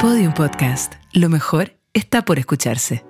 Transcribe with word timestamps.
Podium 0.00 0.32
Podcast. 0.32 0.92
Lo 1.12 1.28
mejor 1.28 1.72
está 1.92 2.24
por 2.24 2.38
escucharse. 2.38 3.04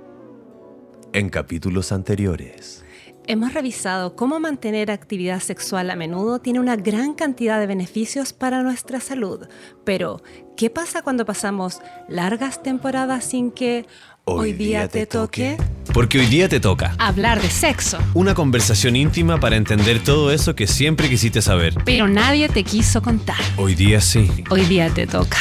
En 1.13 1.29
capítulos 1.29 1.93
anteriores. 1.93 2.83
Hemos 3.27 3.53
revisado 3.53 4.17
cómo 4.17 4.41
mantener 4.41 4.91
actividad 4.91 5.41
sexual 5.41 5.91
a 5.91 5.97
menudo 5.97 6.39
tiene 6.39 6.61
una 6.61 6.77
gran 6.77 7.13
cantidad 7.13 7.61
de 7.61 7.67
beneficios 7.67 8.33
para 8.33 8.63
nuestra 8.63 9.01
salud. 9.01 9.49
Pero, 9.85 10.23
¿qué 10.57 10.71
pasa 10.71 11.03
cuando 11.03 11.27
pasamos 11.27 11.83
largas 12.09 12.63
temporadas 12.63 13.23
sin 13.23 13.51
que 13.51 13.85
hoy, 14.25 14.55
día, 14.55 14.89
te 14.89 15.05
toque? 15.05 15.59
Porque 15.93 16.21
hoy 16.21 16.27
día 16.27 16.49
te 16.49 16.59
toca. 16.59 16.97
Hablar 16.99 17.43
de 17.43 17.51
sexo. 17.51 17.99
Una 18.15 18.35
conversación 18.35 18.97
íntima 18.97 19.39
para 19.39 19.57
entender 19.57 20.03
todo 20.03 20.33
eso 20.33 20.55
que 20.55 20.67
siempre 20.67 21.11
quisiste 21.11 21.43
saber. 21.43 21.75
Pero 21.85 22.09
nadie 22.09 22.49
te 22.49 22.65
quiso 22.65 23.03
contar. 23.03 23.37
Hoy 23.59 23.75
día 23.75 24.01
sí. 24.01 24.43
Hoy 24.49 24.63
día 24.65 24.89
te 24.89 25.07
toca. 25.07 25.37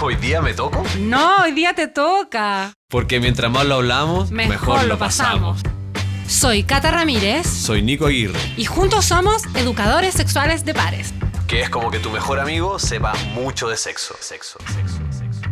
¿Hoy 0.00 0.16
día 0.16 0.42
me 0.42 0.52
toco? 0.54 0.82
No, 0.98 1.42
hoy 1.42 1.52
día 1.52 1.72
te 1.74 1.86
toca. 1.88 2.72
Porque 2.88 3.20
mientras 3.20 3.50
más 3.50 3.64
lo 3.64 3.76
hablamos, 3.76 4.30
Mejor, 4.30 4.84
lo 4.84 4.98
pasamos. 4.98 5.60
Soy 6.26 6.62
Cata 6.64 6.90
Ramírez 6.90 7.46
Soy 7.46 7.82
Nico 7.82 8.06
Aguirre, 8.06 8.38
y 8.56 8.64
juntos 8.64 9.04
somos 9.04 9.42
educadores 9.54 10.14
sexuales 10.14 10.64
de 10.64 10.74
pares. 10.74 11.12
que 11.46 11.60
es 11.62 11.70
como 11.70 11.90
que 11.90 11.98
tu 11.98 12.10
mejor 12.10 12.40
amigo 12.40 12.78
sepa 12.78 13.12
mucho 13.34 13.68
de 13.68 13.76
sexo. 13.76 14.14
Sexo, 14.20 14.58
sexo, 14.74 14.98
sexo. 15.10 15.42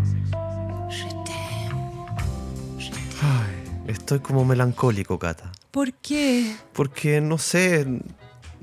Ay, 3.23 3.83
estoy 3.87 4.21
como 4.21 4.45
melancólico, 4.45 5.19
Cata. 5.19 5.53
¿Por 5.71 5.93
qué? 5.95 6.57
Porque 6.73 7.21
no 7.21 7.39
sé, 7.39 7.87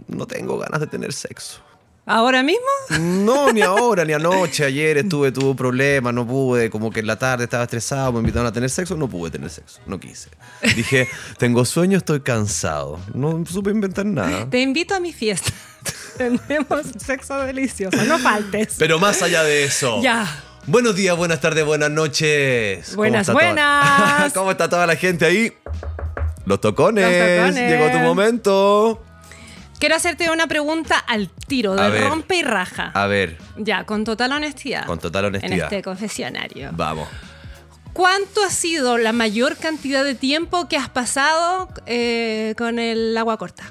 no 0.08 0.26
tengo 0.28 0.58
ganas 0.58 0.80
de 0.82 0.88
tener 0.88 1.14
sexo. 1.14 1.62
¿Ahora 2.06 2.42
mismo? 2.42 2.66
No, 3.00 3.52
ni 3.52 3.62
ahora, 3.62 4.04
ni 4.06 4.14
anoche. 4.14 4.66
Ayer 4.66 4.98
estuve, 4.98 5.32
tuve 5.32 5.54
problemas, 5.56 6.14
no 6.14 6.26
pude. 6.26 6.70
Como 6.70 6.90
que 6.92 7.02
en 7.02 7.08
la 7.08 7.18
tarde 7.20 7.44
estaba 7.44 7.64
estresado, 7.64 8.12
me 8.14 8.20
invitaron 8.20 8.48
a 8.48 8.52
tener 8.52 8.70
sexo, 8.70 8.96
no 8.96 9.08
pude 9.08 9.30
tener 9.32 9.50
sexo, 9.50 9.80
no 9.86 10.00
quise. 10.00 10.30
Dije, 10.76 11.08
tengo 11.38 11.66
sueño, 11.66 11.98
estoy 11.98 12.22
cansado. 12.22 13.00
No 13.14 13.44
supe 13.46 13.70
inventar 13.70 14.06
nada. 14.06 14.50
Te 14.50 14.60
invito 14.60 14.96
a 14.96 15.00
mi 15.00 15.14
fiesta. 15.14 15.52
Tenemos 16.18 16.82
sexo 16.98 17.38
delicioso, 17.46 18.04
no 18.06 18.18
faltes. 18.20 18.76
Pero 18.80 19.00
más 19.00 19.22
allá 19.22 19.44
de 19.44 19.64
eso. 19.66 20.02
Ya. 20.02 20.26
Buenos 20.68 20.96
días, 20.96 21.16
buenas 21.16 21.40
tardes, 21.40 21.64
buenas 21.66 21.90
noches. 21.90 22.88
¿Cómo 22.90 22.98
Buenas, 22.98 23.26
toda- 23.28 23.34
buenas. 23.36 24.34
¿Cómo 24.34 24.52
está 24.52 24.68
toda 24.70 24.86
la 24.88 24.96
gente 24.96 25.26
ahí? 25.26 25.54
Los 26.46 26.60
tocones. 26.60 27.06
Los 27.06 27.48
tocones. 27.54 27.70
Llegó 27.72 27.92
tu 27.92 27.98
momento. 28.00 29.02
Quiero 29.80 29.96
hacerte 29.96 30.30
una 30.30 30.46
pregunta 30.48 30.98
al 30.98 31.30
tiro, 31.30 31.74
de 31.76 31.90
ver. 31.90 32.04
rompe 32.04 32.36
y 32.38 32.44
raja. 32.44 32.92
A 32.94 33.08
ver, 33.08 33.38
Ya, 33.58 33.86
con 33.86 34.04
total 34.04 34.34
honestidad. 34.34 34.86
con 34.86 35.00
total 35.00 35.26
En 35.26 35.36
honestidad. 35.36 35.66
este 35.72 35.82
confesionario. 35.82 36.70
Vamos. 36.74 37.08
¿Cuánto 37.94 38.44
ha 38.44 38.50
sido 38.50 38.98
la 38.98 39.14
mayor 39.14 39.56
cantidad 39.58 40.04
de 40.04 40.16
tiempo 40.16 40.68
que 40.68 40.78
has 40.78 40.90
pasado 40.90 41.70
eh, 41.86 42.54
con 42.58 42.78
el 42.80 43.18
agua 43.18 43.38
corta? 43.38 43.64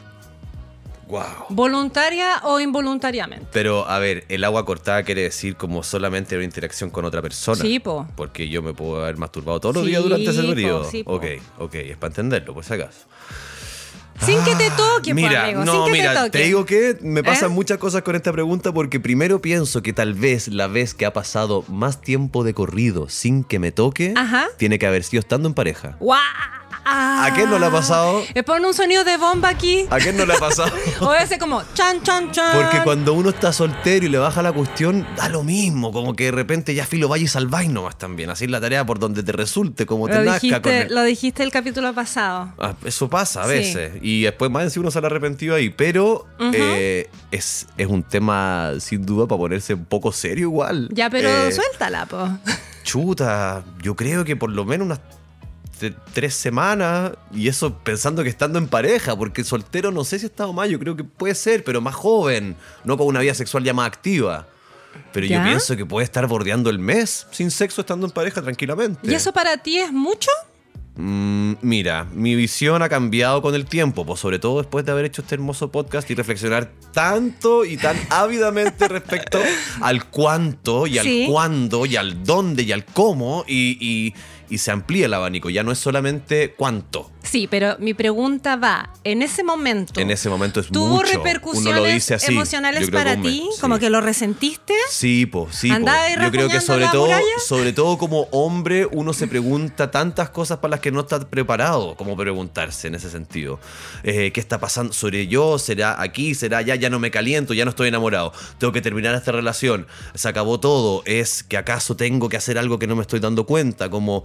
Wow. 1.08 1.22
¿Voluntaria 1.50 2.40
o 2.42 2.60
involuntariamente? 2.60 3.46
Pero, 3.52 3.88
a 3.88 3.98
ver, 3.98 4.24
el 4.28 4.44
agua 4.44 4.66
cortada 4.66 5.02
quiere 5.04 5.22
decir 5.22 5.56
como 5.56 5.82
solamente 5.82 6.34
una 6.36 6.44
interacción 6.44 6.90
con 6.90 7.06
otra 7.06 7.22
persona. 7.22 7.62
Sí, 7.62 7.78
po. 7.80 8.06
Porque 8.16 8.48
yo 8.50 8.60
me 8.60 8.74
puedo 8.74 9.02
haber 9.02 9.16
masturbado 9.16 9.58
todos 9.60 9.76
los 9.76 9.84
Sí, 9.84 9.90
días 9.90 10.02
durante 10.02 10.28
ese 10.30 10.42
periodo. 10.42 10.84
sí, 10.90 11.04
po. 11.04 11.14
ok, 11.14 11.24
ok, 11.60 11.74
es 11.76 11.96
para 11.96 12.10
entenderlo, 12.10 12.52
por 12.52 12.62
si 12.64 12.74
acaso. 12.74 13.06
Sin 14.20 14.42
que 14.44 14.54
te 14.56 14.70
toque, 14.70 15.10
po, 15.10 15.14
Mira, 15.14 15.44
amigo. 15.44 15.64
no, 15.64 15.84
sin 15.84 15.92
que 15.94 15.98
mira, 16.00 16.12
te 16.14 16.26
toque. 16.30 16.44
digo 16.44 16.66
que 16.66 16.98
me 17.02 17.22
pasan 17.22 17.50
¿Eh? 17.52 17.54
muchas 17.54 17.78
cosas 17.78 18.02
con 18.02 18.16
esta 18.16 18.32
pregunta 18.32 18.72
porque 18.72 19.00
primero 19.00 19.40
pienso 19.40 19.82
que 19.82 19.92
tal 19.92 20.14
vez 20.14 20.48
la 20.48 20.66
vez 20.66 20.92
que 20.94 21.06
ha 21.06 21.12
pasado 21.12 21.64
más 21.68 22.00
tiempo 22.00 22.44
de 22.44 22.52
corrido 22.52 23.08
sin 23.08 23.44
que 23.44 23.58
me 23.58 23.72
toque, 23.72 24.12
Ajá. 24.16 24.46
tiene 24.56 24.78
que 24.78 24.86
haber 24.86 25.04
sido 25.04 25.20
estando 25.20 25.48
en 25.48 25.54
pareja. 25.54 25.96
¡Guau! 26.00 26.18
¿A 26.90 27.32
quién 27.34 27.50
no 27.50 27.58
le 27.58 27.66
ha 27.66 27.70
pasado? 27.70 28.22
Me 28.34 28.42
pone 28.42 28.66
un 28.66 28.74
sonido 28.74 29.04
de 29.04 29.16
bomba 29.16 29.48
aquí. 29.48 29.86
¿A 29.90 29.98
quién 29.98 30.16
no 30.16 30.24
le 30.24 30.34
ha 30.34 30.38
pasado? 30.38 30.70
O 31.00 31.12
ese 31.14 31.38
como 31.38 31.62
chan, 31.74 32.02
chan, 32.02 32.30
chan. 32.32 32.56
Porque 32.56 32.82
cuando 32.82 33.12
uno 33.14 33.30
está 33.30 33.52
soltero 33.52 34.06
y 34.06 34.08
le 34.08 34.18
baja 34.18 34.42
la 34.42 34.52
cuestión, 34.52 35.06
da 35.16 35.28
lo 35.28 35.42
mismo, 35.44 35.92
como 35.92 36.14
que 36.16 36.24
de 36.24 36.30
repente 36.32 36.74
ya 36.74 36.84
filo 36.86 37.08
vaya 37.08 37.24
y 37.24 37.28
salváis 37.28 37.70
nomás 37.70 37.96
también. 37.98 38.30
Así 38.30 38.46
la 38.46 38.60
tarea 38.60 38.84
por 38.86 38.98
donde 38.98 39.22
te 39.22 39.32
resulte, 39.32 39.86
como 39.86 40.08
te 40.08 40.18
nazca 40.20 40.62
con 40.62 40.72
el- 40.72 40.94
lo 40.94 41.02
dijiste 41.02 41.42
el 41.42 41.50
capítulo 41.50 41.92
pasado. 41.94 42.52
Ah, 42.58 42.74
Eso 42.84 43.08
pasa 43.08 43.42
a 43.42 43.44
Sí. 43.46 43.50
veces. 43.52 43.92
Y 44.02 44.22
después 44.22 44.50
más 44.50 44.72
si 44.72 44.78
uno 44.80 44.90
sale 44.90 45.06
arrepentido 45.06 45.54
ahí. 45.54 45.70
Pero 45.70 46.26
eh, 46.52 47.08
es, 47.30 47.66
es 47.76 47.86
un 47.86 48.02
tema 48.02 48.72
sin 48.80 49.04
duda 49.04 49.26
para 49.26 49.38
ponerse 49.38 49.74
un 49.74 49.84
poco 49.84 50.10
serio 50.12 50.44
igual. 50.48 50.88
Ya, 50.92 51.10
pero 51.10 51.28
Eh, 51.28 51.52
suéltala, 51.52 52.06
po. 52.06 52.28
Chuta, 52.84 53.62
yo 53.82 53.94
creo 53.94 54.24
que 54.24 54.34
por 54.36 54.50
lo 54.50 54.64
menos 54.64 54.86
unas 54.86 55.00
tres 56.12 56.34
semanas. 56.34 57.12
Y 57.32 57.48
eso 57.48 57.78
pensando 57.78 58.22
que 58.22 58.28
estando 58.28 58.58
en 58.58 58.66
pareja. 58.68 59.16
Porque 59.16 59.44
soltero 59.44 59.90
no 59.90 60.04
sé 60.04 60.18
si 60.18 60.26
he 60.26 60.28
estado 60.28 60.52
más. 60.52 60.68
Yo 60.68 60.78
creo 60.78 60.96
que 60.96 61.04
puede 61.04 61.34
ser, 61.34 61.64
pero 61.64 61.80
más 61.80 61.94
joven. 61.94 62.56
No 62.84 62.96
con 62.96 63.06
una 63.06 63.20
vida 63.20 63.34
sexual 63.34 63.64
ya 63.64 63.72
más 63.74 63.86
activa. 63.86 64.46
Pero 65.12 65.26
¿Ya? 65.26 65.38
yo 65.38 65.44
pienso 65.44 65.76
que 65.76 65.86
puede 65.86 66.04
estar 66.04 66.26
bordeando 66.26 66.70
el 66.70 66.78
mes 66.78 67.26
sin 67.30 67.50
sexo 67.50 67.82
estando 67.82 68.06
en 68.06 68.12
pareja 68.12 68.42
tranquilamente. 68.42 69.00
¿Y 69.10 69.14
eso 69.14 69.32
para 69.32 69.56
ti 69.58 69.78
es 69.78 69.92
mucho? 69.92 70.30
Mm, 70.96 71.52
mira, 71.62 72.08
mi 72.12 72.34
visión 72.34 72.82
ha 72.82 72.88
cambiado 72.88 73.40
con 73.40 73.54
el 73.54 73.66
tiempo, 73.66 74.04
pues 74.04 74.18
sobre 74.18 74.40
todo 74.40 74.58
después 74.58 74.84
de 74.84 74.90
haber 74.90 75.04
hecho 75.04 75.22
este 75.22 75.36
hermoso 75.36 75.70
podcast 75.70 76.10
y 76.10 76.14
reflexionar 76.16 76.72
tanto 76.92 77.64
y 77.64 77.76
tan 77.76 77.96
ávidamente 78.10 78.88
respecto 78.88 79.38
al 79.80 80.06
cuánto 80.06 80.88
y 80.88 80.98
al 80.98 81.04
Sí. 81.04 81.26
cuándo 81.30 81.86
y 81.86 81.94
al 81.94 82.24
dónde 82.24 82.64
y 82.64 82.72
al 82.72 82.84
cómo 82.84 83.44
y, 83.46 83.78
y- 83.80 84.14
y 84.50 84.58
se 84.58 84.70
amplía 84.70 85.06
el 85.06 85.14
abanico, 85.14 85.50
ya 85.50 85.62
no 85.62 85.72
es 85.72 85.78
solamente 85.78 86.54
cuánto. 86.56 87.10
Sí, 87.22 87.46
pero 87.46 87.76
mi 87.78 87.92
pregunta 87.92 88.56
va, 88.56 88.90
en 89.04 89.20
ese 89.22 89.44
momento, 89.44 90.00
En 90.00 90.10
ese 90.10 90.30
momento 90.30 90.60
es 90.60 90.68
¿tuvo 90.68 90.86
mucho. 90.96 91.12
repercusiones 91.12 91.72
Uno 91.72 91.80
lo 91.86 91.92
dice 91.92 92.14
así. 92.14 92.32
emocionales 92.32 92.90
para 92.90 93.14
un 93.14 93.22
ti? 93.22 93.48
sí. 93.52 93.60
¿Como 93.60 93.78
que 93.78 93.90
lo 93.90 94.00
resentiste? 94.00 94.72
Sí, 94.88 95.26
po, 95.26 95.48
sí, 95.50 95.68
po. 95.68 95.74
¿Andaba 95.74 96.02
ahí 96.04 96.14
Yo 96.18 96.30
creo 96.30 96.48
que 96.48 96.60
sobre 96.62 96.86
todo, 96.88 97.04
muralla? 97.06 97.24
sobre 97.46 97.72
todo 97.74 97.98
como 97.98 98.22
hombre, 98.30 98.86
uno 98.90 99.12
se 99.12 99.26
pregunta 99.28 99.90
tantas 99.90 100.30
cosas 100.30 100.58
para 100.58 100.70
las 100.72 100.80
que 100.80 100.90
no 100.90 101.00
está 101.00 101.20
preparado 101.28 101.96
como 101.96 102.16
preguntarse 102.16 102.88
en 102.88 102.94
ese 102.94 103.10
sentido. 103.10 103.60
Eh, 104.04 104.30
¿Qué 104.32 104.40
está 104.40 104.58
pasando 104.58 104.92
sobre 104.94 105.26
yo? 105.26 105.58
¿Será 105.58 106.00
aquí? 106.00 106.34
¿Será 106.34 106.58
allá? 106.58 106.76
Ya 106.76 106.88
no 106.88 106.98
me 106.98 107.10
caliento, 107.10 107.52
ya 107.52 107.64
no 107.64 107.70
estoy 107.70 107.88
enamorado. 107.88 108.32
Tengo 108.58 108.72
que 108.72 108.80
terminar 108.80 109.14
esta 109.14 109.32
relación. 109.32 109.86
Se 110.14 110.28
acabó 110.28 110.60
todo. 110.60 111.02
¿Es 111.04 111.42
que 111.42 111.56
acaso 111.58 111.94
tengo 111.96 112.28
que 112.30 112.36
hacer 112.38 112.56
algo 112.58 112.78
que 112.78 112.86
no 112.86 112.96
me 112.96 113.02
estoy 113.02 113.20
dando 113.20 113.44
cuenta? 113.44 113.90
Como 113.90 114.24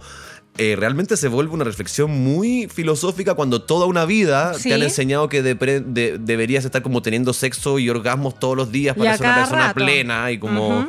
eh, 0.56 0.76
realmente 0.78 1.16
se 1.16 1.26
vuelve 1.28 1.52
una 1.54 1.64
reflexión 1.64 2.10
muy 2.10 2.68
filosófica 2.72 3.34
cuando 3.34 3.62
toda 3.62 3.86
una 3.86 4.04
vida 4.04 4.54
Sí. 4.54 4.68
te 4.68 4.74
han 4.74 4.82
enseñado 4.82 5.28
que 5.28 5.42
de- 5.42 6.16
deberías 6.20 6.64
estar 6.64 6.80
como 6.82 7.02
teniendo 7.02 7.32
sexo 7.32 7.78
y 7.80 7.90
orgasmos 7.90 8.38
todos 8.38 8.56
los 8.56 8.70
días 8.70 8.96
para 8.96 9.16
ser 9.16 9.26
una 9.26 9.34
persona 9.36 9.62
rato. 9.68 9.74
plena 9.74 10.30
y 10.30 10.38
como... 10.38 10.86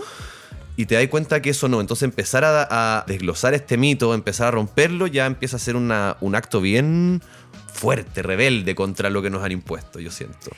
Y 0.77 0.87
te 0.87 0.95
das 0.95 1.07
cuenta 1.07 1.41
que 1.41 1.51
eso 1.51 1.69
no. 1.69 1.79
Entonces 1.79 2.03
empezar 2.03 2.43
a, 2.43 2.67
a 2.99 3.05
desglosar 3.07 3.53
este 3.53 3.77
mito, 3.77 4.13
empezar 4.13 4.47
a 4.49 4.51
romperlo, 4.51 5.07
ya 5.07 5.25
empieza 5.25 5.55
a 5.55 5.59
ser 5.59 5.77
una- 5.77 6.17
un 6.19 6.35
acto 6.35 6.59
bien 6.61 7.21
fuerte, 7.73 8.21
rebelde 8.21 8.75
contra 8.75 9.09
lo 9.09 9.21
que 9.21 9.29
nos 9.29 9.41
han 9.43 9.51
impuesto, 9.53 9.99
yo 10.01 10.11
siento. 10.11 10.51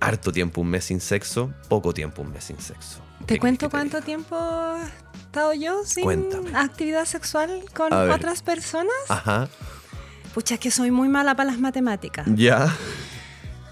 Harto 0.00 0.32
tiempo 0.32 0.60
un 0.60 0.68
mes 0.68 0.84
sin 0.84 1.00
sexo, 1.00 1.52
poco 1.68 1.92
tiempo 1.92 2.22
un 2.22 2.32
mes 2.32 2.44
sin 2.44 2.58
sexo. 2.60 3.00
¿Te 3.26 3.34
¿Qué 3.34 3.38
cuento 3.40 3.70
cuánto 3.70 4.00
tiempo 4.02 4.36
he 4.76 5.18
estado 5.20 5.52
yo 5.54 5.84
sin 5.84 6.04
Cuéntame. 6.04 6.50
actividad 6.56 7.04
sexual 7.04 7.62
con 7.74 7.92
A 7.92 8.02
ver. 8.02 8.10
otras 8.12 8.42
personas? 8.42 8.92
Ajá. 9.08 9.48
Pucha, 10.34 10.54
es 10.54 10.60
que 10.60 10.70
soy 10.70 10.90
muy 10.90 11.08
mala 11.08 11.34
para 11.36 11.50
las 11.50 11.60
matemáticas. 11.60 12.26
Ya. 12.34 12.74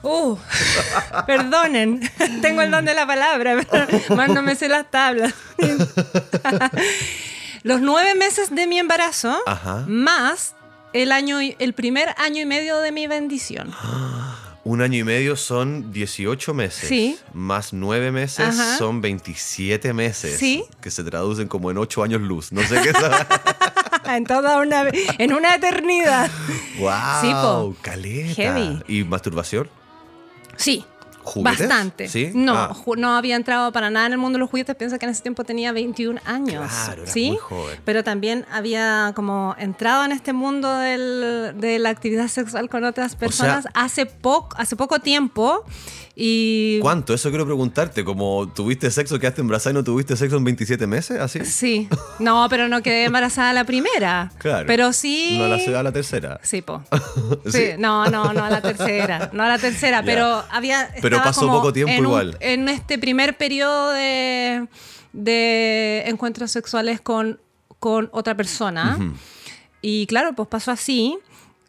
Uh, 0.03 0.37
perdonen, 1.27 2.00
tengo 2.43 2.62
el 2.62 2.71
don 2.71 2.84
de 2.84 2.94
la 2.94 3.06
palabra, 3.06 3.56
pero 3.71 3.87
más 4.16 4.28
no 4.31 4.41
me 4.43 4.55
sé 4.55 4.69
las 4.69 4.91
tablas. 4.91 5.34
Los 7.63 7.80
nueve 7.83 8.15
meses 8.15 8.54
de 8.54 8.66
mi 8.66 8.78
embarazo, 8.78 9.36
Ajá. 9.47 9.84
más 9.86 10.54
el, 10.95 11.13
año, 11.13 11.42
y- 11.42 11.54
el 11.59 11.75
primer 11.75 12.15
año 12.16 12.41
y 12.41 12.47
medio 12.47 12.78
de 12.78 12.92
mi 12.92 13.07
bendición. 13.09 13.71
Un 14.62 14.83
año 14.83 14.98
y 14.98 15.04
medio 15.04 15.36
son 15.36 15.91
18 15.91 16.53
meses. 16.53 16.89
Sí. 16.89 17.18
Más 17.33 17.72
9 17.72 18.12
meses 18.12 18.41
Ajá. 18.59 18.77
son 18.77 19.01
27 19.01 19.92
meses. 19.95 20.39
Sí. 20.39 20.65
Que 20.83 20.91
se 20.91 21.03
traducen 21.03 21.48
como 21.48 21.71
en 21.71 21.78
8 21.78 22.03
años 22.03 22.21
luz. 22.21 22.53
No 22.53 22.60
sé 22.62 22.80
qué 22.83 22.91
es. 22.91 22.97
en 24.04 24.24
toda 24.24 24.59
una, 24.59 24.84
en 25.18 25.33
una 25.33 25.54
eternidad. 25.54 26.30
¡Wow! 26.78 26.91
Sí, 27.22 27.30
po. 27.30 27.74
Caleta. 27.80 28.34
Heavy. 28.34 28.83
¿Y 28.86 29.04
masturbación? 29.04 29.71
Sí, 30.57 30.84
¿Juguetes? 31.32 31.68
Bastante. 31.68 32.09
¿Sí? 32.09 32.30
No, 32.34 32.54
Ah. 32.56 32.77
no 32.97 33.15
había 33.16 33.36
entrado 33.36 33.72
para 33.72 33.88
nada 33.91 34.06
en 34.06 34.12
el 34.12 34.18
mundo 34.18 34.36
de 34.36 34.41
los 34.41 34.50
juguetes. 34.50 34.74
Piensa 34.77 34.98
que 34.98 35.06
en 35.06 35.12
ese 35.12 35.22
tiempo 35.22 35.44
tenía 35.44 35.72
21 35.72 36.21
años. 36.24 36.65
Claro, 36.84 37.03
¿sí? 37.06 37.28
muy 37.30 37.38
joven. 37.38 37.78
Pero 37.84 38.03
también 38.04 38.44
había 38.50 39.12
como 39.15 39.54
entrado 39.59 40.04
en 40.04 40.12
este 40.12 40.32
mundo 40.32 40.72
del- 40.78 41.54
de 41.60 41.78
la 41.78 41.91
actividad 41.91 42.28
sexual 42.28 42.68
con 42.68 42.84
otras 42.84 43.15
personas 43.16 43.66
hace, 43.74 44.06
poco 44.06 44.56
hace 44.59 44.77
poco 44.77 44.98
tiempo. 45.00 45.65
Y 46.22 46.80
¿Cuánto? 46.80 47.15
Eso 47.15 47.30
quiero 47.30 47.47
preguntarte. 47.47 48.04
Como 48.04 48.53
tuviste 48.54 48.91
sexo, 48.91 49.18
quedaste 49.18 49.41
embarazada 49.41 49.71
y 49.71 49.74
no 49.74 49.84
tuviste 49.84 50.16
sexo 50.16 50.36
en 50.36 50.44
27 50.44 50.86
meses, 50.86 51.18
así. 51.18 51.44
Sí. 51.47 51.88
No, 52.18 52.47
pero 52.50 52.68
no 52.68 52.82
quedé 52.82 53.04
embarazada 53.04 53.53
la 53.54 53.65
primera. 53.65 54.30
Claro. 54.38 54.66
Pero 54.66 54.92
sí. 54.92 55.36
No 55.38 55.44
a 55.44 55.48
la, 55.48 55.80
a 55.80 55.82
la 55.82 55.92
tercera. 55.92 56.38
Sí, 56.42 56.60
po. 56.62 56.82
Sí. 57.47 57.53
Sí, 57.53 57.65
no, 57.78 58.06
no, 58.10 58.32
no 58.34 58.44
a 58.44 58.50
la 58.50 58.60
tercera, 58.60 59.30
no 59.32 59.42
a 59.44 59.48
la 59.48 59.59
tercera, 59.59 60.03
pero 60.03 60.42
había 60.50 60.91
Pero 61.00 61.20
estaba 61.21 61.34
pasó 61.34 61.41
como 61.43 61.55
poco 61.59 61.72
tiempo 61.72 61.93
en 61.93 61.99
un- 62.01 62.07
igual. 62.07 62.37
en 62.41 62.69
este 62.69 62.99
primer 62.99 63.37
periodo 63.37 63.91
de, 63.91 64.67
de 65.13 66.05
encuentros 66.07 66.51
sexuales 66.51 67.01
con, 67.01 67.41
con 67.78 68.09
otra 68.13 68.34
persona. 68.37 68.99
Y 69.83 70.07
claro, 70.07 70.34
pues 70.34 70.49
pasó 70.49 70.71
así. 70.71 71.19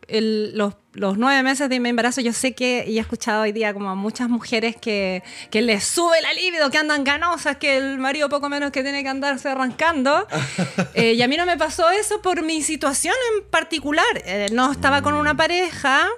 El- 0.08 0.58
los, 0.58 0.74
los 0.94 1.18
nueve 1.18 1.42
meses 1.42 1.70
de 1.70 1.80
mi 1.80 1.88
embarazo, 1.88 2.20
yo 2.20 2.34
sé 2.34 2.54
que 2.54 2.84
y 2.86 2.98
he 2.98 3.00
escuchado 3.00 3.44
hoy 3.44 3.54
día 3.54 3.74
como 3.74 3.90
a 3.90 3.96
muchas 3.96 4.28
mujeres 4.28 4.76
que, 4.76 5.24
que 5.50 5.62
les 5.62 5.86
sube 5.86 6.22
la 6.22 6.34
libido, 6.34 6.70
que 6.70 6.78
andan 6.80 7.06
ganosas, 7.06 7.56
que 7.56 7.78
el 7.78 7.98
marido 7.98 8.28
poco 8.28 8.50
menos 8.50 8.72
que 8.72 8.84
tiene 8.84 9.02
que 9.04 9.08
andarse 9.10 9.48
arrancando. 9.50 10.28
Eh, 10.94 11.14
y 11.14 11.22
a 11.22 11.28
mí 11.30 11.38
no 11.38 11.46
me 11.46 11.58
pasó 11.58 11.90
eso 11.92 12.22
por 12.22 12.44
mi 12.44 12.62
situación 12.62 13.14
en 13.38 13.46
particular. 13.50 14.06
Eh, 14.26 14.48
no 14.52 14.70
estaba 14.74 15.02
con 15.02 15.14
una 15.14 15.36
pareja, 15.38 16.10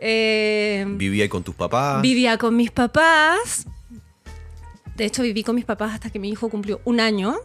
eh, 0.00 0.84
Vivía 0.88 1.28
con 1.28 1.42
tus 1.42 1.54
papás. 1.54 2.00
vivía 2.02 2.36
con 2.38 2.56
mis 2.56 2.70
papás. 2.70 3.66
De 4.96 5.04
hecho, 5.06 5.22
viví 5.22 5.42
con 5.42 5.54
mis 5.54 5.64
papás 5.64 5.94
hasta 5.94 6.10
que 6.10 6.18
mi 6.18 6.28
hijo 6.28 6.48
cumplió 6.50 6.80
un 6.84 7.00
año 7.00 7.36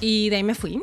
y 0.00 0.30
de 0.30 0.36
ahí 0.36 0.42
me 0.42 0.54
fui. 0.54 0.80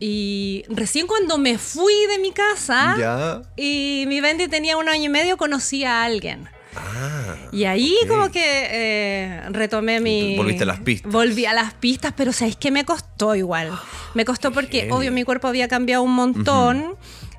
Y 0.00 0.64
recién 0.68 1.06
cuando 1.06 1.38
me 1.38 1.56
fui 1.56 1.94
de 2.10 2.18
mi 2.18 2.30
casa 2.32 2.96
Ya. 2.98 3.42
y 3.56 4.04
mi 4.08 4.20
Bendy 4.20 4.48
tenía 4.48 4.76
un 4.76 4.88
año 4.88 5.04
y 5.04 5.08
medio, 5.08 5.36
conocí 5.36 5.84
a 5.84 6.04
alguien. 6.04 6.48
Ah. 6.74 7.36
Y 7.52 7.64
ahí 7.64 7.94
ok. 8.02 8.08
como 8.08 8.30
que 8.30 8.42
eh, 8.70 9.40
retomé 9.50 10.00
mi... 10.00 10.36
Volviste 10.36 10.64
a 10.64 10.66
las 10.66 10.80
pistas. 10.80 11.10
Volví 11.10 11.46
a 11.46 11.54
las 11.54 11.72
pistas, 11.74 12.12
pero 12.14 12.32
¿sabéis 12.32 12.56
qué 12.56 12.70
me 12.70 12.84
costó 12.84 13.34
igual? 13.34 13.70
Me 14.14 14.24
costó 14.26 14.52
porque, 14.52 14.90
obvio, 14.90 15.10
mi 15.12 15.24
cuerpo 15.24 15.48
había 15.48 15.68
cambiado 15.68 16.02
un 16.02 16.12
montón. 16.14 16.94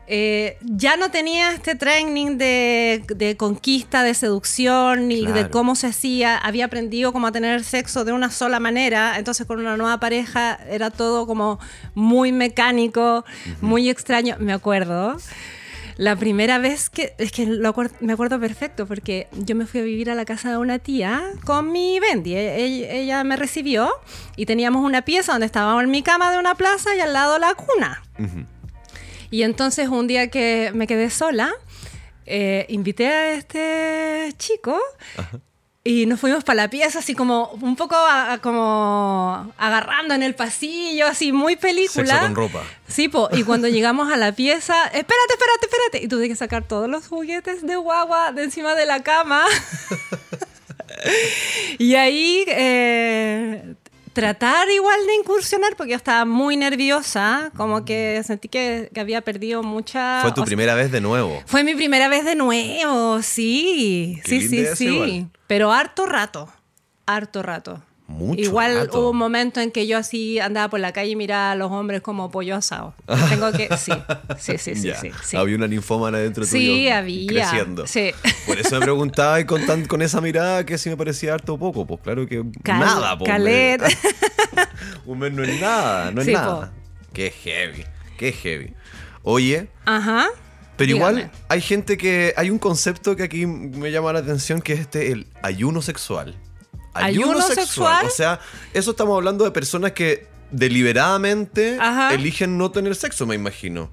Eh, 0.09 0.57
ya 0.61 0.95
no 0.95 1.11
tenía 1.11 1.51
este 1.51 1.75
training 1.75 2.37
de, 2.37 3.03
de 3.13 3.35
conquista, 3.35 4.03
de 4.03 4.13
seducción, 4.13 5.07
ni 5.09 5.25
de 5.25 5.49
cómo 5.49 5.75
se 5.75 5.87
hacía. 5.87 6.37
Había 6.37 6.65
aprendido 6.65 7.11
cómo 7.11 7.27
a 7.27 7.31
tener 7.31 7.63
sexo 7.63 8.05
de 8.05 8.13
una 8.13 8.31
sola 8.31 8.59
manera. 8.61 9.17
Entonces, 9.17 9.45
con 9.45 9.59
una 9.59 9.75
nueva 9.75 9.99
pareja 9.99 10.59
era 10.69 10.91
todo 10.91 11.27
como 11.27 11.59
muy 11.93 12.31
mecánico, 12.31 13.25
muy 13.61 13.89
extraño. 13.89 14.37
Me 14.39 14.53
acuerdo. 14.53 15.17
La 15.97 16.15
primera 16.15 16.59
vez 16.59 16.91
que, 16.91 17.15
es 17.17 17.31
que 17.31 17.47
lo 17.47 17.73
me 18.01 18.13
acuerdo 18.13 18.39
perfecto 18.39 18.85
porque 18.85 19.27
yo 19.33 19.55
me 19.55 19.65
fui 19.65 19.79
a 19.79 19.83
vivir 19.83 20.11
a 20.11 20.15
la 20.15 20.25
casa 20.25 20.51
de 20.51 20.57
una 20.57 20.77
tía 20.77 21.23
con 21.43 21.71
mi 21.71 21.99
Bendy. 21.99 22.35
E- 22.35 22.63
Ella, 22.63 22.91
ella 22.93 23.23
me 23.23 23.35
recibió 23.35 23.89
y 24.35 24.45
teníamos 24.45 24.85
una 24.85 25.01
pieza 25.01 25.31
donde 25.31 25.47
estábamos 25.47 25.83
en 25.83 25.89
mi 25.89 26.03
cama 26.03 26.31
de 26.31 26.37
una 26.37 26.53
plaza 26.53 26.95
y 26.95 26.99
al 26.99 27.13
lado 27.13 27.39
la 27.39 27.55
cuna. 27.55 28.03
Y 29.31 29.43
entonces 29.43 29.87
un 29.89 30.07
día 30.07 30.29
que 30.29 30.71
me 30.73 30.87
quedé 30.87 31.09
sola, 31.09 31.51
eh, 32.25 32.65
invité 32.69 33.07
a 33.07 33.33
este 33.33 34.33
chico 34.37 34.77
y 35.83 36.05
nos 36.05 36.19
fuimos 36.19 36.43
para 36.43 36.63
la 36.63 36.69
pieza 36.69 36.99
así 36.99 37.15
como 37.15 37.47
un 37.61 37.75
poco 37.77 37.95
a- 37.95 38.33
a- 38.33 38.37
como 38.39 39.53
agarrando 39.57 40.13
en 40.13 40.23
el 40.23 40.35
pasillo, 40.35 41.07
así 41.07 41.31
muy 41.31 41.55
película. 41.55 42.05
Sexo 42.15 42.21
con 42.25 42.35
ropa. 42.35 42.63
Sí, 42.87 43.07
po, 43.07 43.29
y 43.31 43.43
cuando 43.43 43.67
llegamos 43.69 44.11
a 44.11 44.17
la 44.17 44.33
pieza, 44.33 44.75
espérate, 44.85 45.33
espérate, 45.33 45.65
espérate. 45.65 46.03
Y 46.03 46.07
tuve 46.09 46.27
que 46.27 46.35
sacar 46.35 46.67
todos 46.67 46.89
los 46.89 47.07
juguetes 47.07 47.65
de 47.65 47.75
guagua 47.77 48.31
de 48.33 48.43
encima 48.43 48.75
de 48.75 48.85
la 48.85 49.01
cama. 49.03 49.43
y 51.77 51.95
ahí 51.95 52.43
eh, 52.47 53.75
tratar 54.17 54.67
igual 54.71 55.05
de 55.05 55.13
incursionar, 55.13 55.75
porque 55.75 55.91
yo 55.91 55.95
estaba 55.95 56.25
muy 56.25 56.57
nerviosa, 56.57 57.51
como 57.55 57.85
que 57.85 58.19
sentí 58.25 58.47
que, 58.47 58.89
que 58.91 58.99
había 58.99 59.21
perdido 59.21 59.61
mucha... 59.61 60.21
Fue 60.21 60.31
tu 60.31 60.41
sea, 60.41 60.45
primera 60.47 60.73
vez 60.73 60.91
de 60.91 61.01
nuevo. 61.01 61.43
Fue 61.45 61.63
mi 61.63 61.75
primera 61.75 62.07
vez 62.07 62.25
de 62.25 62.33
nuevo, 62.33 63.21
sí. 63.21 64.19
Qué 64.25 64.41
sí, 64.41 64.47
sí, 64.47 64.65
sí. 64.75 64.85
igual. 64.87 65.29
Pero 65.45 65.71
harto 65.71 66.07
rato, 66.07 66.49
harto 67.05 67.43
rato. 67.43 67.83
Mucho 68.07 68.39
Igual 68.41 68.75
rato. 68.77 68.99
hubo 69.01 69.09
un 69.11 69.17
momento 69.17 69.59
en 69.59 69.69
que 69.69 69.85
yo 69.85 69.97
así 69.97 70.39
andaba 70.39 70.69
por 70.69 70.79
la 70.79 70.93
calle 70.93 71.11
y 71.11 71.15
miraba 71.17 71.51
a 71.51 71.55
los 71.55 71.69
hombres 71.71 71.99
como 72.01 72.31
pollo 72.31 72.55
asado. 72.55 72.93
Tengo 73.29 73.51
que... 73.51 73.67
Sí, 73.77 73.91
sí, 74.37 74.57
sí, 74.57 74.75
sí. 74.75 74.91
Sí, 75.01 75.11
sí. 75.23 75.35
Había 75.37 75.57
una 75.57 75.67
ninfómana 75.67 76.17
dentro 76.19 76.45
tuyo. 76.45 76.57
Sí, 76.57 76.87
había. 76.87 77.27
Creciendo. 77.49 77.85
Sí. 77.85 78.11
Por 78.45 78.57
eso 78.57 78.75
me 78.79 78.81
preguntaba 78.85 79.39
y 79.41 79.45
con, 79.45 79.65
tan- 79.65 79.85
con 79.85 80.01
esa 80.01 80.21
mirada 80.21 80.65
que 80.65 80.77
si 80.77 80.89
me 80.89 80.95
parecía 80.95 81.33
harto 81.33 81.55
o 81.55 81.57
poco. 81.59 81.85
Pues 81.85 81.99
claro 82.01 82.25
que 82.25 82.43
Cal- 82.63 82.79
nada, 82.79 83.17
po, 83.17 83.25
Calet. 83.25 83.81
Un 85.05 85.19
mes 85.19 85.33
no 85.33 85.43
es 85.43 85.59
nada, 85.59 86.11
no 86.11 86.21
es 86.21 86.27
Sí, 86.27 86.33
nada. 86.33 86.71
Qué 87.13 87.29
heavy, 87.31 87.83
qué 88.17 88.31
heavy. 88.31 88.73
Oye, 89.23 89.67
Ajá. 89.85 90.27
pero 90.77 90.91
igual 90.91 91.29
hay 91.49 91.61
gente 91.61 91.97
que. 91.97 92.33
Hay 92.37 92.49
un 92.49 92.59
concepto 92.59 93.15
que 93.17 93.23
aquí 93.23 93.45
me 93.45 93.91
llama 93.91 94.13
la 94.13 94.19
atención 94.19 94.61
que 94.61 94.73
es 94.73 94.79
este, 94.81 95.11
el 95.11 95.27
ayuno 95.41 95.81
sexual. 95.81 96.35
¿Ayuno 97.05 97.41
sexual? 97.41 98.05
O 98.05 98.09
sea, 98.09 98.39
eso 98.73 98.91
estamos 98.91 99.15
hablando 99.15 99.45
de 99.45 99.51
personas 99.51 99.91
que 99.91 100.27
deliberadamente 100.51 101.77
Ajá. 101.79 102.13
eligen 102.13 102.57
no 102.57 102.71
tener 102.71 102.95
sexo, 102.95 103.25
me 103.25 103.35
imagino. 103.35 103.89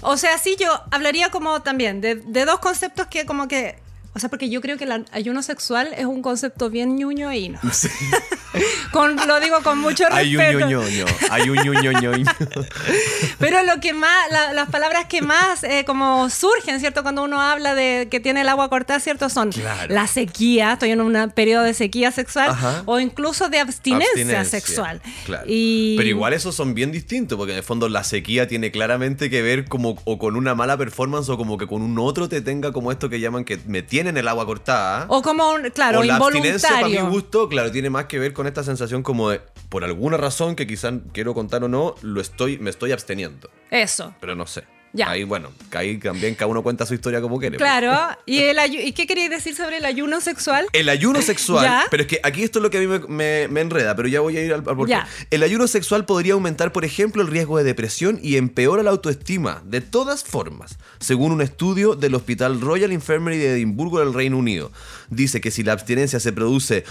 O 0.00 0.16
sea, 0.16 0.38
sí, 0.38 0.56
yo 0.58 0.68
hablaría 0.90 1.30
como 1.30 1.62
también 1.62 2.00
de, 2.00 2.16
de 2.16 2.44
dos 2.44 2.58
conceptos 2.60 3.06
que 3.06 3.26
como 3.26 3.48
que... 3.48 3.78
O 4.12 4.18
sea, 4.18 4.28
porque 4.28 4.50
yo 4.50 4.60
creo 4.60 4.76
que 4.76 4.84
el 4.84 5.06
ayuno 5.12 5.42
sexual 5.42 5.90
es 5.96 6.04
un 6.04 6.20
concepto 6.20 6.68
bien 6.68 6.96
ñuño 6.96 7.32
y 7.32 7.50
no. 7.50 7.60
Con, 8.92 9.16
lo 9.16 9.38
digo 9.40 9.62
con 9.62 9.78
mucho 9.78 10.04
Hay 10.10 10.34
un 10.36 10.42
respeto. 10.42 10.68
ñoño, 10.68 11.04
hay 11.30 11.48
un 11.50 11.56
ñoño. 11.56 12.12
Pero 13.38 13.62
lo 13.62 13.80
que 13.80 13.92
más, 13.92 14.30
la- 14.30 14.52
las 14.52 14.68
palabras 14.70 15.06
que 15.06 15.22
más 15.22 15.62
eh, 15.64 15.84
como 15.86 16.28
surgen, 16.30 16.80
¿cierto? 16.80 17.02
Cuando 17.02 17.22
uno 17.22 17.40
habla 17.40 17.74
de 17.74 18.08
que 18.10 18.20
tiene 18.20 18.40
el 18.42 18.48
agua 18.48 18.68
cortada, 18.68 19.00
¿cierto? 19.00 19.28
Son 19.28 19.50
Claro. 19.50 19.94
la 19.94 20.06
sequía, 20.06 20.72
estoy 20.74 20.90
en 20.90 21.00
un 21.00 21.30
periodo 21.34 21.64
de 21.64 21.74
sequía 21.74 22.10
sexual, 22.12 22.50
Ajá. 22.50 22.82
o 22.86 22.98
incluso 22.98 23.48
de 23.48 23.60
abstinencia, 23.60 24.08
Abstinencia, 24.10 24.44
sexual. 24.44 25.00
Claro. 25.26 25.44
Y- 25.46 25.94
Pero 25.96 26.08
igual 26.08 26.32
esos 26.32 26.54
son 26.54 26.74
bien 26.74 26.92
distintos, 26.92 27.36
porque 27.38 27.52
en 27.52 27.58
el 27.58 27.64
fondo 27.64 27.88
la 27.88 28.04
sequía 28.04 28.48
tiene 28.48 28.70
claramente 28.70 29.30
que 29.30 29.42
ver 29.42 29.66
como 29.66 30.00
o 30.04 30.18
con 30.18 30.36
una 30.36 30.54
mala 30.54 30.76
performance 30.76 31.28
o 31.28 31.36
como 31.36 31.56
que 31.58 31.66
con 31.66 31.82
un 31.82 31.98
otro 31.98 32.28
te 32.28 32.40
tenga 32.40 32.72
como 32.72 32.90
esto 32.92 33.08
que 33.08 33.20
llaman 33.20 33.44
que 33.44 33.58
me 33.66 33.82
tienen 33.82 34.16
el 34.16 34.26
agua 34.28 34.46
cortada. 34.46 35.04
O 35.08 35.22
como, 35.22 35.52
un- 35.52 35.70
claro, 35.70 36.00
o 36.00 36.02
la 36.02 36.16
abstinencia 36.16 36.68
para 36.68 36.86
mi 36.88 36.94
involuntario. 36.94 37.10
gusto, 37.22 37.48
claro, 37.48 37.70
tiene 37.70 37.90
más 37.90 38.06
que 38.06 38.18
ver 38.18 38.32
con 38.32 38.39
esta 38.46 38.62
sensación 38.64 39.02
como 39.02 39.30
de, 39.30 39.40
por 39.68 39.84
alguna 39.84 40.16
razón 40.16 40.56
que 40.56 40.66
quizás 40.66 40.94
quiero 41.12 41.34
contar 41.34 41.64
o 41.64 41.68
no, 41.68 41.94
lo 42.02 42.20
estoy, 42.20 42.58
me 42.58 42.70
estoy 42.70 42.92
absteniendo. 42.92 43.50
Eso. 43.70 44.14
Pero 44.20 44.34
no 44.34 44.46
sé. 44.46 44.64
Ya. 44.92 45.08
Ahí, 45.08 45.22
bueno, 45.22 45.50
que 45.70 45.78
ahí 45.78 45.98
también 45.98 46.34
cada 46.34 46.48
uno 46.48 46.64
cuenta 46.64 46.84
su 46.84 46.94
historia 46.94 47.20
como 47.20 47.38
quiere. 47.38 47.58
pues. 47.58 47.64
Claro. 47.70 48.16
¿Y, 48.26 48.38
el 48.40 48.58
¿Y 48.74 48.90
qué 48.92 49.06
queréis 49.06 49.30
decir 49.30 49.54
sobre 49.54 49.76
el 49.76 49.84
ayuno 49.84 50.20
sexual? 50.20 50.66
El 50.72 50.88
ayuno 50.88 51.22
sexual, 51.22 51.64
Ya. 51.64 51.84
pero 51.92 52.02
es 52.02 52.08
que 52.08 52.18
aquí 52.24 52.42
esto 52.42 52.58
es 52.58 52.64
lo 52.64 52.70
que 52.70 52.78
a 52.78 52.80
mí 52.80 52.88
me, 52.88 52.98
me- 53.06 53.46
me 53.46 53.60
enreda, 53.60 53.94
pero 53.94 54.08
ya 54.08 54.18
voy 54.18 54.36
a 54.36 54.42
ir 54.44 54.52
al, 54.52 54.64
al 54.68 54.76
porqué. 54.76 54.90
Ya. 54.90 55.06
El 55.30 55.44
ayuno 55.44 55.68
sexual 55.68 56.06
podría 56.06 56.32
aumentar, 56.32 56.72
por 56.72 56.84
ejemplo, 56.84 57.22
el 57.22 57.28
riesgo 57.28 57.56
de 57.58 57.62
depresión 57.62 58.18
y 58.20 58.34
empeora 58.34 58.82
la 58.82 58.90
autoestima, 58.90 59.62
de 59.64 59.80
todas 59.80 60.24
formas, 60.24 60.76
según 60.98 61.30
un 61.30 61.40
estudio 61.40 61.94
del 61.94 62.16
Hospital 62.16 62.60
Royal 62.60 62.90
Infirmary 62.90 63.38
de 63.38 63.52
Edimburgo 63.52 64.00
del 64.00 64.12
Reino 64.12 64.38
Unido. 64.38 64.72
Dice 65.10 65.40
que 65.40 65.50
si 65.50 65.62
la 65.62 65.72
abstinencia 65.72 66.20
se 66.20 66.32
produce 66.32 66.84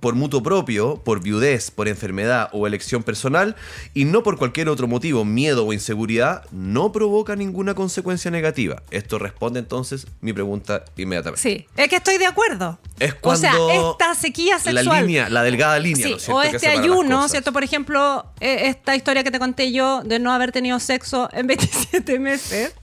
por 0.00 0.14
mutuo 0.14 0.42
propio, 0.42 1.02
por 1.04 1.22
viudez, 1.22 1.70
por 1.70 1.88
enfermedad 1.88 2.48
o 2.52 2.66
elección 2.66 3.02
personal, 3.02 3.56
y 3.94 4.04
no 4.04 4.22
por 4.22 4.38
cualquier 4.38 4.68
otro 4.68 4.86
motivo, 4.86 5.24
miedo 5.24 5.66
o 5.66 5.72
inseguridad, 5.72 6.44
no 6.52 6.92
provoca 6.92 7.36
ninguna 7.36 7.74
consecuencia 7.74 8.30
negativa. 8.30 8.82
Esto 8.90 9.18
responde 9.18 9.58
entonces 9.60 10.06
mi 10.20 10.32
pregunta 10.32 10.84
inmediatamente. 10.96 11.40
Sí. 11.42 11.66
Es 11.76 11.88
que 11.88 11.96
estoy 11.96 12.18
de 12.18 12.26
acuerdo. 12.26 12.78
Es 12.98 13.14
O 13.20 13.36
sea, 13.36 13.50
cuando 13.52 13.90
esta 13.90 14.14
sequía 14.14 14.58
sexual. 14.58 14.84
La 14.86 15.00
línea, 15.02 15.28
la 15.28 15.42
delgada 15.42 15.78
línea, 15.78 16.06
Sí, 16.06 16.12
¿no 16.12 16.18
cierto? 16.18 16.36
o 16.36 16.42
este 16.42 16.68
ayuno. 16.68 17.28
¿cierto? 17.28 17.52
Por 17.52 17.64
ejemplo, 17.64 18.26
eh, 18.40 18.68
esta 18.68 18.94
historia 18.96 19.22
que 19.24 19.30
te 19.30 19.38
conté 19.38 19.72
yo 19.72 20.02
de 20.04 20.18
no 20.18 20.32
haber 20.32 20.52
tenido 20.52 20.78
sexo 20.80 21.28
en 21.32 21.46
27 21.56 22.18
meses, 22.18 22.74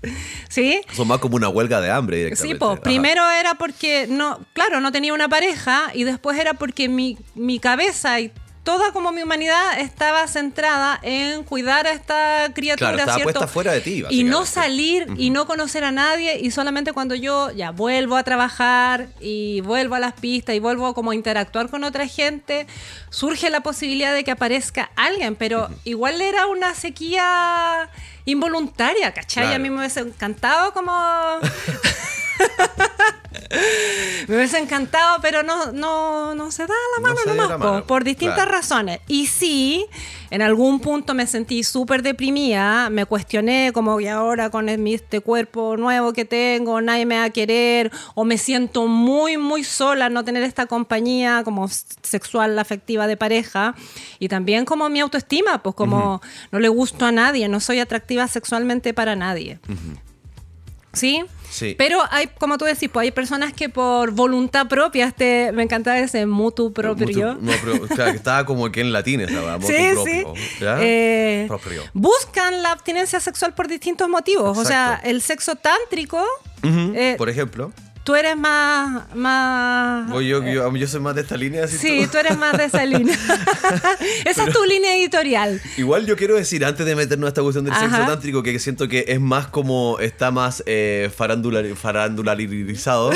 ¿sí? 0.50 0.82
Son 0.94 1.08
más 1.08 1.20
como 1.20 1.36
una 1.36 1.50
huelga 1.50 1.82
de 1.82 1.90
hambre 1.92 2.18
Sí, 2.18 2.24
directamente. 2.24 2.60
pues 2.60 2.72
Ajá. 2.74 2.82
primero 2.82 3.30
era 3.32 3.56
porque, 3.56 4.06
no, 4.10 4.40
claro, 4.54 4.73
no 4.80 4.92
tenía 4.92 5.14
una 5.14 5.30
pareja 5.30 5.92
y 5.94 6.04
después 6.04 6.40
era 6.40 6.54
porque 6.54 6.90
mi, 6.90 7.18
mi 7.36 7.60
cabeza 7.60 8.20
y 8.20 8.32
toda 8.64 8.94
como 8.94 9.12
mi 9.12 9.24
humanidad 9.24 9.80
estaba 9.80 10.26
centrada 10.28 10.98
en 11.04 11.44
cuidar 11.44 11.86
a 11.86 11.92
esta 11.92 12.50
criatura, 12.54 12.92
Claro, 12.92 13.00
estaba 13.00 13.16
¿cierto? 13.18 13.34
puesta 13.34 13.48
fuera 13.48 13.74
de 13.74 13.82
ti, 13.82 14.04
Y 14.10 14.24
no 14.24 14.46
salir 14.46 15.08
y 15.18 15.32
no 15.32 15.46
conocer 15.46 15.84
a 15.84 15.92
nadie 15.92 16.40
y 16.40 16.50
solamente 16.52 16.94
cuando 16.94 17.14
yo 17.14 17.52
ya 17.52 17.72
vuelvo 17.72 18.16
a 18.16 18.24
trabajar 18.24 19.10
y 19.20 19.60
vuelvo 19.62 19.96
a 19.96 20.00
las 20.00 20.14
pistas 20.14 20.56
y 20.56 20.60
vuelvo 20.60 20.94
como 20.94 21.12
a 21.12 21.16
interactuar 21.16 21.70
con 21.70 21.84
otra 21.84 22.08
gente, 22.08 22.66
surge 23.10 23.50
la 23.50 23.60
posibilidad 23.60 24.14
de 24.14 24.24
que 24.24 24.32
aparezca 24.32 24.92
alguien, 24.96 25.36
pero 25.36 25.70
igual 25.84 26.22
era 26.22 26.48
una 26.48 26.74
sequía 26.74 27.90
involuntaria, 28.26 29.14
¿cachai? 29.14 29.44
Claro. 29.44 29.56
A 29.56 29.60
mí 29.60 29.70
me 29.70 29.80
hubiese 29.80 30.00
encantado 30.00 30.74
como... 30.74 30.94
Me 34.28 34.36
hubiese 34.38 34.58
encantado, 34.58 35.20
pero 35.22 35.44
no, 35.44 35.72
no, 35.72 36.34
no 36.36 36.52
se 36.52 36.64
da 36.64 36.74
la 36.96 37.02
No 37.02 37.08
mano 37.08 37.20
dio 37.24 37.34
nomás, 37.34 37.50
la 37.50 37.58
mano, 37.58 37.88
por 37.88 38.04
distintas 38.04 38.36
claro. 38.36 38.52
razones. 38.52 39.00
Y 39.08 39.28
sí, 39.28 39.86
en 40.30 40.42
algún 40.42 40.80
punto 40.80 41.14
me 41.14 41.28
sentí 41.28 41.64
súper 41.64 42.02
deprimida, 42.02 42.90
me 42.90 43.06
cuestioné 43.06 43.72
como 43.74 43.98
que 43.98 44.10
ahora 44.10 44.50
con 44.50 44.70
este 44.70 45.20
cuerpo 45.20 45.78
nuevo 45.78 46.14
que 46.14 46.26
tengo, 46.26 46.82
nadie 46.82 47.06
me 47.06 47.18
va 47.18 47.26
a 47.26 47.30
querer, 47.30 47.92
o 48.16 48.26
me 48.26 48.38
siento 48.38 48.88
muy, 48.88 49.38
muy 49.38 49.64
sola 49.64 50.10
no 50.10 50.24
tener 50.24 50.44
esta 50.44 50.66
compañía 50.66 51.42
como 51.44 51.68
sexual, 51.68 52.58
afectiva 52.58 53.08
de 53.08 53.18
pareja. 53.18 53.76
Y 54.20 54.30
también 54.30 54.66
como 54.66 54.90
mi 54.90 55.02
autoestima, 55.02 55.62
pues 55.62 55.76
como 55.76 56.22
no 56.52 56.60
le 56.60 56.70
gusto 56.70 57.06
a 57.06 57.12
nadie, 57.12 57.48
no 57.48 57.60
soy 57.60 57.80
atractiva 57.80 58.28
sexualmente 58.28 58.94
para 58.94 59.16
nadie. 59.16 59.60
¿Sí? 60.94 61.24
Sí. 61.50 61.76
Pero 61.78 62.00
hay, 62.12 62.28
como 62.40 62.58
tú 62.58 62.66
decís, 62.66 62.90
pues 62.92 63.04
hay 63.06 63.12
personas 63.12 63.54
que 63.54 63.70
por 63.70 64.12
voluntad 64.12 64.68
propia, 64.68 65.06
este, 65.08 65.52
me 65.52 65.64
encantaba 65.64 65.98
ese 66.00 66.26
mutu 66.26 66.72
propio. 66.74 67.06
Mutu- 67.36 67.42
no, 67.42 67.52
pero, 67.64 67.88
claro, 67.88 68.12
que 68.12 68.18
estaba 68.18 68.46
como 68.46 68.72
que 68.72 68.82
en 68.82 68.92
latín. 68.94 69.22
Motu 69.22 69.68
Sí, 69.68 69.74
propio, 69.94 70.04
sí. 70.06 70.24
Eh, 70.62 71.46
Propio. 71.48 71.84
buscan 71.94 72.64
la 72.64 72.72
abstinencia 72.72 73.20
sexual 73.20 73.54
por 73.54 73.68
distintos 73.68 74.08
motivos. 74.10 74.58
O 74.58 74.66
sea, 74.66 75.00
el 75.04 75.22
sexo 75.22 75.56
tántrico, 75.56 76.24
eh, 76.64 77.16
Por 77.18 77.30
ejemplo, 77.30 77.72
tú 78.04 78.16
eres 78.16 78.36
más... 78.36 79.16
más 79.16 80.10
voy 80.10 80.28
yo, 80.28 80.44
yo, 80.44 80.76
yo 80.76 80.88
soy 80.88 81.00
más 81.00 81.16
de 81.16 81.22
esta 81.22 81.38
línea. 81.38 81.64
así 81.66 81.78
sí, 81.78 82.02
tú- 82.06 82.12
tú 82.14 82.18
eres 82.18 82.38
más 82.38 82.58
de 82.58 82.66
esa 82.66 82.86
línea. 82.86 83.18
esa 84.26 84.44
es 84.46 84.54
tu 84.54 84.64
línea 84.66 84.96
editorial. 84.98 85.62
Igual 85.78 86.06
yo 86.06 86.16
quiero 86.18 86.36
decir, 86.36 86.66
antes 86.66 86.86
de 86.86 86.96
meternos 86.96 87.28
a 87.28 87.30
esta 87.30 87.42
cuestión 87.42 87.66
del 87.66 87.74
sexo 87.76 87.98
tántrico, 88.06 88.44
que 88.44 88.60
siento 88.60 88.88
que 88.88 89.06
es 89.08 89.20
más 89.22 89.48
como, 89.48 90.00
está 90.00 90.32
más 90.32 90.64
eh, 90.66 91.10
farandular- 91.18 91.76
farandularizado, 91.76 93.12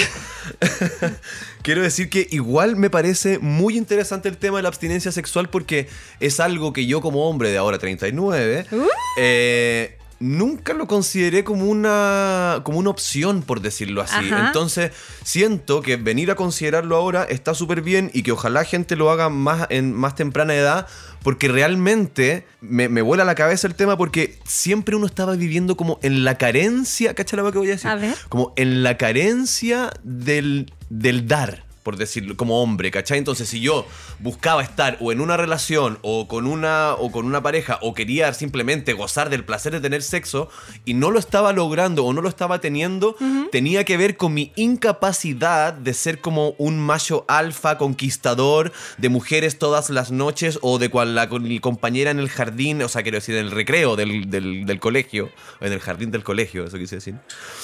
quiero 1.62 1.82
decir 1.82 2.10
que 2.10 2.28
igual 2.32 2.76
me 2.76 2.90
parece 2.90 3.40
muy 3.40 3.78
interesante 3.78 4.30
el 4.30 4.38
tema 4.38 4.58
de 4.58 4.64
la 4.64 4.70
abstinencia 4.70 5.12
sexual 5.12 5.50
porque 5.50 5.88
es 6.20 6.40
algo 6.40 6.72
que 6.74 6.86
yo 6.86 7.02
como 7.02 7.30
hombre 7.30 7.52
de 7.52 7.58
ahora 7.58 7.78
39, 7.78 8.66
Uh. 8.72 8.84
eh, 9.20 9.97
nunca 10.20 10.74
lo 10.74 10.88
consideré 10.88 11.44
como 11.44 11.66
una, 11.66 12.62
como 12.64 12.80
una 12.80 12.90
opción, 12.90 13.42
por 13.44 13.62
decirlo 13.62 14.02
así. 14.02 14.16
Ajá. 14.32 14.48
Entonces, 14.48 14.92
siento 15.24 15.82
que 15.82 15.98
venir 15.98 16.32
a 16.32 16.36
considerarlo 16.36 16.96
ahora 16.96 17.24
está 17.24 17.54
súper 17.54 17.82
bien 17.82 18.10
y 18.14 18.24
que 18.24 18.32
ojalá 18.32 18.64
gente 18.64 18.96
lo 18.96 19.12
haga 19.12 19.30
más 19.30 19.68
en 19.70 19.94
más 19.94 20.16
temprana 20.16 20.56
edad, 20.56 20.88
porque 21.24 21.48
realmente 21.48 22.46
me, 22.62 22.90
me 22.90 23.02
vuela 23.02 23.26
la 23.26 23.36
cabeza 23.36 23.68
el 23.68 23.76
tema 23.76 23.98
porque 23.98 24.40
siempre 24.46 24.96
uno 24.96 25.06
estaba 25.06 25.36
viviendo 25.36 25.78
como 25.78 26.00
en 26.02 26.24
la 26.24 26.38
carencia, 26.38 27.14
¿cachai 27.14 27.38
lo 27.38 27.52
que 27.52 27.58
voy 27.58 27.68
a 27.68 27.72
decir? 27.72 27.90
A 27.90 27.96
ver. 27.96 28.16
Como 28.30 28.54
en 28.56 28.84
la 28.84 28.98
carencia 28.98 29.92
del, 30.04 30.74
del 30.90 31.28
dar. 31.28 31.67
Por 31.88 31.96
decirlo, 31.96 32.36
como 32.36 32.62
hombre, 32.62 32.92
¿cachai? 32.92 33.18
Entonces, 33.18 33.48
si 33.48 33.62
yo 33.62 33.88
buscaba 34.20 34.62
estar 34.62 34.98
o 35.00 35.14
en 35.14 35.22
una 35.22 35.38
relación 35.38 36.00
o 36.02 36.28
con 36.28 36.46
una, 36.46 36.96
o 36.96 37.14
con 37.14 37.26
una 37.26 37.42
pareja 37.42 37.80
o 37.82 37.94
quería 37.94 38.34
simplemente 38.34 38.92
gozar 38.92 39.30
del 39.30 39.46
placer 39.46 39.72
de 39.72 39.80
tener 39.80 40.04
sexo 40.04 40.50
y 40.84 40.96
no 40.96 41.12
lo 41.12 41.18
estaba 41.20 41.54
logrando 41.54 42.04
o 42.04 42.12
no 42.12 42.22
lo 42.22 42.28
estaba 42.28 42.60
teniendo, 42.60 43.16
tenía 43.54 43.86
que 43.86 43.96
ver 43.96 44.18
con 44.18 44.34
mi 44.34 44.52
incapacidad 44.58 45.72
de 45.72 45.94
ser 45.94 46.20
como 46.20 46.56
un 46.58 46.78
macho 46.78 47.24
alfa 47.30 47.78
conquistador 47.78 48.74
de 48.98 49.08
mujeres 49.08 49.58
todas 49.58 49.90
las 49.90 50.12
noches 50.12 50.60
o 50.64 50.80
de 50.80 50.90
cual 50.90 51.16
la 51.16 51.30
con 51.30 51.44
mi 51.44 51.60
compañera 51.62 52.12
en 52.12 52.20
el 52.20 52.28
jardín, 52.28 52.82
o 52.82 52.90
sea, 52.90 53.02
quiero 53.02 53.16
decir, 53.20 53.36
en 53.38 53.46
el 53.46 53.52
recreo 53.52 53.96
del, 53.96 54.30
del- 54.30 54.66
del 54.66 54.80
colegio, 54.82 55.30
en 55.62 55.72
el 55.72 55.80
jardín 55.80 56.12
del 56.12 56.26
colegio, 56.26 56.66
eso 56.66 56.78
quise 56.78 56.96
decir. 56.96 57.16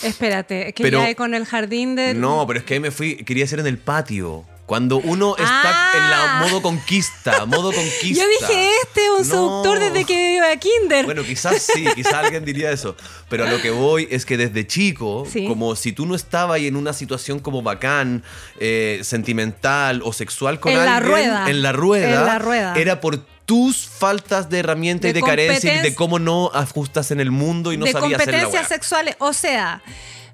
Espérate, 0.02 0.72
que 0.72 0.84
Pero- 0.84 1.02
ya 1.06 1.14
con 1.16 1.34
el 1.34 1.46
jardín 1.46 1.96
de... 1.98 2.14
No, 2.14 2.46
pero 2.48 2.60
es 2.60 2.66
que 2.66 2.76
ahí 2.76 2.80
me 2.80 2.92
fui, 2.92 3.18
quería 3.18 3.46
ser 3.48 3.60
en 3.60 3.68
el 3.68 3.78
patio. 3.78 4.13
Cuando 4.66 4.96
uno 4.98 5.36
está 5.38 5.50
Ah. 5.52 5.92
en 5.98 6.10
la 6.10 6.48
modo 6.48 6.62
conquista, 6.62 7.46
modo 7.46 7.72
conquista. 7.74 8.24
Yo 8.24 8.30
dije, 8.40 8.70
este 8.84 9.02
es 9.06 9.10
un 9.12 9.18
No. 9.18 9.24
seductor 9.26 9.80
desde 9.80 10.06
que 10.06 10.36
iba 10.36 10.50
a 10.50 10.56
kinder. 10.56 11.04
Bueno, 11.06 11.22
quizás 11.24 11.62
sí, 11.62 11.86
quizás 11.94 12.14
alguien 12.14 12.46
diría 12.46 12.72
eso. 12.72 12.96
Pero 13.30 13.44
a 13.46 13.50
lo 13.52 13.62
que 13.62 13.72
voy 13.72 14.08
es 14.10 14.26
que 14.26 14.38
desde 14.38 14.66
chico, 14.66 15.28
Sí. 15.30 15.48
como 15.48 15.76
si 15.76 15.92
tú 15.92 16.06
no 16.06 16.16
estabas 16.16 16.56
ahí 16.56 16.68
en 16.68 16.78
una 16.78 16.94
situación 16.94 17.40
como 17.40 17.62
bacán, 17.62 18.24
eh, 18.60 19.02
sentimental 19.04 20.02
o 20.04 20.14
sexual 20.14 20.60
con 20.62 20.72
En 20.72 20.78
la 20.86 20.96
alguien, 20.98 21.12
rueda. 21.12 21.50
en 21.50 21.62
la 21.62 21.72
rueda, 21.74 22.20
En 22.22 22.26
la 22.26 22.40
rueda. 22.40 22.74
era 22.78 23.02
por 23.02 23.20
tus 23.46 23.86
faltas 23.86 24.50
de 24.50 24.60
herramientas 24.60 25.10
y 25.10 25.14
De 25.14 25.22
carencia 25.22 25.76
y 25.76 25.82
de 25.82 25.94
cómo 25.94 26.20
no 26.20 26.50
ajustas 26.54 27.12
en 27.12 27.20
el 27.20 27.32
mundo 27.32 27.74
y 27.74 27.78
no 27.78 27.84
de 27.86 27.92
sabías 27.92 28.22
competencias 28.22 28.70
sexuales. 28.70 29.18
O 29.20 29.34
sea, 29.34 29.82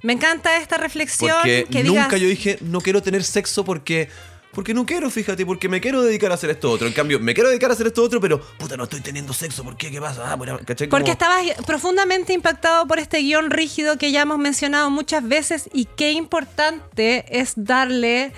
me 0.01 0.13
encanta 0.13 0.57
esta 0.57 0.77
reflexión 0.77 1.35
Porque 1.37 1.65
que 1.69 1.83
nunca 1.83 2.05
digas, 2.05 2.21
yo 2.21 2.27
dije, 2.27 2.57
no 2.61 2.81
quiero 2.81 3.01
tener 3.01 3.23
sexo 3.23 3.63
porque. 3.63 4.09
Porque 4.51 4.73
no 4.73 4.83
quiero, 4.83 5.11
fíjate, 5.11 5.45
porque 5.45 5.69
me 5.69 5.79
quiero 5.79 6.01
dedicar 6.01 6.31
a 6.31 6.33
hacer 6.33 6.49
esto 6.49 6.71
otro. 6.71 6.87
En 6.87 6.93
cambio, 6.93 7.19
me 7.19 7.35
quiero 7.35 7.49
dedicar 7.49 7.69
a 7.69 7.73
hacer 7.73 7.85
esto 7.85 8.03
otro, 8.03 8.19
pero 8.19 8.41
puta, 8.41 8.75
no 8.75 8.85
estoy 8.85 8.99
teniendo 8.99 9.31
sexo. 9.31 9.63
¿Por 9.63 9.77
qué? 9.77 9.91
¿Qué 9.91 10.01
pasa? 10.01 10.31
Ah, 10.31 10.35
bueno, 10.35 10.59
¿cachai? 10.65 10.89
Porque 10.89 11.11
estabas 11.11 11.45
profundamente 11.67 12.33
impactado 12.33 12.87
por 12.87 12.97
este 12.97 13.19
guion 13.19 13.51
rígido 13.51 13.99
que 13.99 14.11
ya 14.11 14.23
hemos 14.23 14.39
mencionado 14.39 14.89
muchas 14.89 15.25
veces 15.25 15.69
y 15.71 15.85
qué 15.85 16.13
importante 16.13 17.25
es 17.29 17.53
darle 17.55 18.33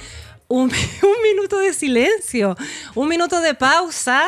un, 0.50 0.70
un 1.01 1.24
minuto 1.24 1.60
de 1.60 1.74
silencio, 1.74 2.58
un 2.94 3.08
minuto 3.08 3.39
de 3.39 3.53
pausa 3.53 4.22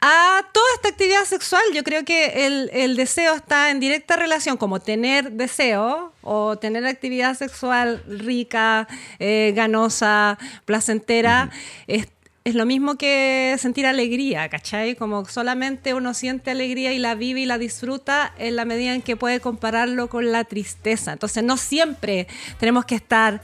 a 0.00 0.42
toda 0.52 0.66
esta 0.76 0.88
actividad 0.88 1.24
sexual. 1.24 1.62
Yo 1.74 1.82
creo 1.82 2.04
que 2.04 2.46
el, 2.46 2.70
el 2.72 2.96
deseo 2.96 3.34
está 3.34 3.70
en 3.70 3.80
directa 3.80 4.16
relación, 4.16 4.56
como 4.56 4.80
tener 4.80 5.32
deseo 5.32 6.12
o 6.22 6.56
tener 6.56 6.86
actividad 6.86 7.36
sexual 7.36 8.02
rica, 8.06 8.86
eh, 9.18 9.52
ganosa, 9.56 10.38
placentera. 10.64 11.50
es, 11.86 12.08
es 12.44 12.54
lo 12.54 12.64
mismo 12.64 12.96
que 12.96 13.56
sentir 13.58 13.84
alegría, 13.86 14.48
¿cachai? 14.48 14.94
Como 14.94 15.26
solamente 15.26 15.92
uno 15.92 16.14
siente 16.14 16.50
alegría 16.50 16.92
y 16.92 16.98
la 16.98 17.14
vive 17.14 17.40
y 17.40 17.46
la 17.46 17.58
disfruta 17.58 18.32
en 18.38 18.56
la 18.56 18.64
medida 18.64 18.94
en 18.94 19.02
que 19.02 19.16
puede 19.16 19.40
compararlo 19.40 20.08
con 20.08 20.32
la 20.32 20.44
tristeza. 20.44 21.12
Entonces 21.12 21.44
no 21.44 21.58
siempre 21.58 22.26
tenemos 22.58 22.86
que 22.86 22.94
estar 22.94 23.42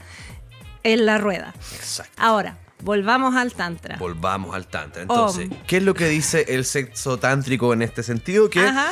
en 0.81 1.05
la 1.05 1.19
rueda. 1.19 1.53
Exacto. 1.75 2.13
Ahora, 2.17 2.57
volvamos 2.85 3.35
al 3.35 3.51
tantra. 3.53 3.97
Volvamos 3.97 4.55
al 4.55 4.67
tantra. 4.67 5.01
Entonces, 5.01 5.49
Om. 5.51 5.57
¿qué 5.67 5.77
es 5.77 5.83
lo 5.83 5.93
que 5.93 6.07
dice 6.07 6.45
el 6.47 6.63
sexo 6.63 7.17
tántrico 7.17 7.73
en 7.73 7.81
este 7.81 8.03
sentido? 8.03 8.49
Que 8.49 8.59
Ajá. 8.61 8.91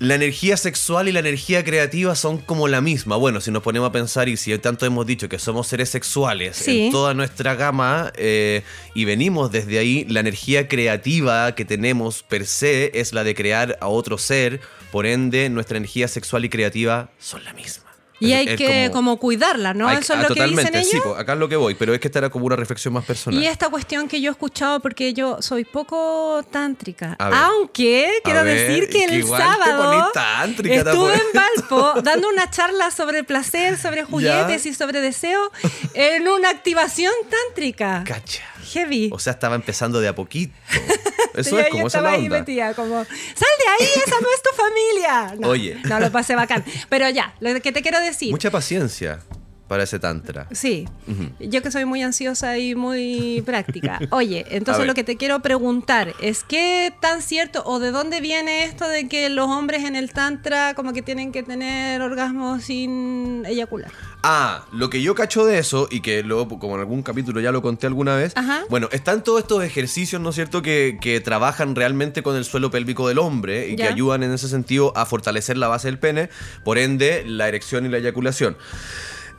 la 0.00 0.14
energía 0.14 0.56
sexual 0.56 1.08
y 1.08 1.12
la 1.12 1.20
energía 1.20 1.64
creativa 1.64 2.14
son 2.14 2.38
como 2.38 2.68
la 2.68 2.80
misma. 2.80 3.16
Bueno, 3.16 3.40
si 3.40 3.50
nos 3.50 3.62
ponemos 3.62 3.88
a 3.88 3.92
pensar 3.92 4.28
y 4.28 4.36
si 4.36 4.56
tanto 4.58 4.84
hemos 4.84 5.06
dicho 5.06 5.28
que 5.28 5.38
somos 5.38 5.66
seres 5.68 5.88
sexuales 5.90 6.56
Sí. 6.56 6.86
en 6.86 6.92
toda 6.92 7.14
nuestra 7.14 7.54
gama 7.54 8.12
eh, 8.16 8.62
y 8.94 9.04
venimos 9.04 9.50
desde 9.50 9.78
ahí, 9.78 10.04
la 10.08 10.20
energía 10.20 10.68
creativa 10.68 11.54
que 11.54 11.64
tenemos 11.64 12.22
per 12.22 12.46
se 12.46 12.90
es 13.00 13.12
la 13.12 13.24
de 13.24 13.34
crear 13.34 13.78
a 13.80 13.88
otro 13.88 14.18
ser. 14.18 14.60
Por 14.92 15.04
ende, 15.06 15.50
nuestra 15.50 15.76
energía 15.76 16.08
sexual 16.08 16.44
y 16.44 16.48
creativa 16.48 17.10
son 17.18 17.44
la 17.44 17.52
misma. 17.52 17.87
Y 18.20 18.32
hay 18.32 18.48
es 18.48 18.56
que 18.56 18.90
como, 18.92 19.18
cuidarla, 19.18 19.74
¿no? 19.74 19.88
Hay- 19.88 19.98
Eso 19.98 20.14
es 20.14 20.20
ah, 20.20 20.28
lo 20.28 20.34
que 20.34 20.44
dicen 20.44 20.74
ellos. 20.74 20.88
sí, 20.90 21.00
po, 21.00 21.14
acá 21.14 21.34
es 21.34 21.38
lo 21.38 21.48
que 21.48 21.56
voy, 21.56 21.74
pero 21.74 21.94
es 21.94 22.00
que 22.00 22.08
esta 22.08 22.18
era 22.18 22.30
como 22.30 22.46
una 22.46 22.56
reflexión 22.56 22.94
más 22.94 23.04
personal. 23.04 23.42
Y 23.42 23.46
esta 23.46 23.68
cuestión 23.68 24.08
que 24.08 24.20
yo 24.20 24.30
he 24.30 24.32
escuchado, 24.32 24.80
porque 24.80 25.14
yo 25.14 25.40
soy 25.40 25.64
poco 25.64 26.44
tántrica, 26.50 27.16
aunque 27.18 28.20
quiero 28.24 28.44
ver, 28.44 28.68
decir 28.68 28.88
que 28.88 28.98
que 28.98 29.04
el 29.16 29.26
sábado 29.26 30.10
tántrica 30.12 30.76
estuve 30.76 31.14
en 31.14 31.20
Valpo 31.32 32.00
dando 32.02 32.28
una 32.28 32.50
charla 32.50 32.90
sobre 32.90 33.22
placer, 33.22 33.78
sobre 33.78 34.02
juguetes 34.04 34.66
y 34.66 34.74
sobre 34.74 35.00
deseo 35.00 35.52
en 35.94 36.26
una 36.28 36.50
activación 36.50 37.12
tántrica. 37.30 38.02
Cacha. 38.04 38.42
Heavy. 38.72 39.10
O 39.12 39.18
sea, 39.18 39.32
estaba 39.32 39.54
empezando 39.54 40.00
de 40.00 40.08
a 40.08 40.14
poquito. 40.14 40.52
Eso 41.38 41.56
Y 41.56 41.60
es 41.60 41.64
ahí 41.66 41.70
como 41.72 41.86
esa 41.86 42.00
la 42.00 42.10
ahí 42.10 42.24
onda. 42.24 42.38
metida, 42.38 42.74
como, 42.74 43.04
sal 43.04 43.06
de 43.08 43.84
ahí, 43.84 43.90
esa 44.06 44.20
no 44.20 44.28
es 44.34 44.42
tu 44.42 44.50
familia. 44.56 45.34
No, 45.38 45.48
Oye. 45.48 45.80
No, 45.84 46.00
lo 46.00 46.10
pasé 46.10 46.34
bacán. 46.34 46.64
Pero 46.88 47.08
ya, 47.10 47.34
lo 47.40 47.60
que 47.60 47.72
te 47.72 47.82
quiero 47.82 48.00
decir. 48.00 48.30
Mucha 48.30 48.50
paciencia. 48.50 49.20
Para 49.68 49.82
ese 49.84 49.98
tantra. 49.98 50.48
Sí, 50.50 50.88
yo 51.38 51.62
que 51.62 51.70
soy 51.70 51.84
muy 51.84 52.02
ansiosa 52.02 52.58
y 52.58 52.74
muy 52.74 53.42
práctica. 53.44 54.00
Oye, 54.10 54.46
entonces 54.50 54.86
lo 54.86 54.94
que 54.94 55.04
te 55.04 55.16
quiero 55.16 55.40
preguntar 55.40 56.14
es 56.20 56.42
qué 56.42 56.92
tan 57.00 57.22
cierto 57.22 57.62
o 57.64 57.78
de 57.78 57.90
dónde 57.90 58.20
viene 58.20 58.64
esto 58.64 58.88
de 58.88 59.08
que 59.08 59.28
los 59.28 59.48
hombres 59.48 59.84
en 59.84 59.94
el 59.94 60.12
tantra 60.12 60.74
como 60.74 60.92
que 60.92 61.02
tienen 61.02 61.32
que 61.32 61.42
tener 61.42 62.00
orgasmo 62.00 62.58
sin 62.60 63.44
eyacular. 63.46 63.92
Ah, 64.22 64.64
lo 64.72 64.90
que 64.90 65.00
yo 65.00 65.14
cacho 65.14 65.44
de 65.46 65.58
eso, 65.58 65.86
y 65.90 66.00
que 66.00 66.22
luego, 66.22 66.58
como 66.58 66.74
en 66.74 66.80
algún 66.80 67.02
capítulo 67.02 67.40
ya 67.40 67.52
lo 67.52 67.62
conté 67.62 67.86
alguna 67.86 68.16
vez, 68.16 68.32
Ajá. 68.36 68.64
bueno, 68.68 68.88
están 68.90 69.22
todos 69.22 69.40
estos 69.40 69.62
ejercicios, 69.62 70.20
¿no 70.20 70.30
es 70.30 70.34
cierto?, 70.34 70.60
que, 70.60 70.98
que 71.00 71.20
trabajan 71.20 71.76
realmente 71.76 72.22
con 72.22 72.34
el 72.36 72.44
suelo 72.44 72.70
pélvico 72.70 73.06
del 73.06 73.18
hombre 73.18 73.68
y 73.68 73.76
que 73.76 73.84
ayudan 73.84 74.22
en 74.24 74.32
ese 74.32 74.48
sentido 74.48 74.92
a 74.96 75.06
fortalecer 75.06 75.56
la 75.56 75.68
base 75.68 75.88
del 75.88 75.98
pene, 75.98 76.30
por 76.64 76.78
ende, 76.78 77.22
la 77.26 77.48
erección 77.48 77.86
y 77.86 77.88
la 77.88 77.98
eyaculación. 77.98 78.56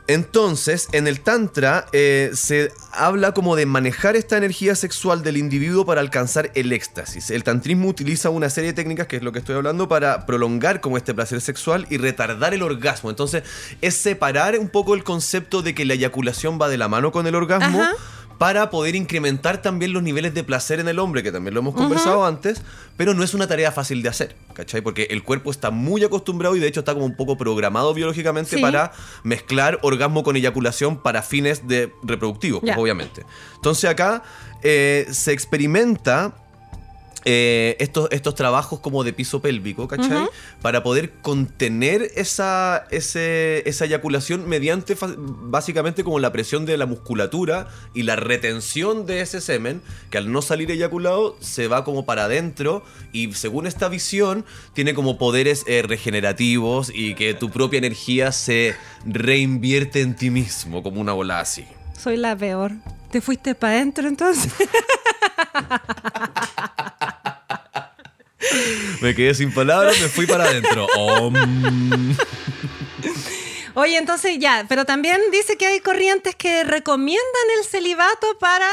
Entonces, 0.09 0.89
en 0.91 1.07
el 1.07 1.21
Tantra 1.21 1.85
eh, 1.93 2.31
se 2.33 2.71
habla 2.91 3.31
como 3.31 3.55
de 3.55 3.67
manejar 3.67 4.15
esta 4.15 4.37
energía 4.37 4.73
sexual 4.73 5.21
del 5.21 5.37
individuo 5.37 5.85
para 5.85 6.01
alcanzar 6.01 6.49
el 6.55 6.71
éxtasis. 6.71 7.29
El 7.29 7.43
tantrismo 7.43 7.87
utiliza 7.87 8.31
una 8.31 8.49
serie 8.49 8.71
de 8.71 8.73
técnicas, 8.73 9.05
que 9.05 9.17
es 9.17 9.21
lo 9.21 9.31
que 9.31 9.37
estoy 9.37 9.55
hablando, 9.55 9.87
para 9.87 10.25
prolongar 10.25 10.81
como 10.81 10.97
este 10.97 11.13
placer 11.13 11.41
sexual 11.41 11.85
y 11.91 11.97
retardar 11.97 12.55
el 12.55 12.63
orgasmo. 12.63 13.11
Entonces, 13.11 13.43
es 13.81 13.93
separar 13.97 14.57
un 14.57 14.69
poco 14.69 14.95
el 14.95 15.03
concepto 15.03 15.61
de 15.61 15.75
que 15.75 15.85
la 15.85 15.93
eyaculación 15.93 16.59
va 16.59 16.69
de 16.69 16.79
la 16.79 16.87
mano 16.87 17.11
con 17.11 17.27
el 17.27 17.35
orgasmo. 17.35 17.79
Para 18.39 18.69
poder 18.71 18.95
incrementar 18.95 19.61
también 19.61 19.93
los 19.93 20.01
niveles 20.01 20.33
de 20.33 20.43
placer 20.43 20.79
en 20.79 20.87
el 20.87 20.97
hombre, 20.97 21.21
que 21.21 21.31
también 21.31 21.53
lo 21.53 21.59
hemos 21.59 21.75
conversado 21.75 22.25
antes, 22.25 22.61
pero 22.97 23.13
no 23.13 23.21
es 23.23 23.33
una 23.33 23.47
tarea 23.47 23.71
fácil 23.71 24.01
de 24.01 24.09
hacer, 24.09 24.35
¿cachai? 24.53 24.81
Porque 24.81 25.07
el 25.11 25.23
cuerpo 25.23 25.51
está 25.51 25.69
muy 25.71 26.03
acostumbrado 26.05 26.55
y 26.55 26.59
de 26.59 26.67
hecho 26.67 26.79
está 26.79 26.93
como 26.93 27.05
un 27.05 27.15
poco 27.17 27.37
programado 27.37 27.93
biológicamente 27.93 28.55
Sí. 28.55 28.61
para 28.61 28.93
mezclar 29.23 29.77
orgasmo 29.81 30.23
con 30.23 30.37
eyaculación 30.37 30.97
para 31.03 31.21
fines 31.21 31.67
de 31.67 31.93
reproductivos, 32.01 32.63
obviamente. 32.77 33.25
Entonces 33.55 33.89
acá 33.89 34.23
eh, 34.63 35.05
se 35.11 35.33
experimenta 35.33 36.33
eh, 37.25 37.75
estos, 37.79 38.07
estos 38.11 38.33
trabajos 38.35 38.79
como 38.79 39.03
de 39.03 39.11
piso 39.13 39.41
pélvico, 39.41 39.87
¿cachai? 39.87 40.27
Para 40.61 40.83
poder 40.83 41.11
contener 41.21 42.11
esa, 42.15 42.87
ese- 42.91 43.67
esa 43.67 43.85
eyaculación 43.85 44.47
mediante 44.47 44.95
básicamente 45.01 46.03
como 46.03 46.19
la 46.19 46.31
presión 46.31 46.65
de 46.65 46.77
la 46.77 46.85
musculatura 46.85 47.67
y 47.93 48.03
la 48.03 48.15
retención 48.15 49.05
de 49.05 49.21
ese 49.21 49.41
semen, 49.41 49.81
que 50.09 50.17
al 50.17 50.31
no 50.31 50.41
salir 50.41 50.71
eyaculado 50.71 51.35
se 51.41 51.67
va 51.67 51.83
como 51.83 52.05
para 52.05 52.25
adentro 52.25 52.83
y 53.11 53.33
según 53.33 53.67
esta 53.67 53.89
visión 53.89 54.45
tiene 54.73 54.93
como 54.93 55.17
poderes 55.17 55.63
eh, 55.67 55.81
regenerativos 55.81 56.91
y 56.93 57.15
que 57.15 57.33
tu 57.33 57.49
propia 57.49 57.79
energía 57.79 58.31
se 58.31 58.75
reinvierte 59.05 60.01
en 60.01 60.15
ti 60.15 60.29
mismo, 60.29 60.81
como 60.83 61.01
una 61.01 61.11
bola 61.13 61.39
así. 61.41 61.65
Soy 62.01 62.15
la 62.17 62.35
peor. 62.37 62.71
¿Te 63.11 63.19
fuiste 63.21 63.55
para 63.55 63.73
adentro 63.73 64.07
entonces? 64.07 64.53
Me 69.01 69.15
quedé 69.15 69.33
sin 69.33 69.51
palabras, 69.51 69.99
me 69.99 70.07
fui 70.07 70.25
para 70.25 70.45
adentro. 70.45 70.87
Om. 70.97 71.33
Oye, 73.75 73.97
entonces 73.97 74.37
ya, 74.39 74.65
pero 74.69 74.85
también 74.85 75.19
dice 75.31 75.57
que 75.57 75.65
hay 75.67 75.79
corrientes 75.79 76.35
que 76.35 76.63
recomiendan 76.63 77.23
el 77.59 77.65
celibato 77.65 78.37
para 78.39 78.67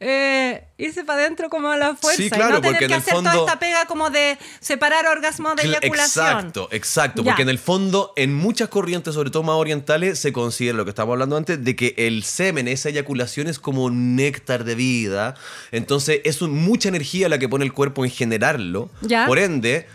eh, 0.00 0.64
irse 0.78 1.04
para 1.04 1.20
adentro 1.20 1.48
como 1.48 1.70
a 1.70 1.76
la 1.76 1.96
fuerza 1.96 2.22
Sí, 2.22 2.30
claro, 2.30 2.50
y 2.50 2.52
no 2.52 2.60
tener 2.60 2.72
porque 2.72 2.84
en 2.84 2.88
que 2.90 2.94
el 2.94 3.00
hacer 3.00 3.14
fondo- 3.14 3.30
toda 3.32 3.46
esta 3.46 3.58
pega 3.58 3.86
como 3.86 4.10
de 4.10 4.38
separar 4.60 5.06
orgasmo 5.06 5.54
de 5.54 5.62
eyaculación. 5.64 6.26
Exacto, 6.26 6.68
exacto. 6.70 7.22
Ya. 7.22 7.30
Porque 7.32 7.42
en 7.42 7.48
el 7.48 7.58
fondo, 7.58 8.12
en 8.16 8.34
muchas 8.34 8.68
corrientes, 8.68 9.14
sobre 9.14 9.30
todo 9.30 9.42
más 9.42 9.56
orientales, 9.56 10.18
se 10.18 10.32
considera 10.32 10.76
lo 10.76 10.84
que 10.84 10.90
estábamos 10.90 11.14
hablando 11.14 11.36
antes, 11.36 11.62
de 11.64 11.76
que 11.76 11.94
el 11.96 12.22
semen, 12.24 12.68
esa 12.68 12.88
eyaculación, 12.90 13.46
es 13.48 13.58
como 13.58 13.84
un 13.84 14.16
néctar 14.16 14.64
de 14.64 14.74
vida. 14.74 15.34
Entonces, 15.72 16.20
es 16.24 16.42
un- 16.42 16.52
mucha 16.52 16.88
energía 16.88 17.28
la 17.28 17.38
que 17.38 17.48
pone 17.48 17.64
el 17.64 17.72
cuerpo 17.72 18.04
en 18.04 18.10
generarlo. 18.10 18.90
Ya. 19.02 19.26
Por 19.26 19.38
ende. 19.38 19.86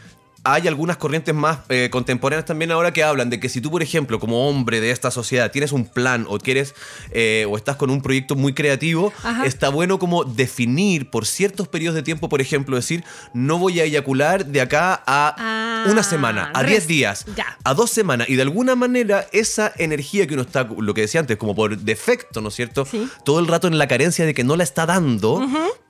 Hay 0.43 0.67
algunas 0.67 0.97
corrientes 0.97 1.35
más 1.35 1.59
eh, 1.69 1.89
contemporáneas 1.91 2.45
también 2.45 2.71
ahora 2.71 2.91
que 2.91 3.03
hablan 3.03 3.29
de 3.29 3.39
que 3.39 3.47
si 3.47 3.61
tú, 3.61 3.69
por 3.69 3.83
ejemplo, 3.83 4.19
como 4.19 4.49
hombre 4.49 4.81
de 4.81 4.89
esta 4.89 5.11
sociedad, 5.11 5.51
tienes 5.51 5.71
un 5.71 5.85
plan 5.85 6.25
o 6.27 6.39
quieres 6.39 6.73
eh, 7.11 7.45
o 7.47 7.57
estás 7.57 7.75
con 7.75 7.91
un 7.91 8.01
proyecto 8.01 8.35
muy 8.35 8.53
creativo, 8.53 9.13
Ajá. 9.23 9.45
está 9.45 9.69
bueno 9.69 9.99
como 9.99 10.23
definir 10.23 11.11
por 11.11 11.27
ciertos 11.27 11.67
periodos 11.67 11.93
de 11.95 12.01
tiempo, 12.01 12.27
por 12.27 12.41
ejemplo, 12.41 12.75
decir, 12.75 13.03
no 13.35 13.59
voy 13.59 13.81
a 13.81 13.83
eyacular 13.83 14.47
de 14.47 14.61
acá 14.61 15.03
a 15.05 15.35
Ah, 15.37 15.85
una 15.91 16.01
semana, 16.01 16.49
a 16.55 16.63
10 16.63 16.73
rest. 16.75 16.87
días, 16.87 17.25
Ya. 17.35 17.57
a 17.63 17.73
dos 17.75 17.91
semanas. 17.91 18.27
Y 18.27 18.35
de 18.35 18.41
alguna 18.41 18.75
manera 18.75 19.27
esa 19.31 19.71
energía 19.77 20.25
que 20.25 20.33
uno 20.33 20.41
está, 20.43 20.63
lo 20.63 20.93
que 20.95 21.01
decía 21.01 21.19
antes, 21.19 21.37
como 21.37 21.53
por 21.53 21.77
defecto, 21.77 22.41
¿no 22.41 22.49
es 22.49 22.55
cierto? 22.55 22.85
Sí. 22.85 23.07
Todo 23.25 23.39
el 23.39 23.47
rato 23.47 23.67
en 23.67 23.77
la 23.77 23.87
carencia 23.87 24.25
de 24.25 24.33
que 24.33 24.43
no 24.43 24.55
la 24.55 24.63
está 24.63 24.87
dando, 24.87 25.39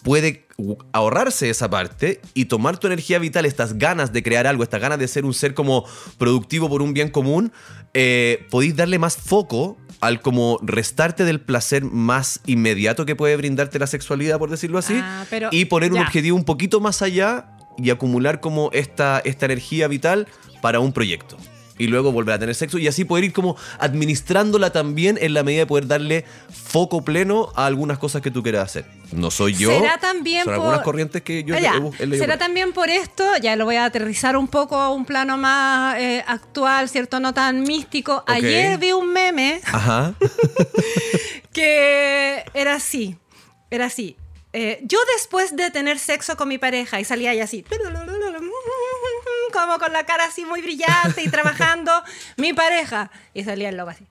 puede 0.03 0.47
ahorrarse 0.93 1.49
esa 1.49 1.69
parte 1.69 2.21
y 2.33 2.45
tomar 2.45 2.77
tu 2.77 2.87
energía 2.87 3.19
vital, 3.19 3.45
estas 3.45 3.77
ganas 3.77 4.13
de 4.13 4.23
crear 4.23 4.47
algo, 4.47 4.63
estas 4.63 4.81
ganas 4.81 4.99
de 4.99 5.07
ser 5.07 5.25
un 5.25 5.33
ser 5.33 5.53
como 5.53 5.85
productivo 6.17 6.69
por 6.69 6.81
un 6.81 6.93
bien 6.93 7.09
común, 7.09 7.51
eh, 7.93 8.45
podéis 8.49 8.75
darle 8.75 8.99
más 8.99 9.17
foco 9.17 9.77
al 9.99 10.21
como 10.21 10.59
restarte 10.63 11.25
del 11.25 11.39
placer 11.41 11.83
más 11.83 12.39
inmediato 12.45 13.05
que 13.05 13.15
puede 13.15 13.35
brindarte 13.37 13.79
la 13.79 13.87
sexualidad, 13.87 14.39
por 14.39 14.49
decirlo 14.49 14.77
así, 14.79 14.95
Ah, 14.97 15.25
pero- 15.29 15.49
y 15.51 15.65
poner 15.65 15.91
un 15.91 15.99
objetivo 16.05 16.35
un 16.37 16.45
poquito 16.45 16.79
más 16.79 17.01
allá 17.01 17.47
y 17.77 17.89
acumular 17.89 18.39
como 18.39 18.69
esta, 18.73 19.21
esta 19.23 19.45
energía 19.45 19.87
vital 19.87 20.27
para 20.61 20.79
un 20.79 20.93
proyecto. 20.93 21.37
Y 21.81 21.87
luego 21.87 22.11
volver 22.11 22.35
a 22.35 22.39
tener 22.39 22.53
sexo 22.55 22.77
y 22.77 22.87
así 22.87 23.05
poder 23.05 23.23
ir 23.25 23.33
como 23.33 23.55
administrándola 23.79 24.71
también 24.71 25.17
en 25.21 25.33
la 25.33 25.43
medida 25.43 25.61
de 25.61 25.65
poder 25.67 25.87
darle 25.87 26.25
foco 26.51 27.03
pleno 27.03 27.51
a 27.55 27.65
algunas 27.65 27.97
cosas 27.97 28.21
que 28.21 28.31
tú 28.31 28.43
quieras 28.43 28.65
hacer. 28.65 28.85
No 29.11 29.31
soy 29.31 29.53
yo. 29.55 29.71
Será 29.71 29.97
también 29.97 30.43
son 30.45 30.53
por- 30.53 30.61
algunas 30.63 30.81
corrientes 30.81 31.21
que 31.21 31.43
yo 31.43 31.55
Ah, 31.55 31.59
ya. 31.59 31.73
he, 31.99 32.03
he 32.03 32.17
Será 32.17 32.33
por 32.35 32.39
también 32.39 32.71
por 32.71 32.89
esto, 32.89 33.23
ya 33.41 33.55
lo 33.55 33.65
voy 33.65 33.75
a 33.75 33.85
aterrizar 33.85 34.37
un 34.37 34.47
poco 34.47 34.75
a 34.77 34.91
un 34.91 35.05
plano 35.05 35.37
más 35.37 35.97
eh, 35.99 36.23
actual, 36.27 36.87
¿cierto? 36.87 37.19
No 37.19 37.33
tan 37.33 37.63
místico. 37.63 38.23
Ayer 38.27 38.77
vi 38.77 38.91
un 38.93 39.11
meme 39.11 39.59
Ajá. 39.65 40.13
que 41.53 42.43
era 42.53 42.75
así, 42.75 43.17
era 43.69 43.85
así. 43.85 44.15
Eh, 44.53 44.79
yo 44.83 44.99
después 45.15 45.55
de 45.55 45.71
tener 45.71 45.97
sexo 45.97 46.35
con 46.35 46.49
mi 46.49 46.57
pareja 46.57 46.99
y 46.99 47.05
salía 47.05 47.31
ahí 47.31 47.39
así, 47.39 47.63
como 49.51 49.77
con 49.79 49.93
la 49.93 50.05
cara 50.05 50.25
así 50.25 50.45
muy 50.45 50.61
brillante 50.61 51.23
y 51.23 51.27
trabajando, 51.29 51.91
mi 52.37 52.53
pareja, 52.53 53.11
y 53.33 53.43
salía 53.43 53.69
el 53.69 53.77
loco 53.77 53.91
así, 53.91 54.05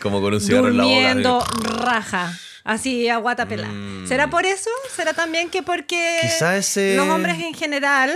Como 0.00 0.20
con 0.20 0.34
un 0.34 0.40
cigarro 0.40 0.68
en 0.68 0.76
la 0.76 0.84
boca. 1.24 1.46
raja, 1.84 2.32
así 2.64 3.08
a 3.08 3.16
guata 3.18 3.46
pelada. 3.46 3.72
¿Será 4.06 4.28
por 4.30 4.44
eso? 4.46 4.70
¿Será 4.94 5.12
también 5.14 5.50
que 5.50 5.62
porque 5.62 6.20
Mm. 6.40 6.44
Ese- 6.54 6.96
los 6.96 7.08
hombres 7.08 7.38
en 7.40 7.54
general, 7.54 8.14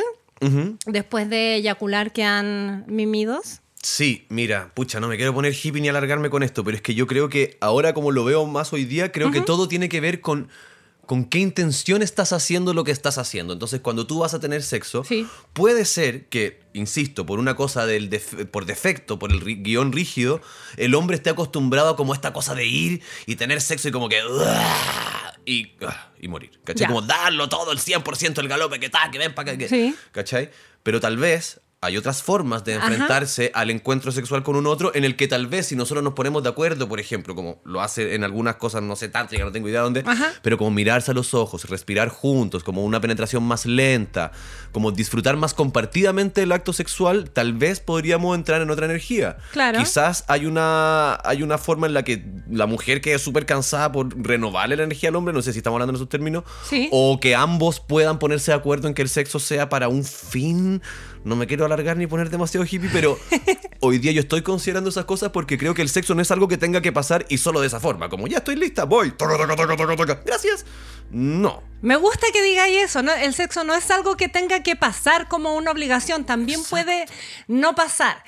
después 0.86 1.28
de 1.28 1.56
eyacular, 1.56 2.12
quedan 2.12 2.84
mimidos? 2.86 3.60
Sí, 3.82 4.26
mira, 4.28 4.70
pucha, 4.74 5.00
no 5.00 5.08
me 5.08 5.16
quiero 5.16 5.32
poner 5.32 5.54
hippie 5.54 5.80
ni 5.80 5.88
alargarme 5.88 6.28
con 6.28 6.42
esto, 6.42 6.62
pero 6.64 6.76
es 6.76 6.82
que 6.82 6.94
yo 6.94 7.06
creo 7.06 7.30
que 7.30 7.56
ahora 7.60 7.94
como 7.94 8.10
lo 8.10 8.24
veo 8.24 8.44
más 8.44 8.72
hoy 8.74 8.84
día, 8.84 9.10
creo 9.10 9.30
que 9.30 9.40
todo 9.40 9.68
tiene 9.68 9.88
que 9.88 10.00
ver 10.00 10.20
con 10.20 10.50
con 11.10 11.24
qué 11.24 11.40
intención 11.40 12.02
estás 12.02 12.32
haciendo 12.32 12.72
lo 12.72 12.84
que 12.84 12.92
estás 12.92 13.18
haciendo. 13.18 13.52
Entonces, 13.52 13.80
cuando 13.80 14.06
tú 14.06 14.20
vas 14.20 14.32
a 14.32 14.38
tener 14.38 14.62
sexo, 14.62 15.02
Sí. 15.02 15.26
puede 15.54 15.84
ser 15.84 16.28
que, 16.28 16.60
insisto, 16.72 17.26
por 17.26 17.40
una 17.40 17.56
cosa 17.56 17.84
del 17.84 18.08
def- 18.10 18.46
por 18.48 18.64
defecto, 18.64 19.18
por 19.18 19.32
el 19.32 19.40
guion 19.64 19.90
rígido, 19.90 20.40
el 20.76 20.94
hombre 20.94 21.16
esté 21.16 21.30
acostumbrado 21.30 21.88
a 21.88 21.96
como 21.96 22.14
esta 22.14 22.32
cosa 22.32 22.54
de 22.54 22.64
ir 22.66 23.02
y 23.26 23.34
tener 23.34 23.60
sexo 23.60 23.88
y 23.88 23.90
como 23.90 24.08
que 24.08 24.20
y, 25.46 25.72
y 26.20 26.28
morir. 26.28 26.60
¿Cachai? 26.64 26.82
Ya. 26.82 26.86
Como 26.86 27.02
darlo 27.02 27.48
todo, 27.48 27.72
el 27.72 27.78
100% 27.80 28.38
el 28.38 28.46
galope, 28.46 28.78
que 28.78 28.88
tal, 28.88 29.10
que 29.10 29.18
ven 29.18 29.34
para 29.34 29.56
que... 29.56 29.68
Sí. 29.68 29.94
¿Cachai? 30.12 30.50
Pero 30.84 31.00
tal 31.00 31.16
vez 31.16 31.60
hay 31.82 31.96
otras 31.96 32.22
formas 32.22 32.62
de 32.64 32.74
Ajá. 32.74 32.88
enfrentarse 32.88 33.50
al 33.54 33.70
encuentro 33.70 34.12
sexual 34.12 34.42
con 34.42 34.54
un 34.54 34.66
otro 34.66 34.94
en 34.94 35.04
el 35.04 35.16
que 35.16 35.28
tal 35.28 35.46
vez 35.46 35.68
si 35.68 35.76
nosotros 35.76 36.04
nos 36.04 36.12
ponemos 36.12 36.42
de 36.42 36.50
acuerdo, 36.50 36.86
por 36.90 37.00
ejemplo, 37.00 37.34
como 37.34 37.62
lo 37.64 37.80
hace 37.80 38.14
en 38.14 38.22
algunas 38.22 38.56
cosas, 38.56 38.82
no 38.82 38.96
sé, 38.96 39.08
tántrica, 39.08 39.44
no 39.44 39.50
tengo 39.52 39.66
idea 39.66 39.80
dónde, 39.80 40.02
Ajá. 40.06 40.26
pero 40.42 40.58
como 40.58 40.70
mirarse 40.72 41.10
a 41.12 41.14
los 41.14 41.32
ojos, 41.32 41.64
respirar 41.70 42.10
juntos, 42.10 42.64
como 42.64 42.84
una 42.84 43.00
penetración 43.00 43.42
más 43.44 43.64
lenta, 43.64 44.30
como 44.72 44.92
disfrutar 44.92 45.38
más 45.38 45.54
compartidamente 45.54 46.42
el 46.42 46.52
acto 46.52 46.74
sexual, 46.74 47.30
tal 47.30 47.54
vez 47.54 47.80
podríamos 47.80 48.36
entrar 48.36 48.60
en 48.60 48.70
otra 48.70 48.84
energía. 48.84 49.38
Claro. 49.52 49.78
Quizás 49.78 50.24
hay 50.28 50.44
una, 50.44 51.18
hay 51.24 51.42
una 51.42 51.56
forma 51.56 51.86
en 51.86 51.94
la 51.94 52.02
que 52.02 52.22
la 52.50 52.66
mujer 52.66 53.00
quede 53.00 53.18
súper 53.18 53.46
cansada 53.46 53.90
por 53.90 54.14
renovarle 54.22 54.76
la 54.76 54.82
energía 54.82 55.08
al 55.08 55.16
hombre, 55.16 55.32
no 55.32 55.40
sé 55.40 55.52
si 55.54 55.58
estamos 55.60 55.76
hablando 55.76 55.92
en 55.92 55.96
esos 55.96 56.10
términos, 56.10 56.44
Sí. 56.68 56.90
o 56.92 57.18
que 57.20 57.34
ambos 57.34 57.80
puedan 57.80 58.18
ponerse 58.18 58.50
de 58.50 58.58
acuerdo 58.58 58.86
en 58.86 58.92
que 58.92 59.00
el 59.00 59.08
sexo 59.08 59.38
sea 59.38 59.70
para 59.70 59.88
un 59.88 60.04
fin. 60.04 60.82
No 61.22 61.36
me 61.36 61.46
quiero 61.46 61.64
alargar 61.66 61.96
ni 61.98 62.06
poner 62.06 62.30
demasiado 62.30 62.64
hippie, 62.64 62.88
pero 62.92 63.18
hoy 63.80 63.98
día 63.98 64.10
yo 64.12 64.20
estoy 64.20 64.42
considerando 64.42 64.88
esas 64.90 65.04
cosas 65.04 65.30
porque 65.30 65.58
creo 65.58 65.74
que 65.74 65.82
el 65.82 65.88
sexo 65.90 66.14
no 66.14 66.22
es 66.22 66.30
algo 66.30 66.48
que 66.48 66.56
tenga 66.56 66.80
que 66.80 66.92
pasar 66.92 67.26
y 67.28 67.38
solo 67.38 67.60
de 67.60 67.66
esa 67.66 67.78
forma. 67.80 68.08
Como 68.08 68.26
ya 68.26 68.38
estoy 68.38 68.56
lista, 68.56 68.84
voy. 68.84 69.10
Toca, 69.12 69.36
toca, 69.36 69.54
toca, 69.56 69.76
toca, 69.76 69.96
toca. 69.96 70.20
Gracias. 70.24 70.64
No. 71.10 71.62
Me 71.82 71.96
gusta 71.96 72.26
que 72.32 72.42
digáis 72.42 72.84
eso, 72.84 73.02
¿no? 73.02 73.12
El 73.12 73.34
sexo 73.34 73.64
no 73.64 73.74
es 73.74 73.90
algo 73.90 74.16
que 74.16 74.28
tenga 74.28 74.62
que 74.62 74.76
pasar 74.76 75.28
como 75.28 75.56
una 75.56 75.70
obligación, 75.72 76.24
también 76.24 76.60
puede 76.70 77.04
no 77.48 77.74
pasar. 77.74 78.22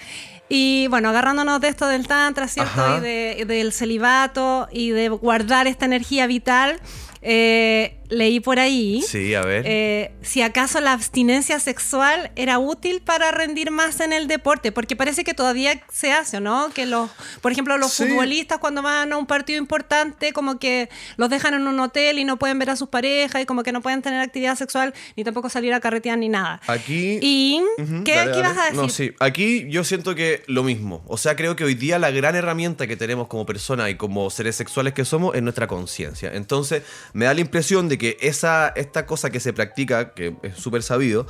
Y 0.49 0.87
bueno, 0.89 1.09
agarrándonos 1.11 1.61
de 1.63 1.69
esto 1.69 1.87
del 1.87 2.07
tantra, 2.07 2.47
¿cierto? 2.49 2.73
Ajá. 2.83 2.99
Y 2.99 3.01
de- 3.01 3.45
del 3.47 3.73
celibato 3.73 4.69
y 4.71 4.91
de 4.91 5.09
guardar 5.09 5.67
esta 5.67 5.87
energía 5.87 6.27
vital, 6.27 6.79
eh, 7.23 8.01
leí 8.13 8.41
por 8.41 8.59
ahí. 8.61 9.03
Sí, 9.03 9.35
a 9.35 9.43
ver. 9.43 9.65
eh, 9.67 10.13
si 10.23 10.43
acaso 10.43 10.81
la 10.81 10.93
abstinencia 10.93 11.59
sexual 11.59 12.31
era 12.37 12.59
útil 12.59 13.01
para 13.01 13.31
rendir 13.33 13.71
más 13.71 14.01
en 14.01 14.13
el 14.13 14.29
deporte, 14.29 14.71
porque 14.71 14.97
parece 14.97 15.25
que 15.25 15.35
todavía 15.35 15.83
se 15.91 16.13
hace, 16.13 16.41
¿no? 16.41 16.71
Que 16.75 16.87
los, 16.87 17.11
por 17.41 17.53
ejemplo, 17.53 17.77
los 17.79 17.93
Sí. 17.93 18.05
futbolistas 18.05 18.59
cuando 18.59 18.83
van 18.83 19.13
a 19.13 19.17
un 19.17 19.27
partido 19.27 19.59
importante, 19.59 20.33
como 20.33 20.59
que 20.59 20.89
los 21.17 21.31
dejan 21.31 21.55
en 21.55 21.67
un 21.67 21.81
hotel 21.81 22.19
y 22.19 22.25
no 22.25 22.39
pueden 22.39 22.59
ver 22.59 22.71
a 22.71 22.77
sus 22.77 22.89
parejas 22.89 23.43
y 23.43 23.47
como 23.47 23.63
que 23.63 23.73
no 23.73 23.81
pueden 23.81 24.03
tener 24.03 24.21
actividad 24.21 24.57
sexual 24.57 24.93
ni 25.17 25.25
tampoco 25.25 25.49
salir 25.49 25.73
a 25.73 25.81
carretear 25.81 26.19
ni 26.19 26.29
nada. 26.29 26.61
Aquí. 26.67 27.19
Y 27.23 27.61
¿qué, 28.05 28.15
dale, 28.15 28.33
qué 28.33 28.39
dale. 28.39 28.43
vas 28.43 28.59
a 28.59 28.63
decir? 28.65 28.77
No, 28.77 28.89
sí. 28.89 29.13
Aquí 29.21 29.67
yo 29.71 29.85
siento 29.85 30.15
que 30.15 30.43
lo 30.47 30.63
mismo. 30.63 31.03
O 31.07 31.17
sea, 31.17 31.35
creo 31.37 31.57
que 31.57 31.65
hoy 31.65 31.75
día 31.75 31.99
la 31.99 32.11
gran 32.11 32.35
herramienta 32.37 32.87
que 32.87 32.97
tenemos 32.97 33.29
como 33.29 33.47
persona 33.47 33.89
y 33.91 33.95
como 33.97 34.29
seres 34.31 34.57
sexuales 34.57 34.93
que 34.93 35.05
somos 35.05 35.35
es 35.35 35.43
nuestra 35.43 35.67
conciencia. 35.67 36.31
Entonces, 36.35 36.83
me 37.15 37.25
da 37.25 37.35
la 37.35 37.41
impresión 37.41 37.89
de 37.89 37.99
que 37.99 38.02
esa, 38.21 38.69
esta 38.77 39.07
cosa 39.07 39.31
que 39.31 39.41
se 39.41 39.53
practica, 39.53 40.15
que 40.15 40.37
es 40.43 40.57
súper 40.57 40.83
sabido, 40.83 41.27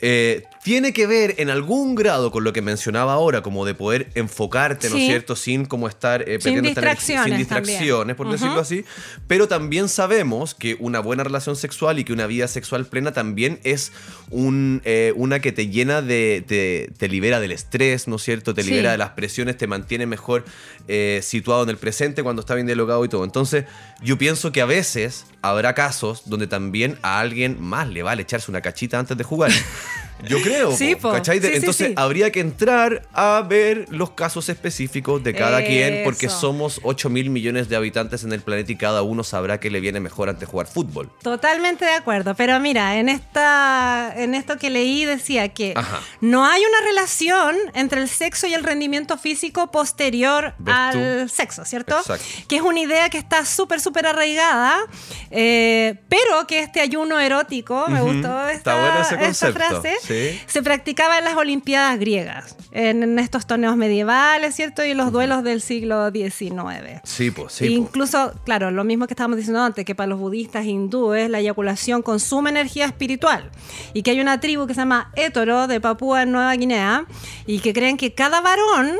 eh, 0.00 0.44
tiene 0.62 0.92
que 0.92 1.06
ver 1.06 1.36
en 1.38 1.48
algún 1.48 1.94
grado 1.94 2.30
con 2.30 2.44
lo 2.44 2.52
que 2.52 2.60
mencionaba 2.60 3.14
ahora, 3.14 3.42
como 3.42 3.64
de 3.64 3.74
poder 3.74 4.10
enfocarte, 4.14 4.90
¿no 4.90 4.96
es 4.96 5.06
cierto? 5.06 5.34
Sin 5.34 5.64
como 5.64 5.88
estar 5.88 6.20
eh, 6.28 6.38
Sin 6.38 6.58
energía- 6.58 6.60
sin 6.60 6.64
distracciones 6.74 7.38
distracciones, 7.38 8.14
por 8.16 8.30
decirlo 8.30 8.60
así. 8.60 8.84
Pero 9.26 9.48
también 9.48 9.88
sabemos 9.88 10.54
que 10.54 10.76
una 10.78 11.00
buena 11.00 11.24
relación 11.24 11.56
sexual 11.56 11.98
y 11.98 12.04
que 12.04 12.12
una 12.12 12.26
vida 12.26 12.46
sexual 12.46 12.84
plena 12.84 13.12
también 13.12 13.58
es 13.64 13.90
un, 14.28 14.82
eh, 14.84 15.14
una 15.16 15.40
que 15.40 15.52
te 15.52 15.68
llena 15.68 16.02
de. 16.02 16.44
Te, 16.46 16.92
te 16.98 17.08
libera 17.08 17.40
del 17.40 17.52
estrés, 17.52 18.06
¿no 18.06 18.16
es 18.16 18.22
cierto? 18.22 18.52
Te 18.52 18.62
Sí. 18.62 18.68
libera 18.70 18.90
de 18.92 18.98
las 18.98 19.10
presiones, 19.10 19.56
te 19.56 19.66
mantiene 19.66 20.04
mejor 20.04 20.44
eh, 20.88 21.20
situado 21.22 21.62
en 21.62 21.70
el 21.70 21.78
presente 21.78 22.22
cuando 22.22 22.40
está 22.40 22.54
bien 22.54 22.66
dialogado 22.66 23.02
y 23.04 23.08
todo. 23.08 23.24
Entonces, 23.24 23.64
yo 24.02 24.18
pienso 24.18 24.52
que 24.52 24.60
a 24.60 24.66
veces 24.66 25.24
habrá 25.40 25.74
casos 25.74 26.24
donde 26.26 26.46
también 26.46 26.98
a 27.00 27.18
alguien 27.20 27.56
más 27.62 27.88
le 27.88 28.02
vale 28.02 28.22
echarse 28.22 28.50
una 28.50 28.60
cachita 28.60 28.98
antes 28.98 29.16
de 29.16 29.24
jugar. 29.24 29.50
Yo 30.28 30.40
creo, 30.42 30.72
Sí, 30.76 30.94
po. 30.96 31.12
¿cachai? 31.12 31.40
Sí, 31.40 31.48
Entonces 31.52 31.88
sí. 31.88 31.94
habría 31.96 32.30
que 32.32 32.40
entrar 32.40 33.02
a 33.12 33.44
ver 33.48 33.86
los 33.90 34.10
casos 34.10 34.48
específicos 34.48 35.22
de 35.22 35.34
cada 35.34 35.64
quien, 35.64 36.02
porque 36.04 36.28
somos 36.28 36.80
8 36.82 37.08
mil 37.10 37.30
millones 37.30 37.68
de 37.68 37.76
habitantes 37.76 38.24
en 38.24 38.32
el 38.32 38.40
planeta 38.40 38.72
y 38.72 38.76
cada 38.76 39.02
uno 39.02 39.24
sabrá 39.24 39.58
que 39.60 39.70
le 39.70 39.80
viene 39.80 40.00
mejor 40.00 40.28
antes 40.28 40.48
jugar 40.48 40.66
fútbol. 40.66 41.10
Totalmente 41.22 41.84
de 41.84 41.92
acuerdo, 41.92 42.34
pero 42.34 42.58
mira, 42.60 42.96
en 42.98 43.08
esta 43.08 44.12
en 44.16 44.34
esto 44.34 44.56
que 44.58 44.70
leí 44.70 45.04
decía 45.04 45.48
que 45.50 45.72
Ajá. 45.76 46.00
no 46.20 46.44
hay 46.46 46.62
una 46.62 46.86
relación 46.86 47.56
entre 47.74 48.00
el 48.02 48.08
sexo 48.08 48.46
y 48.46 48.54
el 48.54 48.62
rendimiento 48.64 49.16
físico 49.18 49.70
posterior 49.70 50.54
¿Ves 50.58 50.74
al 50.76 51.22
tú? 51.22 51.28
sexo, 51.28 51.64
¿cierto? 51.64 51.98
Exacto. 51.98 52.24
Que 52.48 52.56
es 52.56 52.62
una 52.62 52.80
idea 52.80 53.08
que 53.08 53.18
está 53.18 53.44
súper, 53.44 53.80
súper 53.80 54.06
arraigada, 54.06 54.78
eh, 55.30 55.96
pero 56.08 56.46
que 56.46 56.60
este 56.60 56.80
ayuno 56.80 57.18
erótico, 57.20 57.86
me 57.88 58.00
gustó 58.00 58.48
esta, 58.48 58.52
Está 58.52 58.80
bueno 58.80 59.00
ese 59.00 59.30
esta 59.30 59.52
frase, 59.52 59.96
sí. 60.14 60.40
se 60.46 60.62
practicaba 60.62 61.18
en 61.18 61.24
las 61.24 61.36
Olimpiadas 61.36 61.98
griegas, 61.98 62.56
en, 62.72 63.02
en 63.02 63.18
estos 63.18 63.46
torneos 63.46 63.76
medievales, 63.76 64.54
¿cierto? 64.54 64.84
Y 64.84 64.94
los 64.94 65.12
duelos 65.12 65.42
del 65.42 65.60
siglo 65.60 66.10
XIX. 66.10 67.00
Sí, 67.04 67.30
pues, 67.30 67.52
sí. 67.52 67.66
po. 67.66 67.72
Incluso, 67.72 68.34
claro, 68.44 68.70
lo 68.70 68.84
mismo 68.84 69.06
que 69.06 69.14
estábamos 69.14 69.36
diciendo 69.36 69.62
antes, 69.62 69.84
que 69.84 69.94
para 69.94 70.08
los 70.08 70.18
budistas 70.18 70.64
e 70.64 70.70
hindúes 70.70 71.30
la 71.30 71.40
eyaculación 71.40 72.02
consume 72.02 72.50
energía 72.50 72.86
espiritual 72.86 73.50
y 73.94 74.02
que 74.02 74.10
hay 74.10 74.20
una 74.20 74.40
tribu 74.40 74.66
que 74.66 74.74
se 74.74 74.80
llama 74.80 75.12
Étoro 75.16 75.66
de 75.66 75.80
Papúa 75.80 76.22
en 76.22 76.32
Nueva 76.32 76.54
Guinea 76.54 77.06
y 77.46 77.60
que 77.60 77.72
creen 77.72 77.96
que 77.96 78.14
cada 78.14 78.40
varón 78.40 78.96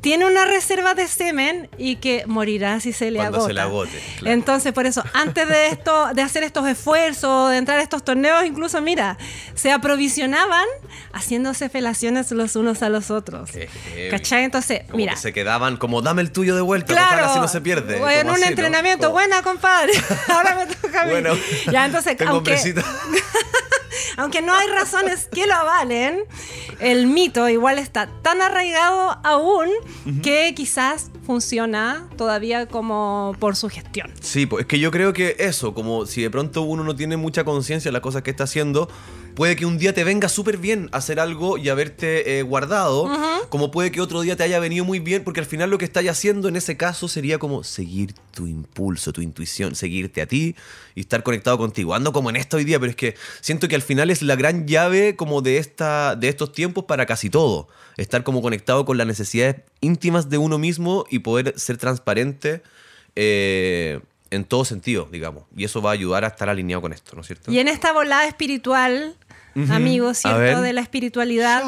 tiene 0.00 0.24
una 0.24 0.44
reserva 0.46 0.94
de 0.94 1.06
semen 1.08 1.68
y 1.76 1.96
que 1.96 2.24
morirá 2.26 2.80
si 2.80 2.92
se 2.92 3.10
le 3.10 3.18
Cuando 3.18 3.36
agota. 3.38 3.48
se 3.48 3.54
le 3.54 3.60
agote, 3.60 4.02
claro. 4.18 4.34
Entonces, 4.34 4.72
por 4.72 4.86
eso, 4.86 5.04
antes 5.12 5.46
de 5.48 5.68
esto, 5.68 6.12
de 6.14 6.22
hacer 6.22 6.42
estos 6.42 6.66
esfuerzos, 6.66 7.50
de 7.50 7.58
entrar 7.58 7.78
a 7.78 7.82
estos 7.82 8.02
torneos, 8.02 8.44
incluso, 8.46 8.80
mira, 8.80 9.18
se 9.54 9.70
aprovisionaban 9.72 10.64
haciéndose 11.12 11.68
felaciones 11.68 12.30
los 12.30 12.56
unos 12.56 12.82
a 12.82 12.88
los 12.88 13.10
otros. 13.10 13.50
Qué. 13.50 13.68
¿Cachai? 14.10 14.44
Entonces, 14.44 14.82
Como 14.86 14.96
mira. 14.96 15.12
que 15.14 15.20
se 15.20 15.32
quedaban 15.32 15.76
como, 15.76 16.00
dame 16.02 16.22
el 16.22 16.32
tuyo 16.32 16.54
de 16.54 16.62
vuelta, 16.62 16.92
Claro, 16.94 17.26
así 17.26 17.38
no 17.38 17.48
se 17.48 17.60
pierde. 17.60 17.96
En 17.96 18.26
como 18.26 18.38
un 18.38 18.42
entrenamiento, 18.42 19.10
buena 19.10 19.42
compadre. 19.42 19.92
Ahora 20.28 20.54
me 20.56 20.74
toca 20.74 21.02
a 21.02 21.04
mí. 21.04 21.10
Bueno, 21.10 21.34
ya 21.70 21.84
entonces, 21.84 22.16
aunque. 22.26 22.56
aunque 24.16 24.42
no 24.42 24.54
hay 24.54 24.68
razones 24.68 25.28
que 25.32 25.46
lo 25.46 25.54
avalen, 25.54 26.24
el 26.78 27.06
mito 27.06 27.48
igual 27.48 27.78
está 27.78 28.08
tan 28.22 28.40
arraigado 28.42 29.18
aún 29.24 29.68
que 30.22 30.52
quizás 30.54 31.10
funciona 31.30 32.08
todavía 32.16 32.66
como 32.66 33.36
por 33.38 33.54
su 33.54 33.68
gestión. 33.68 34.10
Sí, 34.20 34.46
pues 34.46 34.62
es 34.62 34.66
que 34.66 34.80
yo 34.80 34.90
creo 34.90 35.12
que 35.12 35.36
eso, 35.38 35.74
como 35.74 36.04
si 36.04 36.22
de 36.22 36.28
pronto 36.28 36.62
uno 36.62 36.82
no 36.82 36.96
tiene 36.96 37.16
mucha 37.16 37.44
conciencia 37.44 37.88
de 37.88 37.92
las 37.92 38.02
cosas 38.02 38.22
que 38.22 38.30
está 38.32 38.42
haciendo, 38.44 38.88
puede 39.36 39.54
que 39.54 39.64
un 39.64 39.78
día 39.78 39.94
te 39.94 40.02
venga 40.02 40.28
súper 40.28 40.56
bien 40.58 40.88
hacer 40.90 41.20
algo 41.20 41.56
y 41.56 41.68
haberte 41.68 42.40
eh, 42.40 42.42
guardado, 42.42 43.08
como 43.48 43.70
puede 43.70 43.92
que 43.92 44.00
otro 44.00 44.22
día 44.22 44.34
te 44.34 44.42
haya 44.42 44.58
venido 44.58 44.84
muy 44.84 44.98
bien, 44.98 45.22
porque 45.22 45.38
al 45.38 45.46
final 45.46 45.70
lo 45.70 45.78
que 45.78 45.84
estás 45.84 46.04
haciendo 46.08 46.48
en 46.48 46.56
ese 46.56 46.76
caso 46.76 47.06
sería 47.06 47.38
como 47.38 47.62
seguir 47.62 48.12
tu 48.32 48.48
impulso, 48.48 49.12
tu 49.12 49.20
intuición, 49.20 49.76
seguirte 49.76 50.22
a 50.22 50.26
ti 50.26 50.56
y 50.96 51.00
estar 51.02 51.22
conectado 51.22 51.58
contigo. 51.58 51.94
Ando 51.94 52.12
como 52.12 52.28
en 52.30 52.34
esto 52.34 52.56
hoy 52.56 52.64
día, 52.64 52.80
pero 52.80 52.90
es 52.90 52.96
que 52.96 53.14
siento 53.40 53.68
que 53.68 53.76
al 53.76 53.82
final 53.82 54.10
es 54.10 54.22
la 54.22 54.34
gran 54.34 54.66
llave 54.66 55.14
como 55.14 55.42
de, 55.42 55.58
esta, 55.58 56.16
de 56.16 56.28
estos 56.28 56.50
tiempos 56.50 56.86
para 56.86 57.06
casi 57.06 57.30
todo. 57.30 57.68
Estar 58.00 58.24
como 58.24 58.40
conectado 58.40 58.84
con 58.84 58.96
las 58.96 59.06
necesidades 59.06 59.56
íntimas 59.80 60.30
de 60.30 60.38
uno 60.38 60.56
mismo 60.58 61.04
y 61.10 61.18
poder 61.20 61.52
ser 61.58 61.76
transparente 61.76 62.62
eh, 63.16 64.00
en 64.30 64.44
todo 64.44 64.64
sentido, 64.64 65.08
digamos. 65.10 65.44
Y 65.56 65.64
eso 65.64 65.82
va 65.82 65.90
a 65.90 65.92
ayudar 65.92 66.24
a 66.24 66.28
estar 66.28 66.48
alineado 66.48 66.80
con 66.80 66.92
esto, 66.92 67.14
¿no 67.14 67.20
es 67.20 67.26
cierto? 67.26 67.50
Y 67.52 67.58
en 67.58 67.68
esta 67.68 67.92
volada 67.92 68.24
espiritual, 68.26 69.16
amigos, 69.70 70.24
A 70.24 70.34
ver. 70.38 70.48
¿cierto? 70.48 70.62
De 70.62 70.72
la 70.72 70.80
espiritualidad, 70.80 71.62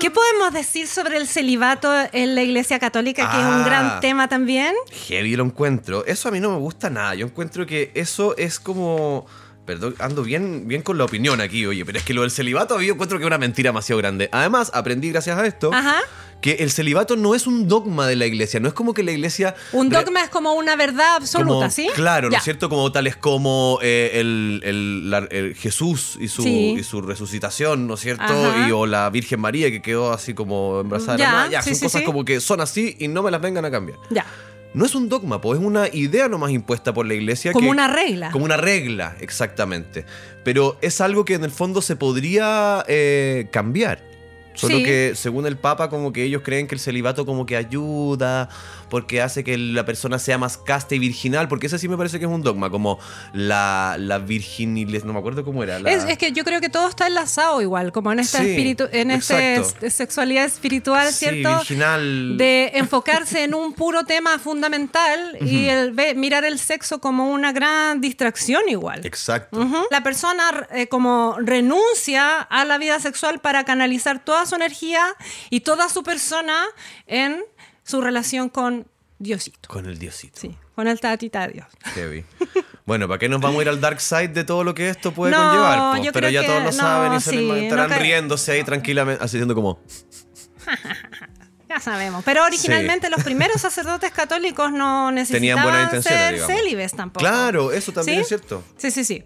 ¿qué 0.00 0.10
podemos 0.10 0.52
decir 0.52 0.88
sobre 0.88 1.16
el 1.16 1.26
celibato 1.28 1.90
en 2.12 2.34
la 2.34 2.42
Iglesia 2.42 2.78
Católica, 2.78 3.30
que 3.30 3.38
es 3.38 3.44
un 3.44 3.62
Ah. 3.62 3.64
gran 3.64 4.00
tema 4.00 4.28
también? 4.28 4.74
Heavy 5.06 5.36
lo 5.36 5.44
encuentro. 5.44 6.04
Eso 6.04 6.28
a 6.28 6.32
mí 6.32 6.40
no 6.40 6.50
me 6.50 6.58
gusta 6.58 6.90
nada. 6.90 7.14
Yo 7.14 7.24
encuentro 7.26 7.64
que 7.66 7.92
eso 7.94 8.36
es 8.36 8.58
como. 8.60 9.26
Perdón, 9.68 9.94
ando 9.98 10.22
bien, 10.22 10.66
bien 10.66 10.80
con 10.80 10.96
la 10.96 11.04
opinión 11.04 11.42
aquí, 11.42 11.66
oye, 11.66 11.84
pero 11.84 11.98
es 11.98 12.04
que 12.04 12.14
lo 12.14 12.22
del 12.22 12.30
celibato 12.30 12.80
yo 12.80 12.94
encuentro 12.94 13.18
que 13.18 13.24
es 13.24 13.26
una 13.26 13.36
mentira 13.36 13.68
demasiado 13.68 13.98
grande. 13.98 14.30
Además, 14.32 14.70
aprendí 14.72 15.10
gracias 15.10 15.38
a 15.38 15.44
esto 15.46 15.70
Ajá. 15.74 15.96
que 16.40 16.52
el 16.60 16.70
celibato 16.70 17.16
no 17.16 17.34
es 17.34 17.46
un 17.46 17.68
dogma 17.68 18.06
de 18.06 18.16
la 18.16 18.24
iglesia, 18.24 18.60
no 18.60 18.68
es 18.68 18.72
como 18.72 18.94
que 18.94 19.02
la 19.02 19.12
iglesia... 19.12 19.54
Un 19.72 19.90
dogma 19.90 20.22
es 20.22 20.30
como 20.30 20.54
una 20.54 20.74
verdad 20.74 21.16
absoluta, 21.16 21.48
como- 21.52 21.70
¿sí? 21.70 21.90
Claro, 21.94 22.30
¿no 22.30 22.36
es 22.38 22.42
cierto? 22.44 22.70
Como 22.70 22.90
tales 22.92 23.14
como 23.16 23.78
eh, 23.82 24.12
el, 24.14 24.62
el- 24.64 25.10
la- 25.10 25.28
el 25.30 25.54
Jesús 25.54 26.16
y 26.18 26.28
su, 26.28 26.42
Sí. 26.44 26.76
y 26.78 26.82
su 26.82 27.02
resucitación, 27.02 27.86
¿no 27.86 27.92
es 27.94 28.00
cierto? 28.00 28.22
Ajá. 28.24 28.66
Y, 28.66 28.72
o 28.72 28.86
la 28.86 29.10
Virgen 29.10 29.38
María 29.38 29.70
que 29.70 29.82
quedó 29.82 30.14
así 30.14 30.32
como 30.32 30.80
embarazada. 30.80 31.18
de 31.18 31.22
Ya, 31.24 31.32
la 31.44 31.50
ya 31.50 31.60
sí, 31.62 31.70
son 31.70 31.76
sí, 31.76 31.84
cosas 31.84 32.02
como 32.06 32.24
que 32.24 32.40
son 32.40 32.62
así 32.62 32.96
y 32.98 33.08
no 33.08 33.22
me 33.22 33.30
las 33.30 33.42
vengan 33.42 33.66
a 33.66 33.70
cambiar. 33.70 33.98
Ya. 34.08 34.24
No 34.74 34.84
es 34.84 34.94
un 34.94 35.08
dogma, 35.08 35.40
pues 35.40 35.58
es 35.58 35.64
una 35.64 35.88
idea 35.88 36.28
nomás 36.28 36.50
impuesta 36.50 36.92
por 36.92 37.06
la 37.06 37.14
iglesia. 37.14 37.52
Como 37.52 37.66
que- 37.66 37.70
una 37.70 37.88
regla. 37.88 38.30
Como 38.30 38.44
una 38.44 38.56
regla, 38.56 39.16
exactamente. 39.20 40.04
Pero 40.44 40.76
es 40.82 41.00
algo 41.00 41.24
que 41.24 41.34
en 41.34 41.44
el 41.44 41.50
fondo 41.50 41.80
se 41.82 41.96
podría 41.96 42.84
eh, 42.86 43.48
cambiar. 43.50 44.06
Solo 44.54 44.76
Sí. 44.78 44.82
que 44.84 45.12
según 45.14 45.46
el 45.46 45.56
Papa 45.56 45.88
como 45.88 46.12
que 46.12 46.24
ellos 46.24 46.42
creen 46.44 46.66
que 46.66 46.74
el 46.74 46.80
celibato 46.80 47.24
como 47.24 47.46
que 47.46 47.56
ayuda, 47.56 48.48
porque 48.90 49.20
hace 49.22 49.44
que 49.44 49.56
la 49.58 49.84
persona 49.84 50.18
sea 50.18 50.38
más 50.38 50.56
casta 50.58 50.94
y 50.94 50.98
virginal, 50.98 51.48
porque 51.48 51.66
ese 51.66 51.78
sí 51.78 51.88
me 51.88 51.96
parece 51.96 52.18
que 52.18 52.24
es 52.24 52.30
un 52.30 52.42
dogma, 52.42 52.70
como 52.70 52.98
la, 53.32 53.96
la 53.98 54.18
no 54.18 55.12
me 55.12 55.18
acuerdo 55.18 55.44
cómo 55.44 55.62
era. 55.62 55.78
la- 55.78 55.90
Es, 55.90 56.04
es 56.04 56.18
que 56.18 56.32
yo 56.32 56.44
creo 56.44 56.60
que 56.60 56.68
todo 56.68 56.88
está 56.88 57.06
enlazado 57.06 57.60
igual, 57.62 57.92
como 57.92 58.12
en 58.12 58.20
esta 58.20 58.38
Sí, 58.38 58.50
espíritu, 58.50 58.84
en 58.92 59.10
esta 59.10 59.54
exacto. 59.56 59.90
sexualidad 59.90 60.44
espiritual, 60.44 61.08
Sí, 61.12 61.26
¿cierto? 61.26 61.56
virginal. 61.56 62.36
De 62.38 62.70
enfocarse 62.74 63.44
en 63.44 63.54
un 63.54 63.72
puro 63.72 64.04
tema 64.04 64.38
fundamental 64.38 65.36
y 65.40 65.66
el 65.68 65.92
ve- 65.92 66.14
mirar 66.14 66.44
el 66.44 66.58
sexo 66.58 67.00
como 67.00 67.30
una 67.30 67.52
gran 67.52 68.00
distracción 68.00 68.62
igual. 68.68 69.04
Exacto. 69.04 69.66
La 69.90 70.02
persona 70.02 70.66
eh, 70.72 70.88
como 70.88 71.36
renuncia 71.38 72.38
a 72.40 72.64
la 72.64 72.78
vida 72.78 73.00
sexual 73.00 73.40
para 73.40 73.64
canalizar 73.64 74.24
toda 74.24 74.46
su 74.46 74.54
energía 74.54 75.04
y 75.50 75.60
toda 75.60 75.88
su 75.88 76.02
persona 76.02 76.64
en 77.06 77.42
su 77.88 78.00
relación 78.00 78.48
con 78.50 78.86
Diosito. 79.18 79.68
Con 79.68 79.86
el 79.86 79.98
diosito. 79.98 80.38
Sí, 80.40 80.56
con 80.76 80.86
el 80.86 81.00
tatita 81.00 81.48
Dios. 81.48 81.66
Heavy. 81.94 82.24
Bueno, 82.86 83.08
¿para 83.08 83.18
qué 83.18 83.28
nos 83.28 83.40
vamos 83.40 83.58
a 83.58 83.62
ir 83.62 83.68
al 83.68 83.80
dark 83.80 84.00
side 84.00 84.28
de 84.28 84.44
todo 84.44 84.62
lo 84.62 84.74
que 84.74 84.88
esto 84.90 85.12
puede 85.12 85.32
No, 85.32 85.38
conllevar? 85.38 85.96
yo 86.02 86.12
Pero 86.12 86.28
creo 86.28 86.30
ya 86.30 86.40
que 86.42 86.46
todos 86.46 86.60
lo 86.60 86.66
no, 86.66 86.72
saben 86.72 87.12
y 87.14 87.20
se 87.20 87.30
sí, 87.30 87.50
estarán 87.50 87.90
no 87.90 87.98
riéndose 87.98 88.52
ahí 88.52 88.62
tranquilamente, 88.64 89.24
haciendo 89.24 89.54
como... 89.54 89.80
Ya 91.68 91.80
sabemos. 91.80 92.24
Pero 92.24 92.44
originalmente 92.44 93.10
los 93.10 93.22
primeros 93.22 93.60
sacerdotes 93.60 94.10
católicos 94.10 94.72
no 94.72 95.10
necesitaban 95.10 95.40
Tenían 95.40 95.62
buenas 95.62 95.82
intenciones, 95.84 96.20
ser 96.22 96.34
digamos. 96.34 96.56
célibes 96.56 96.92
tampoco. 96.92 97.20
Claro, 97.20 97.72
eso 97.72 97.92
también 97.92 98.16
¿Sí? 98.18 98.22
es 98.22 98.28
cierto. 98.28 98.64
Sí, 98.78 98.90
sí, 98.90 99.04
sí. 99.04 99.24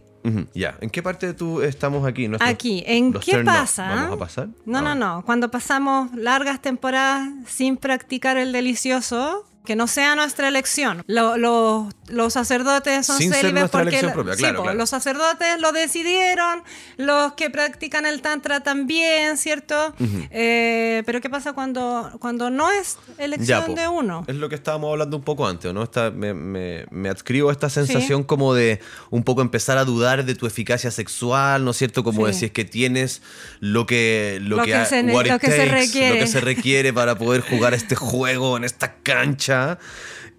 Ya, 0.55 0.77
¿en 0.81 0.89
qué 0.91 1.03
parte 1.03 1.35
tú 1.35 1.63
estamos 1.63 2.07
aquí? 2.07 2.29
Nuestros- 2.29 2.49
Aquí, 2.51 2.85
¿en 2.87 3.13
qué 3.15 3.39
pasa? 3.45 3.89
¿Vamos 3.89 4.13
a 4.15 4.19
pasar? 4.19 4.49
No, 4.65 4.81
no, 4.81 4.91
Ah. 4.91 4.95
no. 4.95 5.23
Cuando 5.25 5.51
pasamos 5.51 6.15
largas 6.15 6.63
temporadas 6.63 7.29
sin 7.47 7.77
practicar 7.77 8.37
el 8.37 8.53
delicioso, 8.53 9.45
que 9.65 9.77
no 9.77 9.87
sea 9.87 10.15
nuestra 10.17 10.49
elección. 10.49 11.05
Lo- 11.07 11.37
lo- 11.37 11.89
los 12.09 12.33
sacerdotes 12.33 13.07
son 13.07 13.19
célibes 13.19 13.71
porque 13.71 13.99
propia, 14.13 14.35
sí, 14.35 14.39
claro, 14.41 14.57
po, 14.59 14.63
claro. 14.65 14.77
los 14.79 14.91
sacerdotes 14.91 15.61
lo 15.61 15.73
decidieron, 15.73 16.63
los 16.97 17.33
que 17.35 17.49
practican 17.49 18.05
el 18.05 18.21
tantra 18.23 18.61
también, 18.61 19.39
¿cierto? 19.39 19.95
Eh, 20.31 21.03
pero 21.07 21.21
¿qué 21.21 21.31
pasa 21.31 21.53
cuando, 21.53 22.11
cuando 22.21 22.51
no 22.51 22.71
es 22.71 22.99
elección 23.19 23.75
de 23.75 23.89
uno? 23.89 24.25
Es 24.27 24.35
lo 24.37 24.49
que 24.49 24.57
estábamos 24.57 24.91
hablando 24.93 25.17
un 25.17 25.23
poco 25.23 25.47
antes, 25.47 25.73
¿no? 25.73 25.83
Esta, 25.85 26.11
me, 26.11 26.35
me, 26.35 26.87
me 26.91 27.09
adscribo 27.09 27.49
a 27.49 27.53
esta 27.53 27.71
sensación 27.71 28.25
como 28.25 28.55
de 28.55 28.81
un 29.11 29.23
poco 29.23 29.43
empezar 29.43 29.79
a 29.79 29.85
dudar 29.85 30.25
de 30.25 30.35
tu 30.35 30.47
eficacia 30.47 30.91
sexual, 30.91 31.65
¿no 31.65 31.71
es 31.71 31.77
cierto? 31.77 32.03
Como 32.05 32.23
Sí. 32.27 32.33
de 32.33 32.33
si 32.39 32.45
es 32.47 32.51
que 32.53 32.65
tienes 32.65 33.23
lo 33.61 33.87
que, 33.87 34.39
lo 34.43 34.57
Lo 34.57 34.63
que, 34.65 34.71
que 34.71 34.75
ha- 34.77 34.85
se 34.87 35.03
ne- 35.03 35.15
what 35.15 35.25
it 35.27 35.33
lo 35.33 35.39
que 35.39 35.47
se 35.51 35.57
takes, 35.59 35.71
requiere. 35.73 36.15
lo 36.15 36.21
que 36.21 36.27
se 36.27 36.41
requiere 36.41 36.93
para 36.93 37.17
poder 37.17 37.41
jugar 37.43 37.75
este 37.75 37.95
juego 37.95 38.57
en 38.57 38.65
esta 38.65 38.95
cancha. 39.03 39.52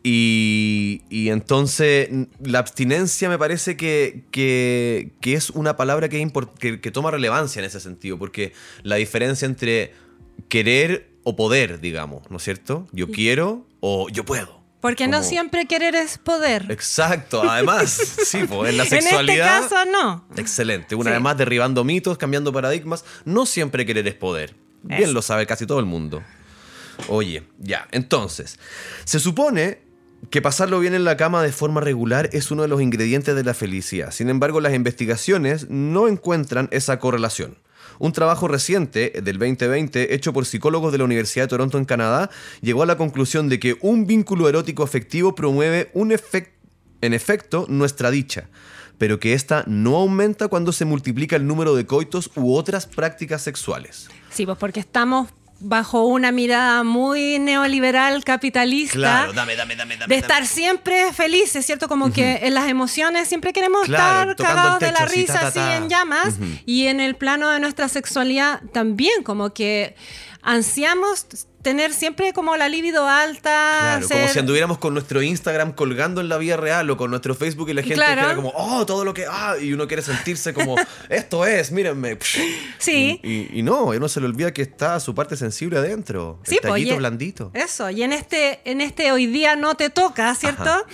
Y, 0.05 1.01
y 1.09 1.29
entonces 1.29 2.09
la 2.43 2.59
abstinencia 2.59 3.29
me 3.29 3.37
parece 3.37 3.77
que, 3.77 4.23
que- 4.31 5.11
que 5.21 5.33
es 5.33 5.49
una 5.49 5.77
palabra 5.77 6.09
que, 6.09 6.29
que, 6.59 6.81
que 6.81 6.91
toma 6.91 7.09
relevancia 7.11 7.59
en 7.59 7.65
ese 7.65 7.79
sentido, 7.79 8.19
porque 8.19 8.51
la 8.83 8.95
diferencia 8.97 9.45
entre 9.45 9.93
querer 10.49 11.09
o 11.23 11.35
poder, 11.37 11.79
digamos, 11.79 12.29
¿no 12.29 12.37
es 12.37 12.43
cierto? 12.43 12.85
Yo 12.91 13.07
quiero 13.11 13.65
o 13.79 14.09
yo 14.09 14.25
puedo. 14.25 14.61
Porque 14.81 15.07
no 15.07 15.23
siempre 15.23 15.65
querer 15.65 15.95
es 15.95 16.17
poder. 16.17 16.65
Exacto, 16.69 17.41
además, 17.49 17.91
sí, 18.25 18.39
pues 18.45 18.71
en 18.71 18.77
la 18.77 18.83
En 18.83 18.89
este 18.93 19.01
sexualidad... 19.03 19.61
caso, 19.61 19.75
no. 19.89 20.27
Excelente. 20.35 20.95
Una 20.95 21.11
Sí. 21.11 21.13
vez 21.13 21.21
más 21.21 21.37
derribando 21.37 21.85
mitos, 21.85 22.17
cambiando 22.17 22.51
paradigmas. 22.51 23.05
No 23.23 23.45
siempre 23.45 23.85
querer 23.85 24.05
es 24.09 24.15
poder. 24.15 24.53
Bien 24.81 25.13
lo 25.13 25.21
sabe 25.21 25.45
casi 25.45 25.65
todo 25.65 25.79
el 25.79 25.85
mundo. 25.85 26.21
Oye, 27.07 27.43
ya. 27.59 27.87
Entonces, 27.91 28.59
se 29.05 29.19
supone 29.19 29.79
que 30.29 30.41
pasarlo 30.41 30.79
bien 30.79 30.93
en 30.93 31.03
la 31.03 31.17
cama 31.17 31.43
de 31.43 31.51
forma 31.51 31.81
regular 31.81 32.29
es 32.33 32.49
uno 32.51 32.61
de 32.61 32.67
los 32.67 32.81
ingredientes 32.81 33.35
de 33.35 33.43
la 33.43 33.53
felicidad. 33.53 34.11
Sin 34.11 34.29
embargo, 34.29 34.61
las 34.61 34.73
investigaciones 34.73 35.69
no 35.69 36.07
encuentran 36.07 36.69
esa 36.71 36.99
correlación. 36.99 37.57
Un 37.99 38.13
trabajo 38.13 38.47
reciente 38.47 39.13
del 39.23 39.37
2020, 39.37 40.15
hecho 40.15 40.33
por 40.33 40.45
psicólogos 40.45 40.91
de 40.91 40.97
la 40.97 41.03
Universidad 41.03 41.43
de 41.45 41.49
Toronto 41.49 41.77
en 41.77 41.85
Canadá, 41.85 42.29
llegó 42.61 42.83
a 42.83 42.87
la 42.87 42.97
conclusión 42.97 43.49
de 43.49 43.59
que 43.59 43.77
un 43.81 44.07
vínculo 44.07 44.49
erótico 44.49 44.83
afectivo 44.83 45.35
promueve 45.35 45.91
un 45.93 46.11
efecto 46.11 46.53
en 47.03 47.13
efecto, 47.13 47.65
nuestra 47.67 48.11
dicha, 48.11 48.49
pero 48.97 49.19
que 49.19 49.33
ésta 49.33 49.65
no 49.67 49.97
aumenta 49.97 50.47
cuando 50.47 50.71
se 50.71 50.85
multiplica 50.85 51.35
el 51.35 51.45
número 51.45 51.75
de 51.75 51.85
coitos 51.85 52.31
u 52.35 52.55
otras 52.55 52.85
prácticas 52.87 53.41
sexuales. 53.41 54.07
Sí, 54.29 54.45
pues 54.45 54.57
porque 54.57 54.79
estamos 54.79 55.27
bajo 55.63 56.05
una 56.05 56.31
mirada 56.31 56.83
muy 56.83 57.39
neoliberal 57.39 58.23
capitalista. 58.23 59.29
dame, 59.33 59.55
dame, 59.55 59.75
dame, 59.75 59.97
de 60.07 60.15
estar 60.15 60.45
siempre 60.45 61.11
felices, 61.13 61.65
¿cierto? 61.65 61.87
Como 61.87 62.11
que 62.11 62.41
en 62.43 62.53
las 62.53 62.69
emociones 62.69 63.27
siempre 63.27 63.53
queremos 63.53 63.85
Claro, 63.85 64.31
estar 64.31 64.47
cagados 64.47 64.79
de 64.79 64.91
la 64.91 65.05
risa, 65.05 65.47
así 65.47 65.59
en 65.59 65.89
llamas. 65.89 66.35
Y 66.65 66.87
en 66.87 66.99
el 66.99 67.15
plano 67.15 67.49
de 67.49 67.59
nuestra 67.59 67.87
sexualidad 67.87 68.61
también, 68.71 69.23
como 69.23 69.53
que 69.53 69.95
ansiamos 70.41 71.25
tener 71.63 71.93
siempre 71.93 72.33
como 72.33 72.55
la 72.57 72.69
libido 72.69 73.07
alta. 73.07 73.97
Claro, 73.99 74.07
como 74.07 74.27
si 74.27 74.37
anduviéramos 74.39 74.77
con 74.77 74.93
nuestro 74.93 75.21
Instagram 75.23 75.71
colgando 75.73 76.21
en 76.21 76.29
la 76.29 76.37
vida 76.37 76.57
real 76.57 76.87
o 76.91 76.97
con 76.97 77.09
nuestro 77.09 77.33
Facebook 77.33 77.69
y 77.69 77.73
la 77.73 77.81
gente 77.81 77.95
Claro. 77.95 78.21
era 78.21 78.35
como, 78.35 78.51
oh, 78.55 78.85
todo 78.85 79.03
lo 79.05 79.13
que, 79.13 79.25
ah, 79.27 79.55
y 79.59 79.73
uno 79.73 79.87
quiere 79.87 80.03
sentirse 80.03 80.53
como, 80.53 80.75
esto 81.09 81.45
es, 81.45 81.71
mírenme. 81.71 82.19
Sí. 82.77 83.19
Y, 83.23 83.29
y- 83.29 83.49
y 83.53 83.63
no, 83.63 83.85
uno 83.85 84.07
se 84.09 84.19
le 84.19 84.27
olvida 84.27 84.53
que 84.53 84.61
está 84.61 84.99
su 84.99 85.15
parte 85.15 85.35
sensible 85.37 85.77
adentro, 85.79 86.39
Sí, 86.43 86.55
el 86.55 86.61
pues, 86.61 86.73
tallito 86.73 86.93
y- 86.93 86.97
blandito. 86.97 87.51
Eso, 87.53 87.89
y 87.89 88.03
en 88.03 88.13
este, 88.13 88.59
en 88.65 88.81
este 88.81 89.11
hoy 89.11 89.25
día 89.25 89.55
no 89.55 89.75
te 89.75 89.89
toca, 89.89 90.35
¿cierto? 90.35 90.85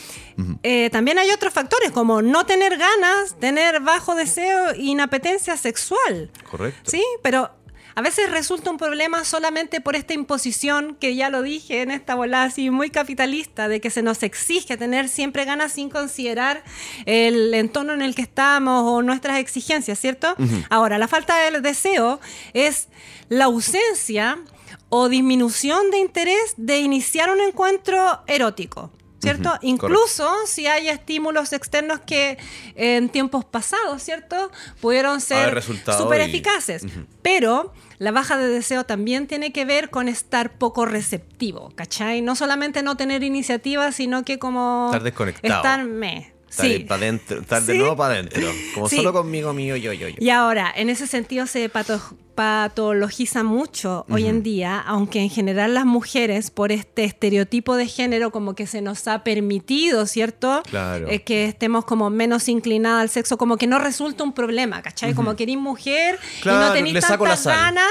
Eh, 0.64 0.90
también 0.90 1.20
hay 1.20 1.30
otros 1.32 1.52
factores 1.52 1.92
como 1.92 2.22
no 2.22 2.46
tener 2.46 2.78
ganas, 2.78 3.38
tener 3.42 3.82
bajo 3.82 4.16
deseo 4.16 4.70
e 4.72 4.78
inapetencia 4.84 5.58
sexual. 5.58 6.32
Correcto. 6.50 6.90
Sí, 6.90 7.04
pero 7.22 7.52
a 8.00 8.02
veces 8.02 8.32
resulta 8.32 8.72
un 8.72 8.78
problema 8.78 9.26
solamente 9.26 9.82
por 9.82 9.98
esta 9.98 10.14
imposición 10.14 10.96
que 11.02 11.16
ya 11.16 11.30
lo 11.30 11.42
dije 11.42 11.82
en 11.82 11.92
esta 11.92 12.16
volada 12.16 12.46
así 12.46 12.70
muy 12.70 12.92
capitalista, 12.92 13.68
de 13.68 13.82
que 13.82 13.90
se 13.90 14.02
nos 14.02 14.24
exige 14.24 14.78
tener 14.78 15.10
siempre 15.10 15.44
ganas 15.44 15.74
sin 15.74 15.90
considerar 15.90 16.64
el 17.06 17.54
entorno 17.54 17.92
en 17.92 18.02
el 18.02 18.16
que 18.16 18.22
estamos 18.22 18.86
o 18.86 19.02
nuestras 19.02 19.40
exigencias, 19.40 20.00
¿cierto? 20.00 20.34
Ahora, 20.70 20.98
la 20.98 21.10
falta 21.10 21.36
de 21.36 21.60
deseo 21.60 22.22
es 22.54 22.88
la 23.28 23.46
ausencia 23.46 24.40
o 24.88 25.10
disminución 25.10 25.92
de 25.92 25.98
interés 25.98 26.54
de 26.56 26.80
iniciar 26.80 27.30
un 27.30 27.42
encuentro 27.42 28.24
erótico. 28.28 28.92
¿Cierto? 29.22 29.54
Incluso 29.62 30.30
si 30.46 30.68
hay 30.68 30.88
estímulos 30.90 31.52
externos 31.54 32.00
que 32.06 32.38
en 32.76 33.10
tiempos 33.10 33.44
pasados, 33.46 34.02
¿cierto? 34.02 34.52
Pudieron 34.82 35.20
ser 35.22 35.62
súper 35.64 36.22
y- 36.22 36.24
eficaces. 36.26 36.86
Pero 37.22 37.74
la 37.98 38.12
baja 38.12 38.38
de 38.38 38.48
deseo 38.48 38.86
también 38.86 39.28
tiene 39.28 39.52
que 39.52 39.66
ver 39.66 39.90
con 39.90 40.08
estar 40.08 40.58
poco 40.58 40.86
receptivo, 40.86 41.72
¿cachai? 41.76 42.22
No 42.22 42.36
solamente 42.36 42.82
no 42.82 42.96
tener 42.96 43.24
iniciativa, 43.24 43.92
sino 43.92 44.24
que 44.24 44.40
como... 44.40 44.86
Estar 44.88 45.04
desconectado. 45.04 45.56
Estar 45.56 45.84
me. 45.86 46.34
Estar 46.50 46.66
Sí. 46.66 46.80
para 46.80 47.02
adentro, 47.04 47.42
estar 47.42 47.62
de 47.62 47.78
nuevo 47.78 47.96
para 47.96 48.14
adentro. 48.16 48.42
Como 48.74 48.90
Sí. 48.90 48.96
solo 48.96 49.14
conmigo, 49.14 49.54
mío, 49.54 49.76
yo, 49.76 49.94
yo, 49.94 50.08
yo. 50.08 50.16
Y 50.18 50.30
ahora, 50.32 50.74
en 50.76 50.90
ese 50.90 51.06
sentido 51.06 51.46
se 51.46 51.70
pato- 51.70 52.02
patologiza 52.40 53.44
mucho 53.44 54.06
hoy 54.10 54.26
en 54.26 54.44
día, 54.44 54.80
aunque 54.80 55.20
en 55.20 55.30
general 55.30 55.74
las 55.74 55.84
mujeres, 55.86 56.52
por 56.52 56.72
este 56.72 57.04
estereotipo 57.04 57.76
de 57.76 57.86
género, 57.86 58.32
como 58.32 58.56
que 58.56 58.66
se 58.66 58.80
nos 58.82 59.10
ha 59.10 59.26
permitido, 59.26 60.06
¿cierto? 60.06 60.64
Claro. 60.70 61.10
Eh, 61.10 61.22
que 61.22 61.44
estemos 61.44 61.84
como 61.84 62.10
menos 62.10 62.48
inclinadas 62.48 63.02
al 63.02 63.10
sexo, 63.10 63.38
como 63.38 63.58
que 63.58 63.68
no 63.68 63.78
resulta 63.78 64.24
un 64.24 64.32
problema, 64.32 64.82
¿cachai? 64.82 65.14
Como 65.14 65.36
que 65.36 65.44
eres 65.44 65.58
mujer 65.58 66.18
y 66.42 66.48
no 66.48 66.72
tenéis 66.72 67.02
tantas 67.02 67.46
ganas, 67.46 67.84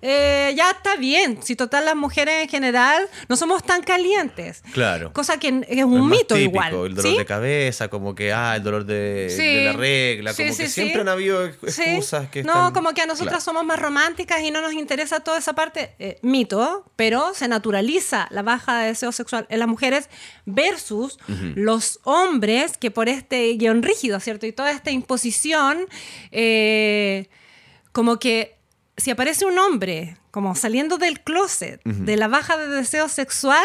eh, 0.00 0.54
ya 0.56 0.70
está 0.70 0.96
bien. 0.96 1.38
Si 1.42 1.54
total 1.54 1.84
las 1.84 1.94
mujeres 1.96 2.44
en 2.44 2.48
general 2.48 3.02
no 3.28 3.36
somos 3.36 3.62
tan 3.62 3.82
calientes. 3.82 4.62
Claro. 4.72 5.12
Cosa 5.12 5.38
que 5.38 5.62
es 5.68 5.84
un 5.84 6.08
mito 6.08 6.36
típico, 6.36 6.50
igual. 6.52 6.72
El 6.86 6.94
dolor 6.94 7.02
¿sí? 7.12 7.18
de 7.18 7.26
cabeza, 7.26 7.88
como 7.88 8.14
que, 8.14 8.32
ah, 8.32 8.56
el 8.56 8.62
dolor 8.62 8.86
de, 8.86 9.26
Sí. 9.28 9.42
de 9.56 9.64
la 9.66 9.72
regla, 9.74 10.32
como 10.32 10.52
sí, 10.52 10.56
que 10.56 10.68
sí. 10.68 10.72
siempre 10.72 11.02
han 11.02 11.08
habido 11.10 11.44
excusas 11.44 12.30
que 12.30 12.42
No, 12.42 12.52
están- 12.54 12.72
como 12.72 12.94
que 12.94 13.02
a 13.02 13.06
nosotras 13.06 13.28
Claro. 13.44 13.44
somos 13.44 13.64
más 13.66 13.78
románticas 13.90 14.40
y 14.42 14.52
no 14.52 14.60
nos 14.60 14.72
interesa 14.72 15.18
toda 15.20 15.38
esa 15.38 15.54
parte. 15.54 15.94
eh, 15.98 16.18
mito, 16.22 16.84
pero 16.94 17.34
se 17.34 17.48
naturaliza 17.48 18.28
la 18.30 18.42
baja 18.42 18.78
de 18.78 18.88
deseo 18.88 19.10
sexual 19.10 19.46
en 19.50 19.58
las 19.58 19.68
mujeres 19.68 20.08
versus 20.46 21.18
los 21.56 21.98
hombres 22.04 22.78
que 22.78 22.92
por 22.92 23.08
este 23.08 23.52
guion 23.54 23.82
rígido, 23.82 24.20
¿cierto? 24.20 24.46
Y 24.46 24.52
toda 24.52 24.70
esta 24.70 24.92
imposición, 24.92 25.86
eh, 26.30 27.28
como 27.90 28.18
que 28.18 28.56
si 28.96 29.10
aparece 29.10 29.44
un 29.44 29.58
hombre 29.58 30.19
como 30.30 30.54
saliendo 30.54 30.96
del 30.98 31.20
closet 31.20 31.80
de 31.84 32.16
la 32.16 32.28
baja 32.28 32.56
de 32.56 32.68
deseo 32.68 33.08
sexual, 33.08 33.64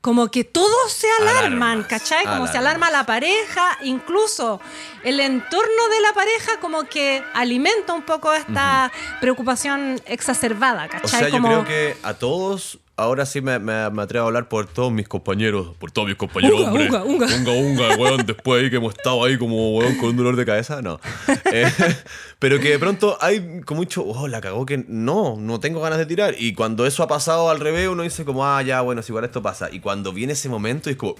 como 0.00 0.28
que 0.30 0.44
todos 0.44 0.92
se 0.92 1.06
alarman, 1.20 1.62
Alarmas, 1.62 1.86
¿cachai? 1.88 2.24
Como 2.24 2.46
se 2.46 2.58
alarma 2.58 2.90
la 2.90 3.04
pareja, 3.06 3.78
incluso 3.82 4.60
el 5.02 5.18
entorno 5.20 5.88
de 5.90 6.00
la 6.02 6.12
pareja 6.14 6.60
como 6.60 6.84
que 6.84 7.22
alimenta 7.34 7.92
un 7.94 8.02
poco 8.02 8.32
esta 8.32 8.92
preocupación 9.20 10.00
exacerbada, 10.06 10.86
O 10.86 10.88
¿cachai? 10.88 11.20
sea, 11.22 11.30
como, 11.30 11.50
yo 11.50 11.64
creo 11.64 11.66
que 11.66 11.96
a 12.02 12.14
todos, 12.14 12.78
ahora 12.96 13.26
sí 13.26 13.40
me, 13.40 13.58
me- 13.58 13.90
me 13.90 14.02
atrevo 14.02 14.24
a 14.24 14.28
hablar 14.28 14.48
por 14.48 14.66
todos 14.66 14.92
mis 14.92 15.08
compañeros, 15.08 15.74
por 15.78 15.90
todos 15.90 16.08
mis 16.08 16.16
compañeros, 16.16 16.60
Unga, 16.60 17.02
unga, 17.02 17.04
unga. 17.04 17.26
unga, 17.36 17.52
unga, 17.52 17.96
weón, 17.96 18.26
después 18.26 18.62
ahí 18.62 18.70
que 18.70 18.76
hemos 18.76 18.94
estado 18.94 19.24
ahí 19.24 19.36
como, 19.38 19.76
weón, 19.78 19.96
con 19.96 20.10
un 20.10 20.16
dolor 20.16 20.36
de 20.36 20.44
cabeza, 20.46 20.80
no. 20.82 21.00
Eh, 21.52 21.70
pero 22.38 22.58
que 22.60 22.70
de 22.70 22.78
pronto 22.78 23.16
hay 23.20 23.60
como 23.64 23.80
mucho, 23.80 24.04
oh, 24.04 24.28
la 24.28 24.40
cagó 24.40 24.64
que 24.66 24.84
no, 24.88 25.36
no 25.38 25.60
tengo 25.60 25.80
ganas 25.80 25.98
de 25.98 26.03
tirar. 26.06 26.34
Y 26.38 26.54
cuando 26.54 26.86
eso 26.86 27.02
ha 27.02 27.08
pasado 27.08 27.50
al 27.50 27.60
revés, 27.60 27.88
uno 27.88 28.02
dice 28.02 28.24
como, 28.24 28.46
ah, 28.46 28.62
ya, 28.62 28.80
bueno, 28.80 29.02
si 29.02 29.10
igual 29.12 29.24
esto 29.24 29.42
pasa. 29.42 29.68
Y 29.70 29.80
cuando 29.80 30.12
viene 30.12 30.32
ese 30.34 30.48
momento 30.48 30.90
es 30.90 30.96
como, 30.96 31.14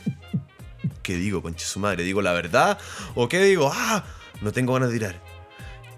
¿qué 1.03 1.17
digo, 1.17 1.43
conche 1.43 1.65
su 1.67 1.79
madre? 1.81 2.03
¿Digo 2.05 2.23
la 2.23 2.33
verdad? 2.33 2.79
¿O 3.15 3.29
qué 3.29 3.43
digo? 3.43 3.71
Ah, 3.75 4.05
no 4.41 4.53
tengo 4.53 4.73
ganas 4.75 4.91
de 4.91 4.99
tirar. 4.99 5.35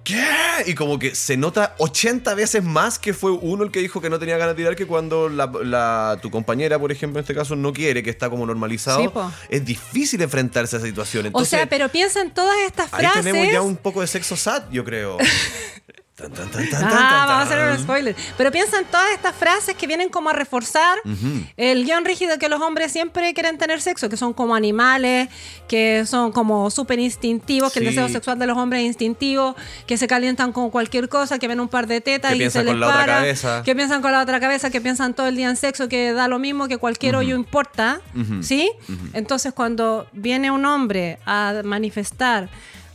¿Qué? 0.05 0.25
Y 0.67 0.75
como 0.77 1.01
que 1.01 1.17
se 1.17 1.37
nota 1.37 1.75
80 1.79 2.33
veces 2.37 2.63
más 2.63 2.97
que 3.01 3.13
fue 3.13 3.33
uno 3.33 3.65
el 3.65 3.73
que 3.73 3.81
dijo 3.81 4.01
que 4.01 4.09
no 4.09 4.21
tenía 4.21 4.37
ganas 4.39 4.55
de 4.55 4.63
tirar 4.63 4.77
que 4.77 4.87
cuando 4.87 5.29
la, 5.29 5.47
la- 5.65 6.19
tu 6.23 6.31
compañera, 6.31 6.79
por 6.79 6.93
ejemplo, 6.93 7.19
en 7.19 7.25
este 7.25 7.35
caso, 7.35 7.57
no 7.57 7.73
quiere, 7.73 8.05
que 8.05 8.11
está 8.11 8.31
como 8.31 8.47
normalizado. 8.47 9.01
Sí, 9.01 9.11
es 9.49 9.65
difícil 9.65 10.23
enfrentarse 10.23 10.77
a 10.77 10.79
esa 10.79 10.87
situación. 10.87 11.25
o 11.25 11.27
Entonces, 11.27 11.49
sea, 11.51 11.69
pero 11.69 11.89
piensa 11.89 12.21
en 12.23 12.31
todas 12.33 12.57
estas 12.69 12.95
ahí 12.95 13.01
frases. 13.01 13.25
tenemos 13.25 13.53
ya 13.53 13.61
un 13.63 13.75
poco 13.77 14.01
de 14.01 14.07
sexo 14.07 14.37
sad, 14.37 14.63
yo 14.71 14.85
creo. 14.85 15.19
Tan, 16.17 16.33
tan, 16.33 16.51
tan, 16.51 16.71
tan, 16.71 16.83
Ah, 16.83 17.25
vamos 17.29 17.43
a 17.43 17.55
hacer 17.55 17.73
un 17.73 17.79
spoiler. 17.79 18.17
Pero 18.39 18.51
piensa 18.51 18.79
en 18.79 18.87
todas 18.87 19.11
estas 19.13 19.35
frases 19.35 19.75
que 19.75 19.87
vienen 19.87 20.09
como 20.09 20.31
a 20.31 20.33
reforzar 20.33 20.97
el 21.59 21.85
guion 21.85 22.07
rígido 22.07 22.39
que 22.39 22.49
los 22.49 22.63
hombres 22.63 22.91
siempre 22.91 23.35
quieren 23.35 23.59
tener 23.59 23.83
sexo, 23.83 24.09
que 24.09 24.17
son 24.17 24.33
como 24.33 24.55
animales, 24.55 25.29
que 25.69 26.07
son 26.07 26.33
como 26.33 26.71
súper 26.71 27.01
instintivos, 27.01 27.71
que 27.71 27.81
el 27.81 27.85
deseo 27.85 28.09
sexual 28.09 28.39
de 28.39 28.47
los 28.47 28.57
hombres 28.57 28.81
es 28.81 28.87
instintivo, 28.87 29.57
que 29.87 29.99
se 29.99 30.09
calientan 30.09 30.53
con 30.53 30.71
cualquier 30.71 31.11
cosa, 31.11 31.39
que 31.39 31.49
ven 31.49 31.61
un 31.61 31.69
par 31.69 31.87
de 31.87 32.01
tetas 32.01 32.35
y 32.35 32.49
se 32.51 32.65
les 32.65 32.75
para, 32.77 33.63
que 33.63 33.75
piensan 33.77 34.01
con 34.01 34.11
la 34.11 34.23
otra 34.23 34.41
cabeza, 34.41 34.71
que 34.71 34.81
piensan 34.81 35.13
todo 35.13 35.27
el 35.27 35.37
día 35.37 35.51
en 35.51 35.57
sexo, 35.57 35.87
que 35.87 36.15
da 36.15 36.29
lo 36.29 36.39
mismo, 36.39 36.67
que 36.67 36.79
cualquier 36.79 37.17
hoyo 37.17 37.37
importa, 37.37 38.01
¿sí? 38.41 38.71
Entonces 39.13 39.53
cuando 39.53 40.07
viene 40.13 40.51
un 40.51 40.65
hombre 40.65 41.19
a 41.27 41.61
manifestar 41.63 42.49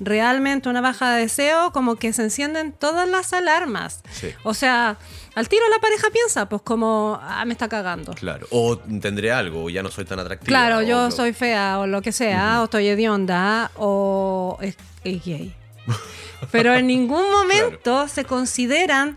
realmente 0.03 0.67
una 0.67 0.81
baja 0.81 1.13
de 1.13 1.21
deseo, 1.21 1.71
como 1.71 1.95
que 1.95 2.11
se 2.11 2.23
encienden 2.23 2.71
todas 2.73 3.07
las 3.07 3.33
alarmas. 3.33 4.01
Sí. 4.11 4.29
O 4.43 4.53
sea, 4.55 4.97
al 5.35 5.47
tiro 5.47 5.63
la 5.69 5.79
pareja 5.79 6.09
piensa, 6.11 6.49
pues 6.49 6.63
como, 6.63 7.19
ah, 7.21 7.45
me 7.45 7.53
está 7.53 7.69
cagando. 7.69 8.13
Claro. 8.13 8.47
O 8.49 8.77
tendré 8.77 9.31
algo, 9.31 9.65
o 9.65 9.69
ya 9.69 9.83
no 9.83 9.91
soy 9.91 10.05
tan 10.05 10.19
atractiva. 10.19 10.47
Claro, 10.47 10.77
o 10.77 10.81
yo 10.81 11.03
lo- 11.05 11.11
soy 11.11 11.33
fea 11.33 11.77
o 11.79 11.85
lo 11.87 12.01
que 12.01 12.11
sea, 12.11 12.61
o 12.61 12.63
estoy 12.65 12.87
hedionda 12.87 13.69
o 13.75 14.57
es, 14.61 14.75
es 15.03 15.23
gay. 15.23 15.55
Pero 16.51 16.73
en 16.73 16.87
ningún 16.87 17.29
momento 17.31 18.07
se 18.07 18.25
consideran 18.25 19.15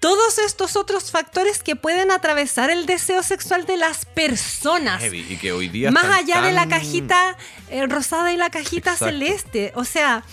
todos 0.00 0.38
estos 0.38 0.76
otros 0.76 1.10
factores 1.10 1.62
que 1.62 1.76
pueden 1.76 2.10
atravesar 2.10 2.70
el 2.70 2.86
deseo 2.86 3.22
sexual 3.22 3.66
de 3.66 3.76
las 3.76 4.06
personas. 4.06 5.00
Heavy, 5.02 5.26
y 5.28 5.36
que 5.36 5.52
hoy 5.52 5.68
día 5.68 5.90
Más 5.90 6.06
allá 6.06 6.40
de 6.40 6.52
la 6.52 6.66
cajita 6.66 7.36
eh, 7.68 7.86
rosada 7.86 8.32
y 8.32 8.38
la 8.38 8.48
cajita 8.48 8.92
Exacto. 8.92 9.04
celeste. 9.04 9.72
O 9.76 9.84
sea, 9.84 10.24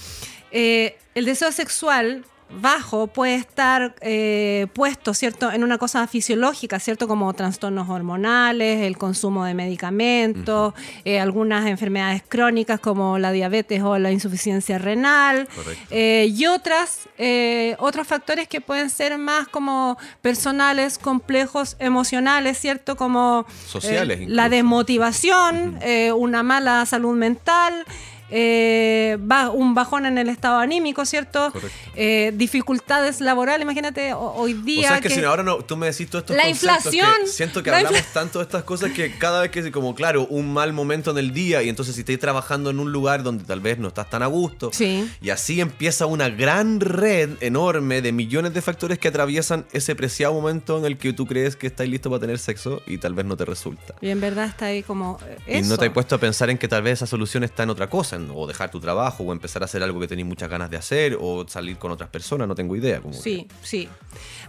eh, 0.52 0.98
el 1.16 1.26
deseo 1.26 1.52
sexual 1.52 2.26
bajo 2.50 3.08
puede 3.08 3.36
estar 3.36 3.96
eh, 4.02 4.68
puesto, 4.74 5.14
¿cierto?, 5.14 5.52
en 5.52 5.64
una 5.64 5.78
cosa 5.78 6.08
fisiológica, 6.08 6.80
¿cierto?, 6.80 7.08
como 7.08 7.34
trastornos 7.34 7.90
hormonales, 7.90 8.82
el 8.82 8.98
consumo 8.98 9.46
de 9.46 9.54
medicamentos, 9.54 10.74
eh, 11.04 11.20
algunas 11.20 11.68
enfermedades 11.68 12.24
crónicas 12.28 12.80
como 12.80 13.20
la 13.20 13.32
diabetes 13.32 13.82
o 13.84 13.98
la 13.98 14.12
insuficiencia 14.12 14.78
renal, 14.78 15.48
eh, 15.90 16.32
y 16.34 16.46
otras, 16.46 17.10
eh, 17.18 17.76
otros 17.80 18.08
factores 18.08 18.48
que 18.48 18.62
pueden 18.62 18.90
ser 18.90 19.18
más 19.18 19.48
como 19.48 19.98
personales, 20.22 20.98
complejos, 20.98 21.76
emocionales, 21.80 22.58
¿cierto?, 22.58 22.96
como 22.96 23.46
Sociales 23.68 24.28
la 24.28 24.50
desmotivación, 24.50 25.80
una 26.16 26.44
mala 26.44 26.86
salud 26.86 27.16
mental, 27.16 27.86
eh, 28.30 29.18
ba- 29.20 29.50
un 29.50 29.74
bajón 29.74 30.06
en 30.06 30.18
el 30.18 30.30
estado 30.30 30.58
anímico, 30.60 31.06
¿cierto? 31.06 31.52
Eh, 31.96 32.32
dificultades 32.36 33.22
laborales, 33.22 33.64
imagínate 33.64 34.14
ho- 34.14 34.34
hoy 34.36 34.54
O 34.54 34.62
día. 34.64 34.90
sea, 34.90 35.02
que, 35.02 35.10
si 35.10 35.24
ahora 35.24 35.44
no, 35.44 35.58
tú 35.58 35.78
me 35.78 35.88
decís 35.88 36.10
todos 36.10 36.24
estos 36.24 36.36
La 36.38 36.44
conceptos 36.44 36.84
que 36.92 36.98
inflación, 36.98 37.28
siento 37.28 37.64
que 37.64 37.72
la 37.72 37.78
hablamos 37.78 38.02
tanto 38.14 38.40
de 38.40 38.44
estas 38.46 38.64
cosas 38.64 38.92
que 38.92 39.18
cada 39.18 39.42
vez 39.42 39.52
que, 39.52 39.72
como 39.72 39.96
claro, 39.96 40.26
un 40.28 40.52
mal 40.54 40.74
momento 40.74 41.12
en 41.12 41.18
el 41.18 41.34
día 41.34 41.64
y 41.64 41.70
entonces 41.70 41.96
si 41.96 42.02
estás 42.02 42.18
trabajando 42.20 42.70
en 42.70 42.80
un 42.80 42.92
lugar 42.92 43.24
donde 43.24 43.44
tal 43.44 43.60
vez 43.62 43.78
no 43.80 43.88
estás 43.90 44.10
tan 44.10 44.24
a 44.24 44.28
gusto 44.28 44.72
Sí. 44.74 45.10
y 45.22 45.30
así 45.30 45.62
empieza 45.62 46.06
una 46.06 46.30
gran 46.30 46.80
red 46.80 47.32
enorme 47.42 48.02
de 48.02 48.12
millones 48.12 48.54
de 48.54 48.62
factores 48.62 49.00
que 49.00 49.08
atraviesan 49.08 49.66
ese 49.72 49.96
preciado 49.96 50.34
momento 50.34 50.78
en 50.78 50.86
el 50.86 50.98
que 50.98 51.14
tú 51.14 51.26
crees 51.26 51.56
que 51.56 51.68
estás 51.68 51.88
listo 51.88 52.10
para 52.10 52.20
tener 52.22 52.40
sexo 52.40 52.82
y 52.86 52.98
tal 52.98 53.14
vez 53.14 53.26
no 53.26 53.36
te 53.38 53.46
resulta. 53.46 53.96
Y 54.02 54.10
en 54.10 54.20
verdad 54.22 54.46
está 54.46 54.66
ahí 54.66 54.84
como. 54.84 55.18
eh, 55.26 55.38
Y 55.60 55.62
no 55.62 55.68
eso. 55.68 55.78
te 55.78 55.86
has 55.86 55.92
puesto 55.92 56.16
a 56.16 56.18
pensar 56.20 56.50
en 56.50 56.58
que 56.58 56.68
tal 56.68 56.82
vez 56.82 56.94
esa 56.94 57.08
solución 57.08 57.44
está 57.44 57.64
en 57.64 57.70
otra 57.70 57.90
cosa, 57.90 58.17
o 58.34 58.48
dejar 58.48 58.72
tu 58.72 58.80
trabajo, 58.80 59.24
o 59.24 59.32
empezar 59.32 59.62
a 59.62 59.66
hacer 59.66 59.82
algo 59.84 60.00
que 60.00 60.08
tenéis 60.08 60.28
muchas 60.28 60.50
ganas 60.50 60.70
de 60.70 60.78
hacer, 60.78 61.18
o 61.20 61.48
salir 61.48 61.78
con 61.78 61.92
otras 61.92 62.10
personas, 62.10 62.48
no 62.48 62.56
tengo 62.56 62.76
idea. 62.76 63.00
Como 63.02 63.14
que- 63.14 63.22
Sí, 63.22 63.48
sí. 63.62 63.90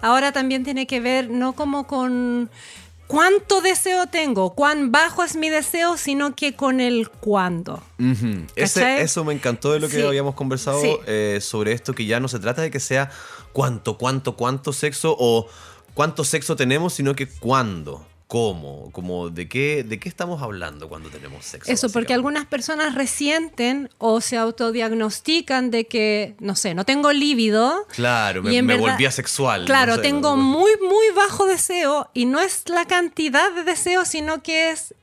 Ahora 0.02 0.32
también 0.32 0.64
tiene 0.64 0.86
que 0.86 1.00
ver 1.00 1.30
no 1.30 1.52
como 1.54 1.86
con 1.86 2.50
cuánto 3.06 3.60
deseo 3.62 4.06
tengo, 4.06 4.54
cuán 4.54 4.92
bajo 4.92 5.24
es 5.24 5.34
mi 5.36 5.48
deseo, 5.48 5.96
sino 5.96 6.34
que 6.36 6.54
con 6.54 6.80
el 6.80 7.08
cuándo. 7.08 7.82
Ese- 8.54 9.00
eso 9.02 9.24
me 9.24 9.32
encantó 9.32 9.72
de 9.72 9.80
lo 9.80 9.88
que 9.88 9.96
Sí. 9.96 10.02
habíamos 10.02 10.34
conversado 10.34 10.80
Sí. 10.80 10.90
eh, 11.06 11.38
sobre 11.40 11.72
esto, 11.72 11.94
que 11.94 12.04
ya 12.06 12.20
no 12.20 12.28
se 12.28 12.38
trata 12.38 12.62
de 12.62 12.70
que 12.70 12.80
sea 12.80 13.10
cuánto, 13.52 13.96
cuánto, 13.98 14.36
cuánto 14.36 14.72
sexo 14.72 15.16
o 15.18 15.46
cuánto 15.94 16.22
sexo 16.22 16.54
tenemos, 16.54 16.92
sino 16.94 17.14
que 17.16 17.26
cuándo, 17.28 18.06
cómo, 18.28 18.90
como 18.92 19.30
de 19.30 19.48
qué, 19.48 19.82
de 19.82 19.98
qué 19.98 20.08
estamos 20.08 20.42
hablando 20.42 20.88
cuando 20.88 21.08
tenemos 21.08 21.44
sexo. 21.46 21.72
Eso, 21.72 21.88
porque 21.90 22.12
algunas 22.12 22.44
personas 22.46 22.94
resienten 22.94 23.88
o 23.96 24.20
se 24.20 24.36
autodiagnostican 24.36 25.70
de 25.70 25.86
que, 25.86 26.34
no 26.38 26.54
sé, 26.54 26.74
no 26.74 26.84
tengo 26.84 27.10
líbido. 27.12 27.86
Claro, 27.88 28.42
me, 28.42 28.50
me 28.62 28.74
verdad- 28.76 28.92
volví 28.92 29.06
asexual. 29.06 29.64
Claro, 29.64 29.92
no 29.92 29.96
sé, 29.96 30.02
tengo 30.02 30.36
no- 30.36 30.42
muy, 30.42 30.70
muy 30.80 31.06
bajo 31.16 31.46
deseo 31.46 32.10
y 32.12 32.26
no 32.26 32.38
es 32.40 32.68
la 32.68 32.84
cantidad 32.84 33.50
de 33.52 33.64
deseo, 33.64 34.04
sino 34.04 34.42
que 34.42 34.70
es 34.72 34.94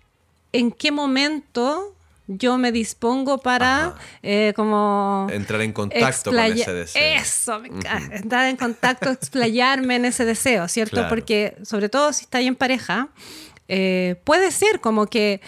en 0.53 0.71
qué 0.71 0.91
momento 0.91 1.94
yo 2.27 2.57
me 2.57 2.71
dispongo 2.71 3.37
para 3.37 3.95
eh, 4.23 4.53
como 4.55 5.27
Entrar 5.31 5.61
en 5.61 5.73
contacto 5.73 6.31
con 6.31 6.39
ese 6.39 6.73
deseo. 6.73 7.21
Eso, 7.21 7.59
me 7.59 7.67
encanta. 7.67 8.15
entrar 8.15 8.47
en 8.47 8.57
contacto, 8.57 9.09
explayarme 9.11 9.95
en 9.95 10.05
ese 10.05 10.25
deseo, 10.25 10.67
¿cierto? 10.67 10.95
Claro. 10.95 11.09
Porque 11.09 11.55
sobre 11.63 11.89
todo 11.89 12.13
si 12.13 12.23
está 12.23 12.39
ahí 12.39 12.47
en 12.47 12.55
pareja, 12.55 13.09
eh, 13.67 14.15
puede 14.23 14.51
ser 14.51 14.81
como 14.81 15.07
que 15.07 15.41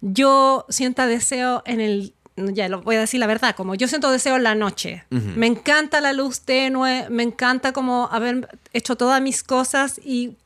yo 0.00 0.66
sienta 0.68 1.06
deseo 1.06 1.62
en 1.66 1.80
el 1.80 2.14
ya 2.36 2.68
lo 2.68 2.82
voy 2.82 2.94
a 2.94 3.00
decir 3.00 3.18
la 3.18 3.26
verdad, 3.26 3.56
como 3.56 3.74
yo 3.74 3.88
siento 3.88 4.12
deseo 4.12 4.36
en 4.36 4.44
la 4.44 4.54
noche. 4.54 5.04
Me 5.10 5.46
encanta 5.46 6.00
la 6.00 6.12
luz 6.12 6.42
tenue, 6.42 7.08
me 7.10 7.24
encanta 7.24 7.72
como 7.72 8.08
haber 8.12 8.48
hecho 8.72 8.94
todas 8.94 9.20
mis 9.20 9.42
cosas 9.42 10.00
y 10.04 10.36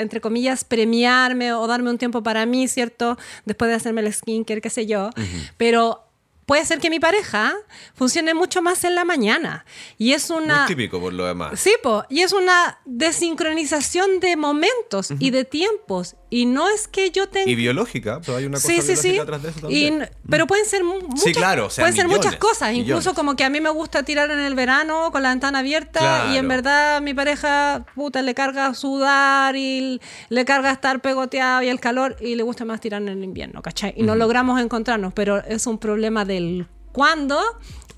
entre 0.00 0.20
comillas, 0.20 0.64
premiarme 0.64 1.52
o 1.52 1.66
darme 1.66 1.90
un 1.90 1.98
tiempo 1.98 2.22
para 2.22 2.46
mí, 2.46 2.68
¿cierto? 2.68 3.18
Después 3.44 3.70
de 3.70 3.76
hacerme 3.76 4.00
el 4.00 4.12
skincare, 4.12 4.60
qué 4.60 4.70
sé 4.70 4.86
yo. 4.86 5.10
Pero 5.56 6.09
puede 6.50 6.64
ser 6.64 6.80
que 6.80 6.90
mi 6.90 6.98
pareja 6.98 7.54
funcione 7.94 8.34
mucho 8.34 8.60
más 8.60 8.82
en 8.82 8.96
la 8.96 9.04
mañana. 9.04 9.64
Y 9.98 10.14
es 10.14 10.30
una... 10.30 10.58
Muy 10.62 10.66
típico 10.66 10.98
por 11.00 11.12
lo 11.12 11.24
demás. 11.24 11.60
Sí, 11.60 11.72
po, 11.80 12.02
y 12.08 12.22
es 12.22 12.32
una 12.32 12.80
desincronización 12.86 14.18
de 14.18 14.36
momentos 14.36 15.10
y 15.20 15.30
de 15.30 15.44
tiempos. 15.44 16.16
Y 16.32 16.46
no 16.46 16.68
es 16.68 16.86
que 16.88 17.10
yo 17.10 17.28
tenga... 17.28 17.50
Y 17.50 17.54
biológica, 17.56 18.20
pero 18.24 18.36
hay 18.38 18.46
una 18.46 18.56
cosa 18.58 18.68
Sí, 18.68 18.80
sí, 18.80 19.10
biológica 19.10 19.12
sí. 19.12 19.18
atrás 19.20 19.42
de 19.42 19.48
eso 19.50 19.58
Y 19.58 19.62
también. 19.62 19.94
n- 19.94 20.10
pero 20.28 20.46
pueden 20.46 20.64
ser 20.66 20.84
mu- 20.84 21.00
muchas, 21.00 21.32
claro, 21.36 21.66
o 21.66 21.70
sea, 21.70 21.82
pueden 21.84 21.96
ser 21.96 22.06
muchas 22.06 22.24
millones, 22.26 22.40
cosas. 22.40 22.72
Incluso 22.72 22.98
millones. 23.00 23.14
como 23.16 23.36
que 23.36 23.44
a 23.44 23.50
mí 23.50 23.60
me 23.60 23.70
gusta 23.70 24.02
tirar 24.04 24.30
en 24.30 24.38
el 24.40 24.54
verano 24.54 25.10
con 25.12 25.22
la 25.24 25.30
ventana 25.30 25.58
abierta 25.60 26.00
y 26.32 26.36
en 26.36 26.46
Claro. 26.46 26.48
verdad 26.48 27.00
mi 27.00 27.14
pareja, 27.14 27.84
puta, 27.96 28.22
le 28.22 28.34
carga 28.34 28.72
sudar 28.74 29.56
y 29.56 30.00
le 30.28 30.44
carga 30.44 30.70
estar 30.70 31.00
pegoteado 31.00 31.62
y 31.62 31.68
el 31.68 31.80
calor 31.80 32.16
y 32.20 32.34
le 32.36 32.42
gusta 32.44 32.64
más 32.64 32.80
tirar 32.80 33.02
en 33.02 33.08
el 33.08 33.24
invierno, 33.24 33.60
¿cachai? 33.62 33.92
Y 33.96 34.02
no 34.04 34.14
logramos 34.14 34.60
encontrarnos, 34.60 35.12
pero 35.12 35.38
es 35.44 35.66
un 35.66 35.78
problema 35.78 36.24
del 36.40 36.66
cuándo 36.92 37.40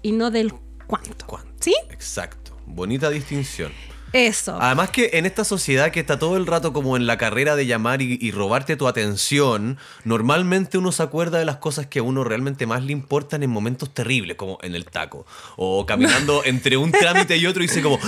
y 0.02 0.12
no 0.12 0.30
del 0.30 0.52
cuánto. 0.86 1.26
¿Cuánto? 1.26 1.52
¿Sí? 1.60 1.74
Exacto. 1.90 2.56
Bonita 2.66 3.10
distinción. 3.10 3.72
Eso. 4.12 4.58
Además 4.60 4.90
que 4.90 5.10
en 5.14 5.26
esta 5.26 5.44
sociedad 5.44 5.90
que 5.90 6.00
está 6.00 6.18
todo 6.18 6.36
el 6.36 6.46
rato 6.46 6.72
como 6.72 6.96
en 6.96 7.06
la 7.06 7.16
carrera 7.18 7.56
de 7.56 7.66
llamar 7.66 8.02
y, 8.02 8.18
y 8.20 8.30
robarte 8.30 8.76
tu 8.76 8.86
atención, 8.88 9.78
normalmente 10.04 10.78
uno 10.78 10.92
se 10.92 11.02
acuerda 11.02 11.38
de 11.38 11.44
las 11.44 11.56
cosas 11.56 11.86
que 11.86 12.00
a 12.00 12.02
uno 12.02 12.24
realmente 12.24 12.66
más 12.66 12.82
le 12.84 12.92
importan 12.92 13.42
en 13.42 13.50
momentos 13.50 13.92
terribles, 13.94 14.36
como 14.36 14.58
en 14.62 14.74
el 14.74 14.84
taco. 14.84 15.26
O 15.56 15.86
caminando 15.86 16.42
entre 16.44 16.76
un 16.76 16.92
trámite 16.92 17.36
y 17.36 17.46
otro 17.46 17.62
y 17.62 17.66
dice 17.66 17.82
como, 17.82 17.98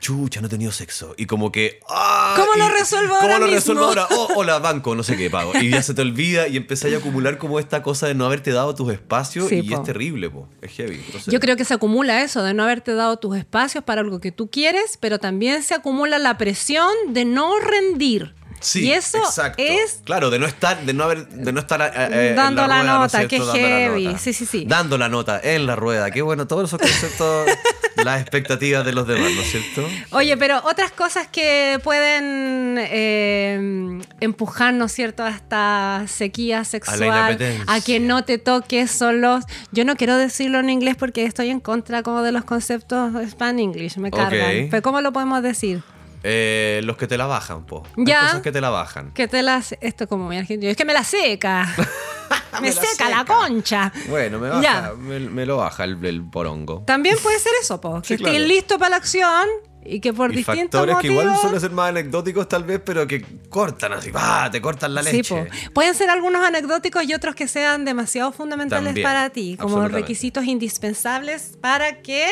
chucha, 0.00 0.40
no 0.40 0.46
he 0.46 0.50
tenido 0.50 0.72
sexo. 0.72 1.14
Y 1.16 1.26
como 1.26 1.50
que, 1.52 1.80
¡ah! 1.88 2.34
¿Cómo 2.36 2.52
lo 2.56 2.68
resuelvo 2.68 3.14
¿Cómo 3.20 3.32
ahora 3.32 3.38
lo 3.38 3.46
mismo? 3.46 3.56
resuelvo 3.58 3.84
ahora? 3.84 4.06
Oh, 4.16 4.28
hola, 4.36 4.58
banco, 4.58 4.94
no 4.94 5.02
sé 5.02 5.16
qué 5.16 5.30
pago. 5.30 5.52
Y 5.60 5.70
ya 5.70 5.82
se 5.82 5.94
te 5.94 6.02
olvida 6.02 6.46
y 6.48 6.56
empiezas 6.56 6.92
a 6.92 6.96
acumular 6.98 7.38
como 7.38 7.58
esta 7.58 7.82
cosa 7.82 8.06
de 8.06 8.14
no 8.14 8.26
haberte 8.26 8.52
dado 8.52 8.74
tus 8.74 8.92
espacios 8.92 9.48
Sí, 9.48 9.56
y 9.56 9.62
po. 9.70 9.76
es 9.76 9.82
terrible, 9.82 10.30
po. 10.30 10.48
Es 10.62 10.72
heavy. 10.72 10.96
Entonces- 11.06 11.32
Yo 11.32 11.40
creo 11.40 11.56
que 11.56 11.64
se 11.64 11.74
acumula 11.74 12.22
eso, 12.22 12.42
de 12.42 12.54
no 12.54 12.62
haberte 12.64 12.94
dado 12.94 13.16
tus 13.18 13.36
espacios 13.36 13.82
para 13.84 14.00
algo 14.02 14.20
que 14.20 14.30
tú 14.32 14.50
quieres, 14.50 14.98
pero 15.00 15.18
también 15.18 15.53
se 15.62 15.74
acumula 15.74 16.18
la 16.18 16.36
presión 16.38 16.90
de 17.08 17.24
no 17.24 17.58
rendir. 17.58 18.34
Sí, 18.64 18.86
y 18.86 18.92
eso 18.92 19.18
exacto. 19.18 19.62
es 19.62 20.00
claro 20.04 20.30
de 20.30 20.38
no 20.38 20.46
estar 20.46 20.84
de 20.84 20.92
no 20.94 21.04
haber 21.04 21.28
de 21.28 21.52
no 21.52 21.60
estar 21.60 21.80
eh, 21.80 21.90
eh, 21.94 22.28
en 22.30 22.36
Dando 22.36 22.66
la 22.66 22.80
rueda, 22.80 22.84
¿no 22.84 23.04
es 23.04 23.12
nota, 23.12 23.28
cierto? 23.28 23.52
qué 23.52 23.58
heavy. 23.58 24.04
nota. 24.06 24.18
Sí, 24.18 24.32
sí, 24.32 24.46
sí. 24.46 24.64
dando 24.66 24.98
la 24.98 25.08
nota 25.08 25.40
en 25.42 25.66
la 25.66 25.76
rueda 25.76 26.10
qué 26.10 26.22
bueno 26.22 26.46
todos 26.46 26.68
esos 26.68 26.80
conceptos 26.80 27.46
las 28.04 28.20
expectativas 28.20 28.84
de 28.84 28.92
los 28.92 29.06
demás 29.06 29.30
¿no 29.32 29.40
es 29.42 29.50
cierto? 29.50 29.88
Oye, 30.10 30.36
pero 30.36 30.60
otras 30.64 30.90
cosas 30.90 31.28
que 31.28 31.78
pueden 31.82 32.76
eh, 32.78 34.00
empujarnos, 34.20 34.92
¿cierto?, 34.92 35.22
a 35.24 35.30
esta 35.30 36.04
sequía 36.06 36.64
sexual, 36.64 37.02
inapetencia. 37.04 37.64
a 37.66 37.80
que 37.80 38.00
no 38.00 38.24
te 38.24 38.38
toques 38.38 38.90
son 38.90 39.20
los... 39.20 39.44
Yo 39.72 39.84
no 39.84 39.96
quiero 39.96 40.16
decirlo 40.16 40.60
en 40.60 40.70
inglés 40.70 40.96
porque 40.96 41.24
estoy 41.24 41.50
en 41.50 41.60
contra 41.60 42.02
como 42.02 42.22
de 42.22 42.32
los 42.32 42.44
conceptos 42.44 43.12
span 43.28 43.58
English, 43.58 43.96
me 43.98 44.10
cargan. 44.10 44.68
Pero 44.70 44.82
¿cómo 44.82 45.00
lo 45.00 45.12
podemos 45.12 45.42
decir? 45.42 45.82
Eh, 46.26 46.80
los 46.84 46.96
que 46.96 47.06
te 47.06 47.18
la 47.18 47.26
bajan 47.26 47.66
po 47.66 47.82
Ya. 47.98 48.22
cosas 48.22 48.40
que 48.40 48.50
te 48.50 48.60
la 48.62 48.70
bajan 48.70 49.12
Que 49.12 49.28
te 49.28 49.42
las... 49.42 49.74
Esto 49.82 50.08
como 50.08 50.26
mi 50.28 50.38
argentino. 50.38 50.70
Es 50.70 50.76
que 50.76 50.86
me 50.86 50.94
la 50.94 51.04
seca. 51.04 51.68
me, 52.54 52.60
Me 52.62 52.72
la 52.74 52.80
seca, 52.82 53.10
la 53.10 53.24
concha. 53.26 53.92
bueno 54.08 54.38
me 54.38 54.48
baja 54.48 54.92
me, 54.98 55.20
me 55.20 55.44
lo 55.44 55.58
baja 55.58 55.84
el, 55.84 56.02
el 56.04 56.22
porongo 56.22 56.82
También 56.86 57.16
puede 57.22 57.38
ser 57.38 57.52
eso, 57.60 57.78
po, 57.80 58.00
que 58.00 58.08
Sí, 58.08 58.14
estén 58.14 58.30
claro. 58.32 58.46
listos 58.46 58.78
para 58.78 58.90
la 58.90 58.96
acción 58.96 59.46
y 59.86 60.00
que 60.00 60.14
por 60.14 60.32
y 60.32 60.36
distintos 60.36 60.80
factores 60.80 60.96
que 61.02 61.08
igual 61.08 61.26
motivos- 61.26 61.40
suelen 61.42 61.60
ser 61.60 61.70
más 61.72 61.90
anecdóticos 61.90 62.48
tal 62.48 62.64
vez, 62.64 62.80
pero 62.82 63.06
que 63.06 63.22
cortan 63.50 63.92
así, 63.92 64.10
¡pah! 64.10 64.48
te 64.50 64.62
cortan 64.62 64.94
la 64.94 65.02
Sí, 65.02 65.18
leche. 65.18 65.34
po. 65.44 65.72
Pueden 65.74 65.94
ser 65.94 66.08
algunos 66.08 66.42
anecdóticos 66.42 67.04
y 67.04 67.12
otros 67.12 67.34
que 67.34 67.46
sean 67.48 67.84
demasiado 67.84 68.32
fundamentales 68.32 68.86
También, 68.86 69.04
para 69.06 69.28
ti, 69.28 69.58
como 69.60 69.86
requisitos 69.86 70.46
indispensables 70.46 71.58
para 71.60 72.00
que 72.00 72.26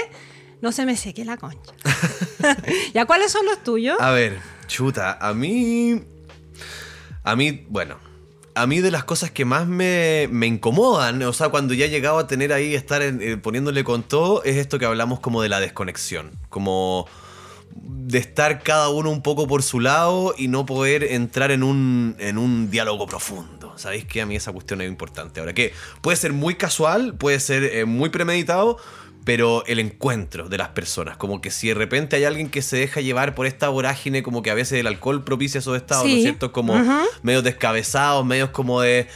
no 0.62 0.72
se 0.72 0.86
me 0.86 0.96
seque 0.96 1.24
la 1.26 1.36
concha. 1.36 1.72
¿Ya 2.94 3.04
cuáles 3.04 3.30
son 3.32 3.44
los 3.44 3.62
tuyos? 3.62 3.98
A 4.00 4.10
ver, 4.12 4.38
chuta, 4.66 5.18
a 5.20 5.34
mí. 5.34 6.02
A 7.24 7.36
mí, 7.36 7.66
bueno. 7.68 7.98
A 8.54 8.66
mí 8.66 8.80
de 8.80 8.90
las 8.90 9.04
cosas 9.04 9.30
que 9.30 9.46
más 9.46 9.66
me, 9.66 10.28
me 10.30 10.46
incomodan, 10.46 11.22
o 11.22 11.32
sea, 11.32 11.48
cuando 11.48 11.72
ya 11.72 11.86
he 11.86 11.88
llegado 11.88 12.18
a 12.18 12.26
tener 12.26 12.52
ahí, 12.52 12.74
estar 12.74 13.00
en- 13.00 13.22
eh, 13.22 13.36
poniéndole 13.38 13.82
con 13.82 14.02
todo, 14.02 14.44
es 14.44 14.56
esto 14.56 14.78
que 14.78 14.84
hablamos 14.84 15.20
como 15.20 15.40
de 15.40 15.48
la 15.48 15.58
desconexión. 15.58 16.32
Como 16.50 17.06
de 17.74 18.18
estar 18.18 18.62
cada 18.62 18.90
uno 18.90 19.08
un 19.10 19.22
poco 19.22 19.46
por 19.46 19.62
su 19.62 19.80
lado 19.80 20.34
y 20.36 20.48
no 20.48 20.66
poder 20.66 21.02
entrar 21.04 21.50
en 21.50 21.62
un, 21.62 22.14
en 22.18 22.36
un 22.36 22.70
diálogo 22.70 23.06
profundo. 23.06 23.72
¿Sabéis 23.78 24.04
que 24.04 24.20
a 24.20 24.26
mí 24.26 24.36
esa 24.36 24.52
cuestión 24.52 24.82
es 24.82 24.88
importante? 24.88 25.40
Ahora, 25.40 25.54
que 25.54 25.72
puede 26.02 26.18
ser 26.18 26.34
muy 26.34 26.56
casual, 26.56 27.14
puede 27.14 27.40
ser 27.40 27.64
eh, 27.64 27.86
muy 27.86 28.10
premeditado, 28.10 28.76
pero 29.24 29.64
el 29.66 29.78
encuentro 29.78 30.48
de 30.48 30.58
las 30.58 30.70
personas, 30.70 31.16
como 31.16 31.40
que 31.40 31.50
si 31.50 31.68
de 31.68 31.74
repente 31.74 32.16
hay 32.16 32.24
alguien 32.24 32.50
que 32.50 32.60
se 32.62 32.76
deja 32.76 33.00
llevar 33.00 33.34
por 33.34 33.46
esta 33.46 33.68
vorágine, 33.68 34.22
como 34.22 34.42
que 34.42 34.50
a 34.50 34.54
veces 34.54 34.80
el 34.80 34.86
alcohol 34.86 35.22
propicia 35.24 35.58
esos 35.58 35.76
estados, 35.76 36.04
¿no 36.04 36.10
Sí. 36.10 36.16
es 36.16 36.22
cierto? 36.22 36.52
Como 36.52 36.74
Ujú. 36.74 37.06
medios 37.22 37.44
descabezados, 37.44 38.24
medios 38.26 38.50
como 38.50 38.80
de... 38.80 39.06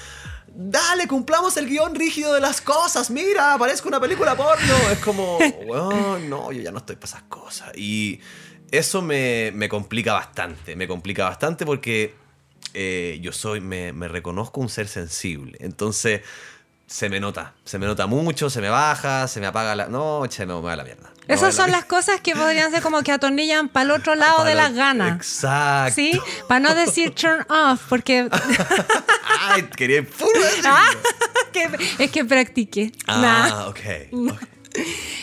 Dale, 0.59 1.07
cumplamos 1.07 1.57
el 1.59 1.67
guion 1.69 1.95
rígido 1.95 2.33
de 2.33 2.41
las 2.41 2.63
cosas. 2.63 3.11
Mira, 3.11 3.57
parezco 3.59 3.89
una 3.89 4.01
película 4.01 4.35
porno. 4.37 4.91
Es 4.91 4.99
como, 5.01 5.39
"Weón, 5.67 6.31
no, 6.31 6.51
yo 6.51 6.63
ya 6.63 6.71
no 6.71 6.79
estoy 6.79 6.97
para 6.97 7.07
esas 7.09 7.23
cosas. 7.25 7.77
Y 7.77 8.21
eso 8.71 9.03
me, 9.03 9.53
me 9.55 9.69
complica 9.69 10.15
bastante. 10.15 10.75
Me 10.75 10.89
complica 10.89 11.25
bastante 11.25 11.67
porque 11.67 12.15
eh, 12.73 13.19
yo 13.21 13.33
soy, 13.33 13.61
me, 13.61 13.93
me 13.93 14.09
reconozco 14.09 14.61
un 14.63 14.71
ser 14.71 14.89
sensible. 14.89 15.59
Entonces, 15.61 16.23
se 16.87 17.09
me 17.09 17.20
nota. 17.20 17.55
Se 17.64 17.78
me 17.78 17.87
nota 17.87 18.07
mucho, 18.07 18.49
se 18.51 18.61
me 18.61 18.68
baja, 18.68 19.26
se 19.28 19.41
me 19.41 19.47
apaga 19.47 19.74
la. 19.74 19.87
No, 19.89 20.24
che, 20.28 20.47
no, 20.47 20.61
me 20.61 20.68
va 20.68 20.76
la 20.76 20.84
mierda. 20.84 21.11
Esas 21.28 21.57
son 21.57 21.72
las 21.72 21.84
cosas 21.84 22.20
que 22.20 22.37
podrían 22.37 22.70
ser 22.70 22.82
como 22.82 23.03
que 23.03 23.11
atornillan 23.11 23.68
para 23.68 23.84
el 23.87 23.91
otro 23.91 24.14
lado 24.16 24.45
de 24.45 24.55
las 24.55 24.72
ganas. 24.74 25.16
Exacto. 25.16 25.95
¿Sí? 25.97 26.12
Para 26.47 26.61
no 26.61 26.74
decir 26.74 27.11
turn 27.14 27.45
off, 27.51 27.82
porque 27.89 28.28
Ay, 29.41 29.62
quería. 29.76 30.07
Ah, 30.64 30.87
que- 31.53 31.68
es 32.05 32.11
que 32.11 32.24
practiqué. 32.24 32.93
Nah. 33.09 33.49
Ah, 33.51 33.66
ok. 33.68 33.80
ok. 34.30 34.43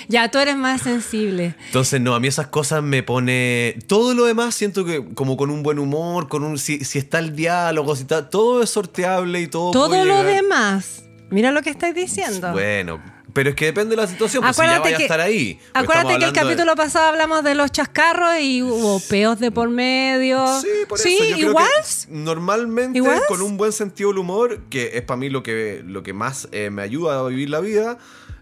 Ya, 0.07 0.31
tú 0.31 0.39
eres 0.39 0.55
más 0.57 0.81
sensible. 0.81 1.55
Entonces, 1.67 2.01
no, 2.01 2.15
a 2.15 2.19
mí 2.19 2.27
esas 2.27 2.47
cosas 2.47 2.81
me 2.81 3.03
pone. 3.03 3.77
Todo 3.87 4.13
lo 4.15 4.25
demás 4.25 4.55
siento 4.55 4.83
que, 4.83 5.05
como 5.13 5.37
con 5.37 5.51
un 5.51 5.61
buen 5.63 5.77
humor, 5.79 6.27
con 6.27 6.43
un. 6.43 6.57
Si, 6.57 6.83
si 6.83 6.97
está 6.97 7.19
el 7.19 7.35
diálogo, 7.35 7.95
si 7.95 8.01
está. 8.01 8.29
Todo 8.31 8.63
es 8.63 8.71
sorteable 8.71 9.39
y 9.41 9.47
todo. 9.47 9.71
Todo 9.71 9.89
puede 9.89 10.05
lo 10.05 10.17
llegar. 10.23 10.35
demás. 10.43 11.03
Mira 11.33 11.51
lo 11.51 11.61
que 11.61 11.69
estáis 11.71 11.95
diciendo. 11.95 12.51
Bueno, 12.51 13.01
pero 13.33 13.49
es 13.49 13.55
que 13.55 13.65
depende 13.65 13.95
de 13.95 14.01
la 14.03 14.07
situación. 14.07 14.43
Pues 14.43 14.55
si 14.55 14.61
ya 14.61 14.65
Acuérdate 14.77 14.83
vaya 14.93 14.97
que- 14.97 15.03
a 15.03 15.05
estar 15.05 15.19
ahí. 15.21 15.55
Pues 15.55 15.83
Acuérdate 15.83 16.19
que 16.19 16.25
el 16.25 16.33
de- 16.33 16.39
capítulo 16.39 16.75
pasado 16.75 17.07
hablamos 17.07 17.43
de 17.43 17.55
los 17.55 17.71
chascarros 17.71 18.39
y 18.39 18.61
hubo 18.61 18.99
peos 19.09 19.39
de 19.39 19.49
por 19.51 19.69
medio. 19.69 20.45
Sí, 20.61 20.67
por 20.87 20.99
eso. 20.99 21.09
Sí, 21.09 21.17
yo 21.31 21.35
creo 21.35 21.49
igual. 21.49 21.67
que 21.67 22.13
normalmente 22.13 22.99
¿Igual? 22.99 23.21
con 23.27 23.41
un 23.41 23.57
buen 23.57 23.71
sentido 23.71 24.09
del 24.09 24.19
humor, 24.19 24.61
que 24.69 24.91
es 24.97 25.01
para 25.01 25.17
mí 25.17 25.29
lo 25.29 25.41
que, 25.41 25.81
lo 25.85 26.03
que 26.03 26.13
más 26.13 26.47
eh, 26.51 26.69
me 26.69 26.83
ayuda 26.83 27.19
a 27.19 27.23
vivir 27.27 27.49
la 27.49 27.59
vida, 27.61 27.97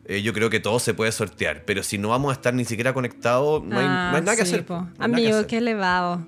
eh, 0.06 0.22
yo 0.22 0.34
creo 0.34 0.50
que 0.50 0.60
todo 0.60 0.80
se 0.80 0.94
puede 0.94 1.14
sortear. 1.14 1.64
Pero 1.66 1.84
si 1.84 1.98
no 1.98 2.10
vamos 2.10 2.32
a 2.32 2.34
estar 2.34 2.54
ni 2.54 2.66
siquiera 2.66 2.94
conectados, 2.94 3.64
no, 3.64 3.80
hay, 3.80 3.86
Ah, 3.88 4.10
no 4.12 4.18
hay 4.18 4.24
nada 4.24 4.36
que 4.36 4.42
hacer. 4.44 4.66
no 4.70 4.89
que 4.98 5.04
Amigo, 5.04 5.36
hacer. 5.38 5.48
qué 5.48 5.58
elevado. 5.60 6.28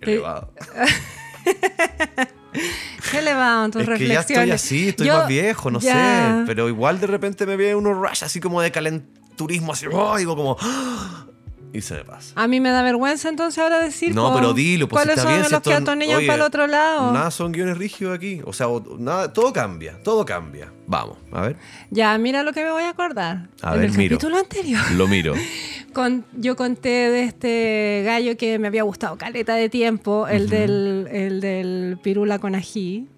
Elevado. 0.00 0.52
Qué 3.10 3.18
elevado 3.18 3.64
en 3.66 3.70
tus 3.70 3.82
Es 3.82 3.88
que 3.98 4.06
ya 4.08 4.20
estoy 4.20 4.50
así, 4.50 4.88
estoy 4.88 5.06
Yo- 5.08 5.18
más 5.18 5.28
viejo, 5.28 5.70
no 5.70 5.80
ya. 5.80 5.92
sé. 6.40 6.42
Pero 6.46 6.68
igual 6.68 7.00
de 7.00 7.06
repente 7.06 7.46
me 7.46 7.56
viene 7.56 7.74
unos 7.74 7.96
rush 7.96 8.24
así 8.24 8.40
como 8.40 8.60
de 8.60 8.70
calenturismo, 8.70 9.72
así, 9.72 9.86
¡oh! 9.90 10.16
digo 10.16 10.36
como. 10.36 10.56
¡ah! 10.60 11.26
Y 11.72 11.82
se 11.82 11.94
me 11.96 12.04
pasa. 12.04 12.32
A 12.34 12.48
mí 12.48 12.60
me 12.60 12.70
da 12.70 12.82
vergüenza 12.82 13.28
entonces 13.28 13.58
ahora 13.62 13.78
decir. 13.80 14.14
No, 14.14 14.34
pero 14.34 14.54
dilo, 14.54 14.88
pues 14.88 15.02
si 15.02 15.06
¿Cuáles 15.06 15.18
está 15.18 15.22
son 15.22 15.32
bien. 15.32 15.44
si 15.44 15.50
los 15.52 15.58
esto- 15.58 15.70
que 15.70 15.76
atornillan 15.76 16.20
para 16.26 16.34
el 16.36 16.40
otro 16.42 16.66
lado? 16.66 17.12
Nada 17.12 17.30
son 17.30 17.52
guiones 17.52 17.76
rígidos 17.76 18.14
aquí. 18.16 18.40
O 18.44 18.52
sea, 18.52 18.68
nada, 18.98 19.32
todo 19.32 19.52
cambia, 19.52 20.02
todo 20.02 20.24
cambia. 20.24 20.72
Vamos, 20.86 21.18
a 21.32 21.42
ver. 21.42 21.56
Ya, 21.90 22.16
mira 22.16 22.42
lo 22.42 22.52
que 22.54 22.64
me 22.64 22.70
voy 22.70 22.84
a 22.84 22.90
acordar. 22.90 23.48
A 23.60 23.74
en 23.74 23.80
ver, 23.80 23.90
el 23.90 23.96
miro. 23.98 24.16
capítulo 24.16 24.38
anterior. 24.38 24.90
Lo 24.92 25.06
miro. 25.06 25.34
Con- 25.92 26.24
yo 26.32 26.54
conté 26.56 26.88
de 26.88 27.24
este 27.24 28.02
gallo 28.04 28.36
que 28.36 28.58
me 28.58 28.68
había 28.68 28.82
gustado 28.84 29.16
caleta 29.18 29.54
de 29.54 29.68
tiempo, 29.68 30.26
el, 30.28 30.48
del, 30.48 31.08
el 31.10 31.40
del 31.40 31.98
pirula 32.02 32.38
con 32.38 32.54
ají. 32.54 33.08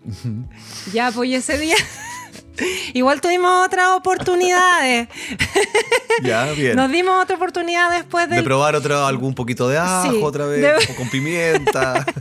Ya, 0.92 1.11
pues 1.12 1.30
ese 1.32 1.59
día. 1.59 1.76
Igual 2.94 3.20
tuvimos 3.20 3.66
otras 3.66 3.88
oportunidades. 3.90 5.08
ya, 6.22 6.46
bien. 6.52 6.76
Nos 6.76 6.90
dimos 6.90 7.22
otra 7.22 7.36
oportunidad 7.36 7.90
después 7.90 8.28
De 8.28 8.36
del. 8.36 8.44
probar 8.44 8.74
otro, 8.76 9.06
algún 9.06 9.34
poquito 9.34 9.68
de 9.68 9.78
ajo 9.78 10.11
Sí, 10.11 10.20
otra 10.22 10.46
vez, 10.46 10.61
de- 10.62 10.92
o 10.92 10.96
con 10.96 11.08
pimienta, 11.11 12.04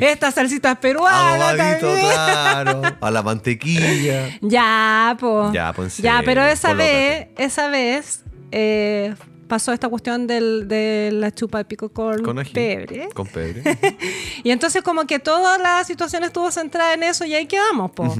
Estas 0.00 0.34
salsitas 0.34 0.76
peruanas. 0.78 1.56
también. 1.56 1.78
claro, 2.00 2.82
a 3.00 3.10
la 3.10 3.22
mantequilla. 3.22 4.28
Ya, 4.42 5.16
pues. 5.18 5.52
Ya, 5.52 5.72
pues, 5.72 5.96
Ya, 5.98 6.20
pero 6.24 6.44
esa 6.44 6.68
colócate. 6.68 6.92
vez, 6.92 7.28
esa 7.52 7.68
vez 7.68 8.22
eh, 8.50 9.14
pasó 9.48 9.72
esta 9.72 9.88
cuestión 9.88 10.26
del, 10.26 10.68
de 10.68 11.10
la 11.12 11.30
chupa 11.30 11.58
de 11.58 11.64
pico 11.64 11.88
con, 11.90 12.22
Con 12.22 12.36
pebre. 12.52 13.08
Con 13.14 13.26
pebre. 13.26 13.62
Y 14.44 14.50
entonces 14.50 14.82
como 14.82 15.06
que 15.06 15.18
toda 15.18 15.58
la 15.58 15.84
situación 15.84 16.24
estuvo 16.24 16.50
centrada 16.50 16.94
en 16.94 17.02
eso 17.02 17.24
y 17.24 17.34
ahí 17.34 17.46
quedamos, 17.46 17.90
po. 17.92 18.14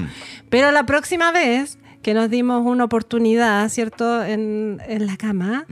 Pero 0.50 0.70
la 0.70 0.86
próxima 0.86 1.32
vez 1.32 1.78
que 2.02 2.14
nos 2.14 2.30
dimos 2.30 2.64
una 2.64 2.84
oportunidad, 2.84 3.68
¿cierto? 3.68 4.24
En, 4.24 4.80
en 4.86 5.06
la 5.06 5.16
cama, 5.16 5.66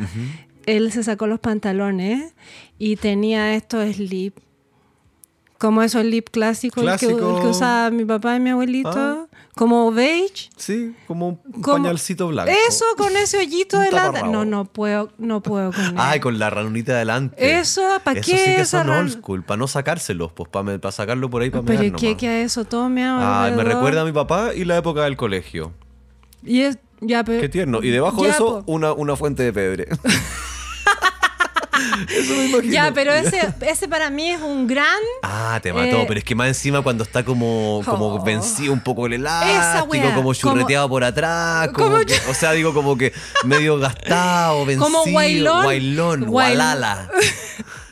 él 0.67 0.93
se 0.93 1.03
sacó 1.03 1.27
los 1.27 1.41
pantalones 1.41 2.35
y 2.79 2.97
tenía 2.97 3.55
estos 3.55 3.95
slip. 3.97 4.39
Como 5.59 5.83
esos 5.83 6.03
slip 6.03 6.31
clásicos 6.31 6.83
el 6.85 6.99
que, 6.99 7.07
el 7.07 7.17
que 7.17 7.47
usaba 7.47 7.91
mi 7.91 8.05
papá 8.05 8.37
y 8.37 8.41
mi 8.41 8.51
abuelito. 8.51 8.91
Ah. 8.91 9.27
Como 9.57 9.91
beige. 9.93 10.49
Sí, 10.57 10.95
como 11.07 11.29
un 11.29 11.37
Como- 11.61 11.77
pañalcito 11.79 12.29
blanco. 12.29 12.51
Eso 12.69 12.85
con 12.97 13.15
ese 13.17 13.39
hoyito 13.39 13.79
de 13.79 13.91
la... 13.91 14.05
taparrabo. 14.07 14.33
No, 14.33 14.45
no 14.45 14.65
puedo, 14.65 15.11
no 15.19 15.43
puedo 15.43 15.73
con 15.73 15.85
él. 15.85 15.95
Ay, 15.97 16.21
con 16.21 16.39
la 16.39 16.51
ranunita 16.51 16.93
adelante. 16.93 17.59
Eso, 17.59 17.83
¿pa' 18.05 18.13
Eso 18.13 18.23
qué 18.31 18.39
sí 18.39 18.45
que 18.45 18.61
esa 18.61 18.85
son 18.85 18.91
old 18.91 19.11
school, 19.13 19.43
para 19.45 19.59
no 19.59 19.67
sacárselos, 19.67 20.33
pues 20.33 20.49
para 20.49 20.93
sacarlo 20.93 21.29
por 21.29 21.43
ahí 21.43 21.51
para 21.51 21.65
Pero 21.65 21.81
mear 21.81 21.93
¿y 21.93 21.97
qué 21.97 22.07
nomás. 22.07 22.21
queda 22.21 22.41
eso? 22.41 22.65
Todo 22.65 22.89
me 22.89 23.05
Ay, 23.05 23.53
me 23.53 23.65
recuerda 23.65 24.03
a 24.03 24.05
mi 24.05 24.13
papá 24.13 24.55
y 24.55 24.65
la 24.65 24.77
época 24.79 25.03
del 25.03 25.17
colegio. 25.17 25.73
Y 26.45 26.61
es, 26.63 26.79
ya, 27.01 27.23
pero, 27.25 27.41
Qué 27.41 27.49
tierno. 27.49 27.81
Y 27.83 27.91
debajo 27.91 28.23
de 28.23 28.29
Ya, 28.29 28.35
eso, 28.35 28.65
po. 28.65 28.73
una, 28.73 28.93
una 28.93 29.17
fuente 29.17 29.43
de 29.43 29.53
pedre. 29.53 29.89
eso 32.09 32.33
me 32.35 32.47
imagino. 32.47 32.73
Ya, 32.73 32.93
pero 32.95 33.13
ese, 33.13 33.41
ese 33.63 33.89
para 33.89 34.11
mí 34.11 34.31
es 34.31 34.41
un 34.41 34.67
gran... 34.67 34.87
Ah, 35.23 35.59
te 35.63 35.73
mató, 35.73 36.01
Eh, 36.01 36.05
pero 36.07 36.19
es 36.19 36.25
que 36.25 36.35
más 36.35 36.49
encima 36.49 36.83
cuando 36.83 37.05
está 37.05 37.25
como, 37.25 37.83
como 37.85 38.07
Oh. 38.15 38.23
vencido 38.25 38.73
un 38.73 38.81
poco 38.81 39.07
el 39.07 39.15
elástico, 39.15 39.87
wea, 39.87 40.15
como 40.15 40.35
churreteado 40.35 40.89
por 40.89 41.05
atrás, 41.05 41.69
como 41.69 41.91
como 41.91 41.99
que- 42.05 42.21
o 42.29 42.35
sea, 42.35 42.53
digo 42.53 42.73
como 42.75 42.97
que 42.99 43.13
medio 43.45 43.79
gastado, 43.79 44.65
vencido, 44.67 44.85
Como 44.85 45.05
guailón. 45.11 45.63
guailón, 45.65 46.21
Guail- 46.23 46.29
gualala. 46.31 47.11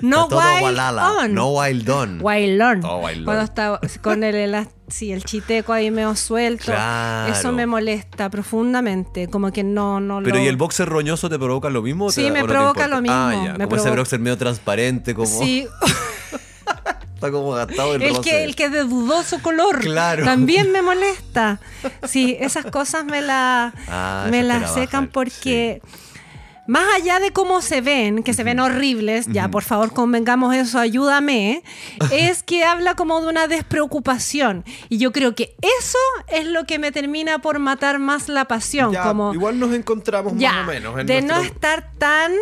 No 0.00 0.28
wild 0.28 0.60
gualala, 0.60 1.10
on. 1.10 1.34
no 1.34 1.48
wildón. 1.54 2.18
Guailón. 2.20 2.80
Todo 2.82 2.98
guailón. 2.98 3.24
Cuando 3.24 3.42
está 3.42 3.80
con 4.00 4.22
el, 4.22 4.36
elas- 4.36 4.68
sí, 4.88 5.12
el 5.12 5.24
chiteco 5.24 5.72
ahí 5.72 5.90
medio 5.90 6.14
suelto. 6.16 6.64
Claro. 6.66 7.32
Eso 7.32 7.52
me 7.52 7.66
molesta 7.66 8.28
profundamente. 8.30 9.28
Como 9.28 9.52
que 9.52 9.62
no, 9.64 10.00
no 10.00 10.20
Pero 10.22 10.36
lo... 10.36 10.42
¿y 10.42 10.46
el 10.48 10.56
boxer 10.56 10.88
roñoso 10.88 11.28
te 11.28 11.38
provoca 11.38 11.70
lo 11.70 11.82
mismo? 11.82 12.10
Sí, 12.10 12.22
te- 12.24 12.30
me 12.30 12.40
no 12.40 12.46
provoca 12.46 12.88
lo 12.88 13.00
mismo, 13.00 13.16
Ah, 13.16 13.32
ya, 13.34 13.52
me 13.54 13.64
como 13.64 13.76
ese 13.76 13.84
provoca- 13.84 13.96
boxer 14.00 14.18
medio 14.20 14.38
transparente, 14.38 15.14
como 15.14 15.26
Sí, 15.26 15.66
está 17.14 17.30
como 17.30 17.50
gastado 17.52 17.94
el, 17.94 18.02
el 18.02 18.20
que, 18.20 18.44
el 18.44 18.54
que 18.56 18.64
es 18.66 18.72
de 18.72 18.84
dudoso 18.84 19.40
color. 19.42 19.80
Claro. 19.80 20.24
También 20.24 20.70
me 20.72 20.82
molesta. 20.82 21.60
Sí, 22.06 22.36
esas 22.40 22.66
cosas 22.66 23.04
me, 23.04 23.20
la, 23.22 23.72
Ah, 23.88 24.26
me 24.30 24.42
las 24.42 24.62
la 24.62 24.68
secan 24.68 25.08
porque... 25.08 25.80
Más 26.68 26.84
allá 26.94 27.18
de 27.18 27.32
cómo 27.32 27.62
se 27.62 27.80
ven, 27.80 28.22
que 28.22 28.34
se 28.34 28.44
ven 28.44 28.60
horribles, 28.60 29.26
ya 29.28 29.48
por 29.48 29.62
favor 29.62 29.94
convengamos 29.94 30.54
eso, 30.54 30.78
ayúdame, 30.78 31.62
es 32.12 32.42
que 32.42 32.62
habla 32.62 32.94
como 32.94 33.22
de 33.22 33.28
una 33.28 33.48
despreocupación. 33.48 34.66
Y 34.90 34.98
yo 34.98 35.10
creo 35.10 35.34
que 35.34 35.56
eso 35.62 35.98
es 36.28 36.46
lo 36.46 36.64
que 36.64 36.78
me 36.78 36.92
termina 36.92 37.38
por 37.38 37.58
matar 37.58 37.98
más 37.98 38.28
la 38.28 38.44
pasión. 38.44 38.92
Ya, 38.92 39.02
como, 39.04 39.32
igual 39.32 39.58
nos 39.58 39.72
encontramos 39.72 40.34
ya, 40.36 40.52
más 40.52 40.68
o 40.68 40.70
menos. 40.70 40.98
en 40.98 41.06
de 41.06 41.22
no 41.22 41.40
estar 41.40 41.90
tan 41.96 42.32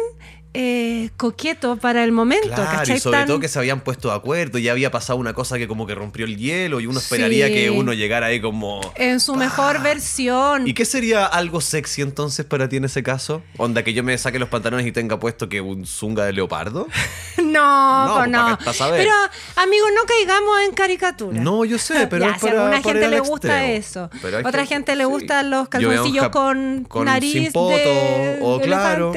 eh, 0.59 1.11
coqueto 1.19 1.77
para 1.77 2.03
el 2.03 2.13
momento, 2.13 2.49
Claro, 2.49 2.65
¿cachai? 2.79 2.97
y 2.97 3.01
sobre 3.01 3.19
Tan- 3.19 3.27
todo 3.27 3.41
que 3.41 3.49
se 3.49 3.59
habían 3.59 3.81
puesto 3.81 4.09
de 4.09 4.15
acuerdo, 4.15 4.59
ya 4.59 4.73
había 4.73 4.91
pasado 4.91 5.19
una 5.19 5.35
cosa 5.35 5.59
que 5.59 5.69
como 5.69 5.87
que 5.87 5.95
rompió 5.95 6.25
el 6.25 6.39
hielo 6.39 6.81
y 6.81 6.87
uno 6.87 6.99
esperaría 6.99 7.49
Sí. 7.49 7.53
que 7.53 7.71
uno 7.71 7.93
llegara 7.93 8.27
ahí 8.29 8.41
como... 8.41 8.81
En 8.95 9.21
su 9.21 9.35
mejor 9.35 9.83
versión. 9.83 10.67
¿Y 10.67 10.73
qué 10.73 10.85
sería 10.87 11.27
algo 11.27 11.61
sexy 11.61 12.01
entonces 12.01 12.47
para 12.47 12.69
ti 12.71 12.77
en 12.77 12.87
ese 12.87 13.03
caso? 13.03 13.43
¿Onda 13.59 13.83
que 13.85 13.93
yo 13.93 14.03
me 14.03 14.17
saque 14.17 14.39
los 14.39 14.49
pantalones 14.49 14.87
y 14.87 14.93
tenga 14.93 15.21
puesto 15.21 15.49
que 15.51 15.61
un 15.61 15.85
zunga 15.85 16.25
de 16.25 16.33
leopardo? 16.33 16.87
No, 17.47 18.07
No, 18.07 18.15
pues 18.17 18.29
no. 18.31 18.59
para 18.65 18.73
para. 18.79 18.97
Pero, 18.97 19.13
amigos, 19.57 19.89
no 19.95 20.03
caigamos 20.07 20.61
en 20.67 20.73
caricatura. 20.75 21.39
No, 21.41 21.65
yo 21.65 21.79
sé, 21.79 22.07
pero 22.11 22.25
Ya, 22.27 22.33
es 22.33 22.41
si 22.41 22.47
a 22.49 22.51
para- 22.51 22.63
alguna 22.65 22.83
para 22.83 22.95
gente 22.95 23.09
le 23.09 23.21
gusta 23.21 23.65
extremo. 23.67 24.07
eso. 24.09 24.19
Pero 24.23 24.39
Otra 24.39 24.51
gente- 24.67 24.75
gente 24.75 24.97
le 24.97 25.05
sí. 25.05 25.11
gustan 25.11 25.51
los 25.51 25.69
calzoncillos 25.69 26.29
con, 26.31 26.85
con 26.89 27.05
nariz 27.05 27.33
sin 27.33 27.53
poto, 27.53 27.77
de 27.77 28.39
o 28.43 28.61
elefante. 28.61 28.67
claro. 28.67 29.13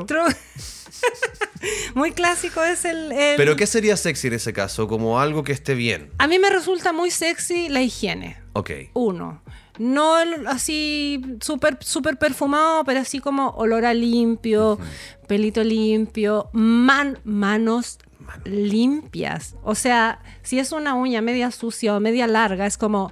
Otro- 0.00 0.24
muy 1.94 2.12
clásico 2.12 2.62
es 2.62 2.84
el, 2.84 3.12
el- 3.12 3.36
Pero 3.36 3.56
¿qué 3.56 3.66
sería 3.66 3.96
sexy 3.96 4.28
en 4.28 4.34
ese 4.34 4.52
caso? 4.52 4.88
Como 4.88 5.20
algo 5.20 5.44
que 5.44 5.52
esté 5.52 5.74
bien. 5.74 6.10
A 6.18 6.26
mí 6.26 6.38
me 6.38 6.50
resulta 6.50 6.92
muy 6.92 7.10
sexy 7.10 7.68
la 7.68 7.82
higiene. 7.82 8.38
Ok. 8.54 8.70
Uno. 8.94 9.42
No 9.78 10.14
así 10.48 11.22
súper 11.40 11.78
súper 11.80 12.18
perfumado, 12.18 12.84
pero 12.84 13.00
así 13.00 13.18
como 13.20 13.50
olor 13.50 13.86
a 13.86 13.94
limpio, 13.94 14.78
pelito 15.26 15.64
limpio, 15.64 16.50
man, 16.52 17.18
manos 17.24 17.98
limpias. 18.44 19.54
O 19.62 19.74
sea, 19.74 20.20
si 20.42 20.58
es 20.58 20.72
una 20.72 20.94
uña 20.94 21.22
media 21.22 21.50
sucia 21.50 21.96
o 21.96 22.00
media 22.00 22.26
larga, 22.26 22.66
es 22.66 22.76
como... 22.76 23.10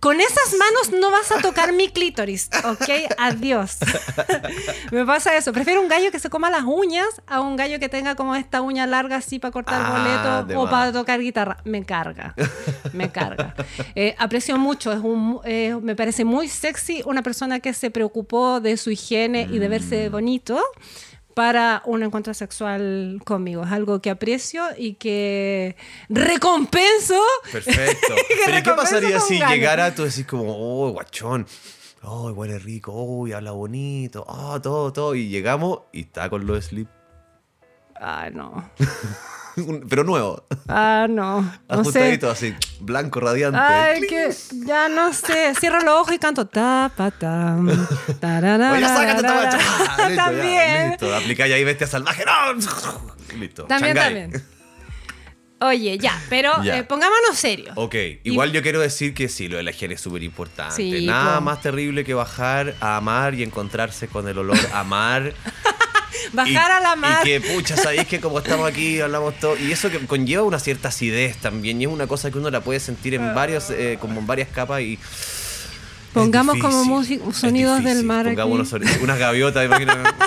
Con 0.00 0.18
esas 0.20 0.54
manos 0.58 0.98
no 0.98 1.10
vas 1.10 1.30
a 1.30 1.42
tocar 1.42 1.74
mi 1.74 1.88
clítoris, 1.90 2.48
¿ok? 2.64 2.88
Adiós. 3.18 3.76
Me 4.90 5.04
pasa 5.04 5.36
eso. 5.36 5.52
Prefiero 5.52 5.82
un 5.82 5.88
gallo 5.88 6.10
que 6.10 6.18
se 6.18 6.30
coma 6.30 6.48
las 6.48 6.64
uñas 6.64 7.06
a 7.26 7.40
un 7.42 7.54
gallo 7.56 7.78
que 7.78 7.90
tenga 7.90 8.14
como 8.14 8.34
esta 8.34 8.62
uña 8.62 8.86
larga 8.86 9.16
así 9.16 9.38
para 9.38 9.52
cortar 9.52 9.82
Ah, 9.84 10.42
boleto 10.42 10.58
o 10.58 10.62
más. 10.64 10.70
para 10.70 10.92
tocar 10.92 11.20
guitarra. 11.20 11.58
Me 11.64 11.84
carga. 11.84 12.34
Me 12.92 13.10
carga. 13.12 13.54
Eh, 13.94 14.14
aprecio 14.18 14.56
mucho. 14.56 14.90
Es 14.92 15.00
un, 15.00 15.40
eh, 15.44 15.76
me 15.82 15.94
parece 15.96 16.24
muy 16.24 16.48
sexy 16.48 17.02
una 17.04 17.22
persona 17.22 17.60
que 17.60 17.74
se 17.74 17.90
preocupó 17.90 18.60
de 18.60 18.76
su 18.78 18.90
higiene 18.90 19.48
y 19.50 19.58
de 19.58 19.68
verse 19.68 20.08
Mm. 20.08 20.12
bonito 20.12 20.62
para 21.34 21.82
un 21.86 22.02
encuentro 22.02 22.34
sexual 22.34 23.20
conmigo. 23.24 23.62
Es 23.64 23.72
algo 23.72 24.00
que 24.00 24.10
aprecio 24.10 24.64
y 24.76 24.94
que 24.94 25.76
recompenso. 26.08 27.20
Perfecto. 27.50 28.14
Que 28.28 28.36
Pero 28.46 28.58
¿y 28.58 28.62
qué 28.62 28.70
pasaría 28.72 29.20
si 29.20 29.38
ganas. 29.38 29.54
llegara 29.54 29.94
tú 29.94 30.04
decís 30.04 30.26
como, 30.26 30.54
oh, 30.56 30.90
guachón, 30.92 31.46
oh, 32.02 32.30
huele 32.30 32.58
rico, 32.58 32.92
oh, 32.94 33.26
habla 33.34 33.50
bonito, 33.50 34.24
oh, 34.26 34.60
todo, 34.60 34.92
todo, 34.92 35.14
y 35.14 35.28
llegamos 35.28 35.80
y 35.92 36.02
está 36.02 36.30
con 36.30 36.46
los 36.46 36.64
slip, 36.66 36.88
Ah, 38.00 38.30
no. 38.32 38.70
Pero 39.88 40.04
nuevo, 40.04 40.46
Ah, 40.68 41.06
no. 41.08 41.40
No 41.42 41.50
sé. 41.50 41.58
ajustadito 41.68 42.30
así, 42.30 42.54
blanco, 42.80 43.20
radiante. 43.20 43.58
Ay, 43.58 44.00
que 44.02 44.30
ya 44.66 44.88
no 44.88 45.12
sé. 45.12 45.54
Cierro 45.58 45.80
los 45.80 46.00
ojos 46.00 46.14
y 46.14 46.18
canto 46.18 46.46
ta 46.46 46.90
pa 46.96 47.10
tam. 47.10 47.68
Oye, 47.68 48.86
sácate 48.86 49.22
macha. 49.22 49.58
Ah, 49.60 49.96
listo, 50.08 50.14
ya, 50.14 50.24
También. 50.24 50.88
listo, 50.90 51.14
aplicáis 51.14 51.54
ahí 51.54 51.64
bestia 51.64 51.86
salvaje, 51.86 52.24
no. 52.24 53.36
Listo. 53.38 53.64
También, 53.64 53.94
también. 53.96 54.44
Oye, 55.62 55.98
ya, 55.98 56.18
pero 56.30 56.62
Ya. 56.62 56.78
eh, 56.78 56.84
pongámonos 56.84 57.36
serios. 57.36 57.72
Ok, 57.76 57.94
igual 58.24 58.50
yo 58.50 58.62
quiero 58.62 58.80
decir 58.80 59.12
que 59.12 59.28
sí, 59.28 59.46
lo 59.46 59.58
de 59.58 59.62
la 59.62 59.72
higiene 59.72 59.92
es 59.94 60.00
súper 60.00 60.22
importante. 60.22 60.74
Sí, 60.74 61.04
Nada 61.06 61.38
más 61.40 61.60
terrible 61.60 62.02
que 62.02 62.14
bajar 62.14 62.74
a 62.80 62.96
amar 62.96 63.34
y 63.34 63.42
encontrarse 63.42 64.08
con 64.08 64.26
el 64.26 64.38
olor 64.38 64.56
a 64.72 64.84
mar. 64.84 65.34
Bajar 66.32 66.50
Y- 66.52 66.56
a 66.56 66.80
la 66.80 66.96
mar. 66.96 67.26
Y 67.26 67.30
que, 67.30 67.40
pucha, 67.40 67.76
sabéis 67.76 68.06
que 68.06 68.20
como 68.20 68.38
estamos 68.38 68.68
aquí, 68.68 69.00
hablamos 69.00 69.38
todo. 69.38 69.56
Y 69.56 69.72
eso 69.72 69.90
que 69.90 69.98
conlleva 70.06 70.42
una 70.42 70.58
cierta 70.58 70.88
acidez 70.88 71.36
también. 71.38 71.80
Y 71.80 71.84
es 71.84 71.90
una 71.90 72.06
cosa 72.06 72.30
que 72.30 72.38
uno 72.38 72.50
la 72.50 72.60
puede 72.60 72.80
sentir 72.80 73.14
en 73.14 73.34
varios, 73.34 73.70
eh, 73.70 73.98
como 74.00 74.20
en 74.20 74.26
varias 74.26 74.48
capas. 74.48 74.80
Y. 74.82 74.98
Pongamos 76.12 76.58
como 76.58 76.84
música- 76.84 77.24
sonidos 77.32 77.84
del 77.84 78.02
mar 78.02 78.24
Pongamos 78.26 78.72
aquí. 78.72 78.84
unas 79.00 79.18
gaviotas, 79.18 79.64
imagínate. 79.64 80.10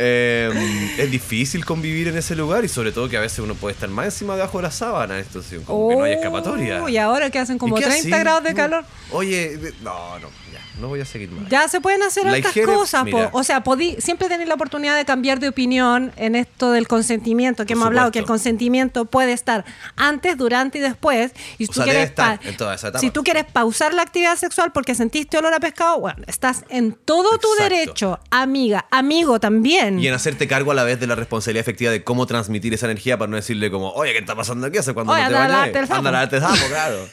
Eh, 0.00 0.94
es 0.96 1.10
difícil 1.10 1.64
convivir 1.64 2.06
en 2.06 2.16
ese 2.16 2.36
lugar 2.36 2.64
y 2.64 2.68
sobre 2.68 2.92
todo 2.92 3.08
que 3.08 3.16
a 3.16 3.20
veces 3.20 3.40
uno 3.40 3.56
puede 3.56 3.74
estar 3.74 3.88
más 3.88 4.04
encima 4.04 4.36
debajo 4.36 4.58
de 4.58 4.62
la 4.62 4.70
sábana 4.70 5.20
situación, 5.24 5.64
como 5.64 5.88
que 5.88 5.96
no 5.96 6.04
hay 6.04 6.12
escapatoria. 6.12 6.84
Oh, 6.84 6.88
Y 6.88 6.96
ahora 6.98 7.30
que 7.30 7.40
hacen 7.40 7.58
como 7.58 7.76
¿Y 7.76 7.80
qué 7.80 7.86
30 7.86 8.00
así? 8.16 8.22
grados 8.22 8.44
de 8.44 8.54
calor. 8.54 8.84
Oye, 9.10 9.56
de- 9.56 9.72
no, 9.82 10.20
no, 10.20 10.28
ya, 10.52 10.60
no 10.80 10.88
voy 10.88 11.00
a 11.00 11.04
seguir 11.04 11.30
más. 11.30 11.48
Ya 11.48 11.66
se 11.68 11.80
pueden 11.80 12.02
hacer 12.02 12.26
otras 12.26 12.54
cosas. 12.64 13.04
mira. 13.04 13.30
O 13.32 13.42
sea, 13.44 13.62
podí- 13.64 13.96
siempre 14.00 14.28
tenéis 14.28 14.48
la 14.48 14.54
oportunidad 14.54 14.96
de 14.96 15.04
cambiar 15.04 15.40
de 15.40 15.48
opinión 15.48 16.12
en 16.16 16.34
esto 16.34 16.70
del 16.72 16.86
consentimiento, 16.88 17.66
que 17.66 17.72
hemos 17.74 17.86
hablado 17.86 18.10
que 18.12 18.18
el 18.20 18.24
consentimiento 18.26 19.04
puede 19.04 19.32
estar 19.32 19.64
antes, 19.96 20.36
durante 20.36 20.78
y 20.78 20.80
después. 20.80 21.32
Y 21.58 21.64
si 21.66 21.70
O 21.70 21.72
tú 21.72 21.72
sea, 21.74 21.84
quieres 21.84 22.04
estar 22.10 22.40
pa- 22.40 22.48
en 22.48 22.56
toda 22.56 22.74
esa 22.74 22.88
etapa. 22.88 23.00
Si 23.00 23.10
tú 23.10 23.24
quieres 23.24 23.44
pausar 23.44 23.94
la 23.94 24.02
actividad 24.02 24.36
sexual 24.36 24.72
porque 24.72 24.94
sentiste 24.94 25.36
olor 25.38 25.54
a 25.54 25.60
pescado, 25.60 26.00
bueno, 26.00 26.22
estás 26.26 26.64
en 26.68 26.92
todo 26.92 27.38
tu 27.38 27.48
derecho, 27.58 28.18
amiga, 28.30 28.86
amigo 28.90 29.40
también. 29.40 29.98
Y 29.98 30.06
en 30.08 30.14
hacerte 30.14 30.46
cargo 30.48 30.70
a 30.72 30.74
la 30.74 30.84
vez 30.84 31.00
de 31.00 31.06
la 31.06 31.14
responsabilidad 31.14 31.60
efectiva 31.62 31.90
de 31.90 32.04
cómo 32.04 32.26
transmitir 32.26 32.74
esa 32.74 32.86
energía 32.86 33.18
para 33.18 33.28
no 33.30 33.36
decirle 33.36 33.70
como, 33.70 33.90
oye, 33.92 34.12
¿qué 34.12 34.18
está 34.18 34.34
pasando 34.36 34.66
aquí? 34.66 34.78
¿Hace 34.78 34.94
cuando 34.94 35.12
Oye, 35.12 35.22
no 35.22 35.28
te 35.28 35.34
bañas? 35.34 35.90
Anda 35.90 36.08
a 36.08 36.12
lavarte 36.12 36.36
el 36.36 36.42
sapo, 36.42 36.56
claro. 36.68 37.08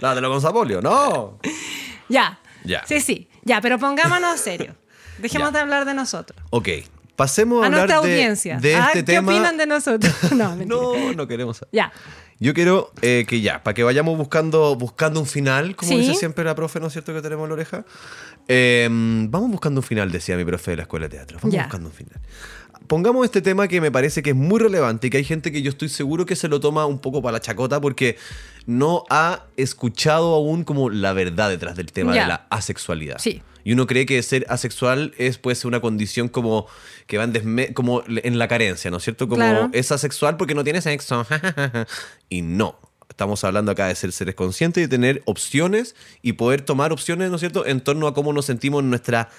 Lávatelo 0.00 0.30
con 0.30 0.40
sapolio. 0.40 0.82
No. 0.82 1.38
Ya. 2.08 2.38
Ya. 2.66 2.84
Sí, 2.86 3.00
sí. 3.00 3.28
Ya, 3.44 3.60
pero 3.60 3.78
pongámonos 3.78 4.40
serios. 4.40 4.74
Dejemos 5.18 5.52
de 5.52 5.60
hablar 5.60 5.84
de 5.84 5.94
nosotros. 5.94 6.38
Ok. 6.50 6.68
Pasemos 7.16 7.60
a, 7.60 7.64
A 7.64 7.66
hablar 7.66 7.80
nuestra 7.88 8.02
de, 8.02 8.12
audiencia. 8.12 8.58
de 8.58 8.74
Ah, 8.76 8.86
este 8.88 8.98
¿Qué 8.98 9.12
tema. 9.14 9.32
opinan 9.32 9.56
de 9.56 9.66
nosotros? 9.66 10.12
No, 10.32 10.54
mentira. 10.54 10.76
No, 10.76 11.12
no 11.14 11.26
queremos. 11.26 11.64
Ya. 11.72 11.90
Yo 12.38 12.52
quiero 12.52 12.92
eh, 13.00 13.24
que 13.26 13.40
ya, 13.40 13.62
para 13.62 13.72
que 13.72 13.82
vayamos 13.82 14.18
buscando, 14.18 14.76
buscando 14.76 15.18
un 15.20 15.26
final, 15.26 15.74
como 15.74 15.92
Sí. 15.92 15.96
dice 15.98 16.14
siempre 16.16 16.44
la 16.44 16.54
profe, 16.54 16.78
¿no 16.80 16.88
es 16.88 16.92
cierto 16.92 17.14
que 17.14 17.22
tenemos 17.22 17.44
en 17.44 17.48
la 17.48 17.54
oreja? 17.54 17.86
Eh, 18.48 18.86
vamos 18.90 19.50
buscando 19.50 19.80
un 19.80 19.86
final, 19.86 20.12
decía 20.12 20.36
mi 20.36 20.44
profe 20.44 20.72
de 20.72 20.76
la 20.76 20.82
escuela 20.82 21.08
de 21.08 21.16
teatro. 21.16 21.38
Vamos 21.40 21.54
Ya. 21.54 21.62
buscando 21.62 21.88
un 21.88 21.94
final. 21.94 22.20
Pongamos 22.86 23.24
este 23.24 23.42
tema 23.42 23.66
que 23.68 23.80
me 23.80 23.90
parece 23.90 24.22
que 24.22 24.30
es 24.30 24.36
muy 24.36 24.60
relevante 24.60 25.06
y 25.06 25.10
que 25.10 25.16
hay 25.16 25.24
gente 25.24 25.50
que 25.52 25.62
yo 25.62 25.70
estoy 25.70 25.88
seguro 25.88 26.24
que 26.26 26.36
se 26.36 26.48
lo 26.48 26.60
toma 26.60 26.86
un 26.86 26.98
poco 27.00 27.20
para 27.22 27.32
la 27.34 27.40
chacota 27.40 27.80
porque 27.80 28.16
no 28.66 29.04
ha 29.10 29.44
escuchado 29.56 30.34
aún 30.34 30.62
como 30.64 30.90
la 30.90 31.12
verdad 31.12 31.48
detrás 31.50 31.76
del 31.76 31.92
tema 31.92 32.12
de 32.12 32.20
la 32.20 32.46
asexualidad. 32.50 33.18
Sí. 33.18 33.42
Y 33.64 33.72
uno 33.72 33.86
cree 33.88 34.06
que 34.06 34.22
ser 34.22 34.46
asexual 34.48 35.12
es 35.18 35.38
pues 35.38 35.64
una 35.64 35.80
condición 35.80 36.28
como 36.28 36.66
que 37.08 37.18
va 37.18 37.24
en, 37.24 37.32
desme- 37.34 37.72
como 37.74 38.04
en 38.06 38.38
la 38.38 38.46
carencia, 38.46 38.90
¿no 38.92 38.98
es 38.98 39.02
cierto? 39.02 39.26
Como 39.28 39.40
Claro. 39.40 39.70
es 39.72 39.90
asexual 39.90 40.36
porque 40.36 40.54
no 40.54 40.62
tiene 40.62 40.80
sexo. 40.80 41.26
y 42.28 42.42
no. 42.42 42.78
Estamos 43.08 43.42
hablando 43.44 43.72
acá 43.72 43.86
de 43.88 43.94
ser 43.94 44.12
seres 44.12 44.34
conscientes 44.34 44.84
y 44.84 44.88
tener 44.88 45.22
opciones 45.24 45.96
y 46.22 46.34
poder 46.34 46.60
tomar 46.60 46.92
opciones, 46.92 47.30
¿no 47.30 47.36
es 47.36 47.40
cierto?, 47.40 47.64
en 47.66 47.80
torno 47.80 48.06
a 48.08 48.14
cómo 48.14 48.32
nos 48.32 48.44
sentimos 48.44 48.82
en 48.82 48.90
nuestra 48.90 49.30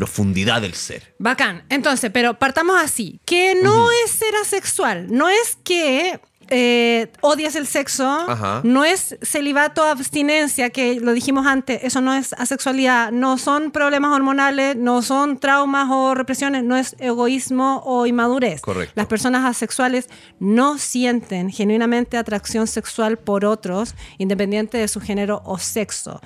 profundidad 0.00 0.62
del 0.62 0.72
ser. 0.72 1.14
Bacán. 1.18 1.62
Entonces, 1.68 2.10
pero 2.10 2.38
partamos 2.38 2.80
así. 2.82 3.20
Que 3.26 3.54
no 3.54 3.90
es 3.90 4.10
ser 4.10 4.34
asexual. 4.36 5.08
No 5.10 5.28
es 5.28 5.58
que 5.62 6.18
eh, 6.50 7.10
odias 7.20 7.54
el 7.54 7.66
sexo. 7.66 8.06
Ajá. 8.06 8.60
No 8.64 8.84
es 8.84 9.16
celibato, 9.22 9.82
abstinencia, 9.84 10.70
que 10.70 11.00
lo 11.00 11.12
dijimos 11.12 11.46
antes. 11.46 11.82
Eso 11.84 12.00
no 12.00 12.14
es 12.14 12.32
asexualidad. 12.34 13.12
No 13.12 13.38
son 13.38 13.70
problemas 13.70 14.12
hormonales, 14.12 14.76
no 14.76 15.02
son 15.02 15.38
traumas 15.38 15.88
o 15.90 16.14
represiones. 16.14 16.64
No 16.64 16.76
es 16.76 16.96
egoísmo 16.98 17.82
o 17.84 18.06
inmadurez. 18.06 18.60
Correcto. 18.60 18.92
Las 18.96 19.06
personas 19.06 19.44
asexuales 19.44 20.08
no 20.38 20.78
sienten 20.78 21.50
genuinamente 21.50 22.18
atracción 22.18 22.66
sexual 22.66 23.16
por 23.16 23.44
otros, 23.44 23.94
independiente 24.18 24.78
de 24.78 24.88
su 24.88 25.00
género 25.00 25.42
o 25.44 25.58
sexo. 25.58 26.20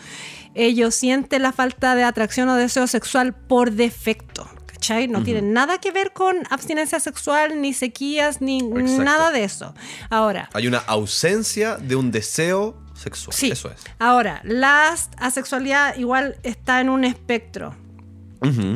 Ellos 0.55 0.95
sienten 0.95 1.43
la 1.43 1.53
falta 1.53 1.95
de 1.95 2.05
atracción 2.05 2.49
o 2.49 2.55
deseo 2.55 2.87
sexual 2.87 3.35
por 3.35 3.73
defecto. 3.73 4.49
¿Cachai? 4.85 5.09
No 5.09 5.23
tienen 5.23 5.53
nada 5.55 5.79
que 5.79 5.91
ver 5.93 6.13
con 6.13 6.37
abstinencia 6.51 7.01
sexual, 7.01 7.61
ni 7.61 7.73
sequías, 7.73 8.41
ni 8.43 8.59
Exacto. 8.59 9.03
nada 9.03 9.31
de 9.31 9.45
eso. 9.45 9.75
Ahora, 10.11 10.51
Hay 10.53 10.67
una 10.67 10.79
ausencia 10.79 11.77
de 11.77 11.97
un 11.97 12.11
deseo 12.11 12.77
sexual. 12.95 13.35
sí. 13.35 13.51
Eso 13.51 13.71
es. 13.71 13.83
Ahora, 13.99 14.41
la 14.45 14.95
asexualidad 15.19 15.97
igual 15.97 16.37
está 16.43 16.81
en 16.83 16.91
un 16.91 17.05
espectro 17.05 17.75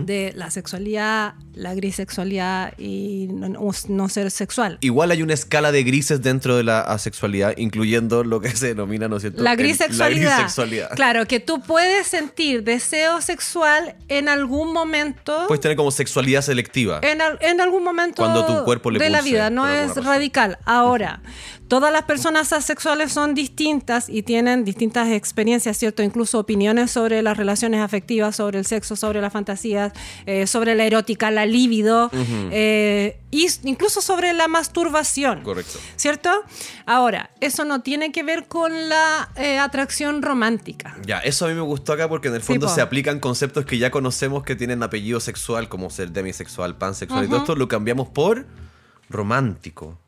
De 0.07 0.33
la 0.35 0.51
sexualidad, 0.51 1.35
la 1.55 1.75
grisexualidad 1.75 2.73
y 2.79 3.29
no, 3.31 4.09
ser 4.09 4.31
sexual. 4.31 4.79
Igual 4.81 5.11
hay 5.11 5.23
una 5.23 5.35
escala 5.35 5.73
de 5.73 5.83
grises 5.83 6.23
dentro 6.23 6.57
de 6.57 6.65
la 6.65 6.81
asexualidad, 6.81 7.55
incluyendo 7.57 8.25
lo 8.25 8.41
que 8.41 8.51
se 8.51 8.69
denomina, 8.69 9.09
¿no 9.09 9.17
es 9.17 9.23
cierto? 9.23 9.43
La 9.43 9.53
El- 9.53 9.59
grisexualidad. 9.59 10.31
La 10.31 10.37
grisexualidad. 10.37 10.91
Claro, 10.95 11.27
que 11.27 11.41
tú 11.41 11.61
puedes 11.61 12.07
sentir 12.07 12.63
deseo 12.65 13.21
sexual 13.21 13.97
en 14.09 14.29
algún 14.29 14.73
momento. 14.73 15.45
Puedes 15.49 15.61
tener 15.61 15.77
como 15.77 15.91
sexualidad 15.91 16.43
selectiva. 16.43 17.01
en, 17.03 17.21
al- 17.21 17.39
en 17.41 17.61
algún 17.61 17.85
momento 17.85 18.23
Cuando 18.23 18.47
tu 18.47 18.65
cuerpo 18.65 18.91
le 18.91 18.99
de 18.99 19.11
la 19.11 19.23
vida, 19.23 19.51
no 19.51 19.69
es 19.69 19.89
razón. 19.89 20.05
radical. 20.05 20.59
Ahora, 20.65 21.21
todas 21.69 21.93
las 21.93 22.03
personas 22.05 22.53
asexuales 22.53 23.13
son 23.13 23.35
distintas 23.35 24.09
y 24.09 24.23
tienen 24.23 24.65
distintas 24.65 25.09
experiencias, 25.11 25.77
¿cierto? 25.77 26.03
Incluso 26.03 26.39
opiniones 26.39 26.91
sobre 26.91 27.23
las 27.23 27.37
relaciones 27.37 27.81
afectivas, 27.81 28.37
sobre 28.37 28.59
el 28.59 28.67
sexo, 28.67 28.97
sobre 28.97 29.21
las 29.21 29.33
fantasías, 29.33 29.93
eh, 30.27 30.47
sobre 30.47 30.75
la 30.75 30.85
erótica, 30.85 31.31
la 31.31 31.47
libido, 31.47 32.11
eh, 32.51 33.19
y 33.31 33.47
incluso 33.65 34.01
sobre 34.01 34.33
la 34.33 34.49
masturbación. 34.49 35.43
Correcto. 35.43 35.79
¿Cierto? 35.97 36.31
Ahora, 36.87 37.31
eso 37.41 37.65
no 37.65 37.83
tiene 37.83 38.11
que 38.13 38.23
ver 38.23 38.47
con 38.47 38.89
la 38.89 39.31
eh, 39.37 39.59
atracción 39.59 40.23
romántica. 40.23 40.97
Ya, 41.07 41.19
eso 41.19 41.45
a 41.45 41.49
mí 41.49 41.55
me 41.55 41.61
gustó 41.61 41.93
acá 41.93 42.09
porque 42.09 42.29
en 42.29 42.35
el 42.35 42.43
fondo 42.43 42.69
se 42.69 42.81
aplican 42.81 43.21
conceptos 43.21 43.67
que 43.67 43.79
ya 43.79 43.91
conocemos 43.91 44.43
que 44.43 44.57
tienen 44.57 44.83
apellido 44.83 45.21
sexual, 45.21 45.69
como 45.69 45.91
ser 45.91 46.13
demisexual, 46.13 46.77
pansexual 46.79 47.27
y 47.27 47.29
todo 47.29 47.39
esto, 47.39 47.57
lo 47.57 47.69
cambiamos 47.69 48.09
por 48.09 48.47
romántico. 49.11 49.99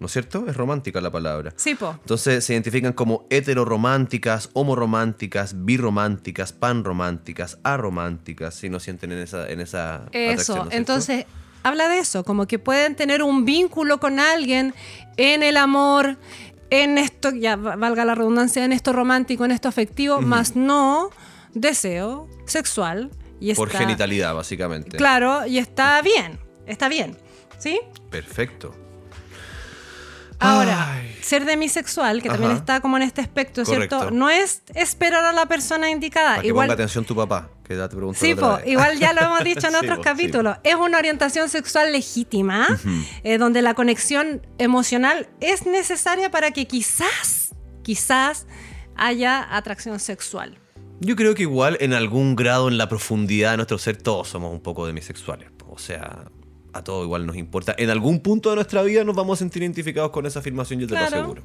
¿No 0.00 0.06
es 0.06 0.12
cierto? 0.12 0.44
Es 0.48 0.56
romántica 0.56 1.00
la 1.00 1.10
palabra. 1.10 1.52
Sí, 1.56 1.74
po. 1.74 1.90
Entonces 2.00 2.44
se 2.44 2.52
identifican 2.52 2.92
como 2.92 3.26
heterorománticas, 3.30 4.50
homorománticas, 4.52 5.64
birománticas, 5.64 6.52
panrománticas, 6.52 7.58
arománticas, 7.64 8.54
si 8.54 8.68
no 8.70 8.78
sienten 8.80 9.12
en 9.12 9.18
esa, 9.18 9.48
en 9.48 9.60
esa 9.60 9.96
atracción, 10.06 10.16
¿no 10.26 10.32
es 10.34 10.40
Eso, 10.40 10.68
entonces 10.70 11.26
habla 11.64 11.88
de 11.88 11.98
eso, 11.98 12.22
como 12.24 12.46
que 12.46 12.58
pueden 12.58 12.94
tener 12.94 13.22
un 13.22 13.44
vínculo 13.44 13.98
con 13.98 14.20
alguien 14.20 14.72
en 15.16 15.42
el 15.42 15.56
amor, 15.56 16.16
en 16.70 16.96
esto, 16.98 17.30
ya 17.30 17.56
va- 17.56 17.74
valga 17.76 18.04
la 18.04 18.14
redundancia, 18.14 18.64
en 18.64 18.72
esto 18.72 18.92
romántico, 18.92 19.44
en 19.44 19.50
esto 19.50 19.68
afectivo, 19.68 20.20
más 20.20 20.54
no 20.54 21.10
deseo 21.54 22.28
sexual. 22.46 23.10
Y 23.40 23.54
Por 23.54 23.68
está- 23.68 23.80
genitalidad, 23.80 24.34
básicamente. 24.34 24.96
Claro, 24.96 25.46
y 25.46 25.58
está 25.58 26.00
bien, 26.02 26.38
está 26.66 26.88
bien, 26.88 27.16
¿sí? 27.58 27.80
Perfecto. 28.10 28.74
Ahora, 30.40 30.94
Ay. 30.94 31.16
ser 31.20 31.44
demisexual, 31.44 32.22
que 32.22 32.28
también 32.28 32.52
está 32.52 32.80
como 32.80 32.96
en 32.96 33.02
este 33.02 33.20
aspecto, 33.20 33.64
¿cierto? 33.64 33.96
Correcto. 33.96 34.16
No 34.16 34.30
es 34.30 34.62
esperar 34.74 35.24
a 35.24 35.32
la 35.32 35.46
persona 35.46 35.90
indicada. 35.90 36.30
Para 36.30 36.42
que 36.42 36.48
Igual, 36.48 36.66
ponga 36.68 36.74
atención 36.74 37.04
tu 37.04 37.16
papá, 37.16 37.50
que 37.64 37.76
ya 37.76 37.88
te 37.88 37.96
pregunto 37.96 38.20
Sí, 38.20 38.34
po, 38.34 38.58
igual 38.64 38.98
ya 38.98 39.12
lo 39.12 39.22
hemos 39.22 39.42
dicho 39.42 39.66
en 39.68 39.74
otros 39.74 39.98
capítulos. 39.98 40.56
Es 40.62 40.76
una 40.76 40.98
orientación 40.98 41.48
sexual 41.48 41.92
legítima, 41.92 42.68
eh, 43.24 43.38
donde 43.38 43.62
la 43.62 43.74
conexión 43.74 44.46
emocional 44.58 45.28
es 45.40 45.66
necesaria 45.66 46.30
para 46.30 46.52
que 46.52 46.66
quizás, 46.66 47.54
quizás 47.82 48.46
haya 48.96 49.56
atracción 49.56 49.98
sexual. 49.98 50.58
Yo 51.00 51.14
creo 51.14 51.34
que 51.34 51.42
igual 51.42 51.76
en 51.80 51.94
algún 51.94 52.34
grado 52.34 52.68
en 52.68 52.76
la 52.76 52.88
profundidad 52.88 53.52
de 53.52 53.58
nuestro 53.58 53.78
ser 53.78 53.96
todos 53.96 54.28
somos 54.28 54.52
un 54.52 54.60
poco 54.60 54.86
demisexuales. 54.86 55.50
O 55.68 55.78
sea, 55.78 56.24
a 56.72 56.82
todo 56.84 57.04
igual 57.04 57.26
nos 57.26 57.36
importa. 57.36 57.74
En 57.78 57.90
algún 57.90 58.20
punto 58.20 58.50
de 58.50 58.56
nuestra 58.56 58.82
vida 58.82 59.04
nos 59.04 59.16
vamos 59.16 59.38
a 59.38 59.40
sentir 59.40 59.62
identificados 59.62 60.10
con 60.10 60.26
esa 60.26 60.40
afirmación, 60.40 60.80
yo 60.80 60.86
te 60.86 60.94
Claro. 60.94 61.10
lo 61.10 61.16
aseguro. 61.16 61.42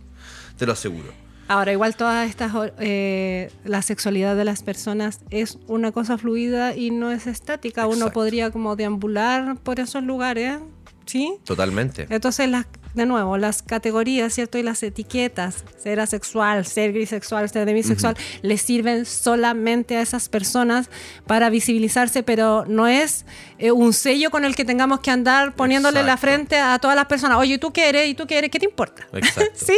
Te 0.58 0.66
lo 0.66 0.74
aseguro. 0.74 1.14
Ahora, 1.50 1.74
igual 1.74 1.96
todas 1.96 2.30
estas, 2.30 2.54
eh, 2.80 3.52
la 3.66 3.82
sexualidad 3.82 4.36
de 4.38 4.46
las 4.46 4.64
personas 4.64 5.20
es 5.30 5.58
una 5.68 5.92
cosa 5.92 6.18
fluida 6.18 6.76
y 6.76 6.90
no 6.90 7.12
es 7.12 7.28
estática. 7.28 7.86
Uno 7.86 8.12
podría 8.12 8.50
como 8.50 8.76
deambular 8.78 9.58
por 9.58 9.80
esos 9.82 10.04
lugares, 10.04 10.60
¿sí? 11.06 11.36
Totalmente. 11.44 12.08
Entonces, 12.10 12.50
las, 12.50 12.66
de 12.94 13.06
nuevo, 13.06 13.38
las 13.38 13.64
categorías, 13.64 14.34
¿cierto? 14.34 14.58
Y 14.58 14.64
las 14.64 14.84
etiquetas, 14.84 15.64
ser 15.82 16.00
asexual, 16.00 16.66
ser 16.66 16.94
grisexual, 16.94 17.50
ser 17.50 17.66
demisexual, 17.66 18.16
les 18.42 18.62
sirven 18.62 19.06
solamente 19.06 19.98
a 19.98 20.02
esas 20.02 20.30
personas 20.30 20.90
para 21.26 21.50
visibilizarse, 21.50 22.24
pero 22.24 22.66
no 22.68 22.88
es 22.88 23.26
eh, 23.58 23.72
un 23.72 23.94
sello 23.94 24.30
con 24.30 24.46
el 24.46 24.56
que 24.56 24.66
tengamos 24.66 25.00
que 25.00 25.12
andar 25.12 25.56
poniéndole 25.56 26.04
la 26.04 26.18
frente 26.18 26.58
a 26.58 26.78
todas 26.80 26.96
las 26.96 27.06
personas. 27.06 27.38
Oye, 27.38 27.58
¿tú 27.58 27.74
qué 27.74 27.90
eres? 27.90 28.08
¿Y 28.08 28.14
tú 28.14 28.28
qué 28.28 28.38
eres? 28.38 28.52
¿Qué 28.52 28.60
te 28.60 28.66
importa? 28.66 29.08
Sí, 29.56 29.78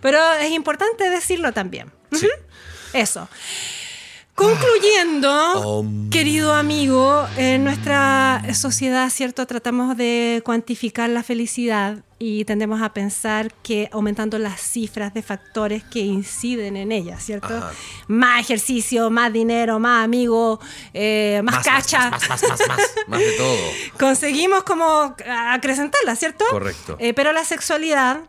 pero 0.00 0.18
es 0.40 0.50
importante 0.50 1.08
decirlo 1.10 1.52
también. 1.52 1.90
Sí. 2.12 2.28
Eso. 2.92 3.28
Concluyendo, 4.34 5.32
Om. 5.78 6.10
querido 6.10 6.52
amigo, 6.52 7.26
en 7.38 7.64
nuestra 7.64 8.42
sociedad, 8.52 9.08
¿cierto? 9.08 9.46
Tratamos 9.46 9.96
de 9.96 10.42
cuantificar 10.44 11.08
la 11.08 11.22
felicidad 11.22 12.04
y 12.18 12.46
tendemos 12.46 12.80
a 12.80 12.94
pensar 12.94 13.52
que 13.62 13.90
aumentando 13.92 14.38
las 14.38 14.58
cifras 14.60 15.12
de 15.12 15.22
factores 15.22 15.84
que 15.84 15.98
inciden 16.00 16.76
en 16.78 16.90
ella, 16.90 17.20
¿cierto? 17.20 17.54
Ajá. 17.54 17.72
Más 18.08 18.40
ejercicio, 18.40 19.10
más 19.10 19.30
dinero, 19.32 19.78
más 19.78 20.02
amigos, 20.04 20.58
eh, 20.94 21.42
más, 21.44 21.62
cacha. 21.62 22.08
Más, 22.10 22.26
más, 22.28 22.42
más, 22.42 22.50
más, 22.60 22.68
más, 22.68 22.80
más 23.08 23.20
de 23.20 23.32
todo. 23.32 23.56
Conseguimos 23.98 24.62
como 24.64 25.14
acrecentarla, 25.52 26.16
¿cierto? 26.16 26.44
Correcto. 26.50 26.96
Eh, 27.00 27.12
pero 27.12 27.32
la 27.32 27.44
sexualidad, 27.44 28.20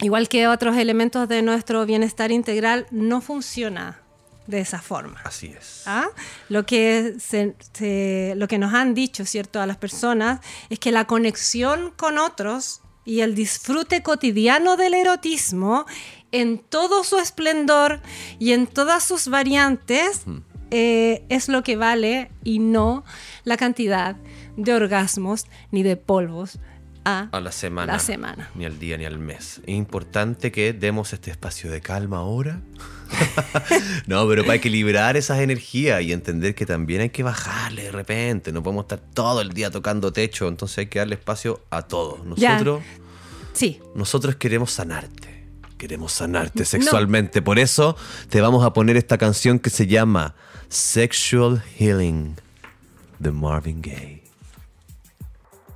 igual 0.00 0.28
que 0.28 0.46
otros 0.46 0.76
elementos 0.76 1.28
de 1.28 1.40
nuestro 1.40 1.86
bienestar 1.86 2.30
integral, 2.30 2.86
no 2.90 3.22
funciona 3.22 4.00
de 4.46 4.60
esa 4.60 4.80
forma. 4.82 5.20
Así 5.24 5.46
es. 5.58 5.82
¿Ah? 5.86 6.08
Lo, 6.50 6.66
que 6.66 7.14
se- 7.18 7.54
se- 7.72 8.34
lo 8.36 8.48
que 8.48 8.58
nos 8.58 8.74
han 8.74 8.92
dicho, 8.92 9.24
¿cierto?, 9.24 9.60
a 9.62 9.66
las 9.66 9.78
personas 9.78 10.40
es 10.68 10.78
que 10.78 10.92
la 10.92 11.06
conexión 11.06 11.90
con 11.96 12.18
otros 12.18 12.82
y 13.08 13.22
el 13.22 13.34
disfrute 13.34 14.02
cotidiano 14.02 14.76
del 14.76 14.92
erotismo 14.92 15.86
en 16.30 16.58
todo 16.58 17.04
su 17.04 17.16
esplendor 17.16 18.02
y 18.38 18.52
en 18.52 18.66
todas 18.66 19.02
sus 19.02 19.28
variantes 19.28 20.24
eh, 20.70 21.24
es 21.30 21.48
lo 21.48 21.62
que 21.62 21.76
vale 21.76 22.30
y 22.44 22.58
no 22.58 23.04
la 23.44 23.56
cantidad 23.56 24.16
de 24.58 24.74
orgasmos 24.74 25.46
ni 25.70 25.82
de 25.82 25.96
polvos 25.96 26.58
a, 27.04 27.28
A 27.32 27.40
la 27.40 27.52
semana. 27.52 27.94
La 27.94 27.98
semana. 27.98 28.50
Ni 28.54 28.64
al 28.64 28.78
día 28.78 28.96
ni 28.96 29.04
al 29.04 29.18
mes. 29.18 29.60
Es 29.64 29.74
importante 29.74 30.52
que 30.52 30.72
demos 30.72 31.12
este 31.12 31.30
espacio 31.30 31.70
de 31.70 31.80
calma 31.80 32.18
ahora. 32.18 32.60
no, 34.06 34.28
pero 34.28 34.42
para 34.42 34.56
equilibrar 34.56 35.16
esas 35.16 35.38
energías 35.40 36.02
y 36.02 36.12
entender 36.12 36.54
que 36.54 36.66
también 36.66 37.00
hay 37.00 37.10
que 37.10 37.22
bajarle 37.22 37.84
de 37.84 37.92
repente. 37.92 38.52
No 38.52 38.62
podemos 38.62 38.84
estar 38.84 39.00
todo 39.14 39.40
el 39.40 39.50
día 39.50 39.70
tocando 39.70 40.12
techo. 40.12 40.48
Entonces 40.48 40.78
hay 40.78 40.86
que 40.86 40.98
darle 40.98 41.14
espacio 41.14 41.64
a 41.70 41.82
todos. 41.82 42.20
Ya. 42.36 42.52
Nosotros, 42.52 42.82
Sí, 43.58 43.80
nosotros 43.96 44.36
queremos 44.36 44.70
sanarte. 44.70 45.44
Queremos 45.78 46.12
sanarte 46.12 46.64
sexualmente. 46.64 47.42
Por 47.42 47.58
eso 47.58 47.96
te 48.28 48.40
vamos 48.40 48.64
a 48.64 48.72
poner 48.72 48.96
esta 48.96 49.18
canción 49.18 49.58
que 49.58 49.70
se 49.70 49.86
llama 49.86 50.34
Sexual 50.68 51.62
Healing 51.76 52.36
de 53.18 53.32
Marvin 53.32 53.80
Gaye. 53.82 54.17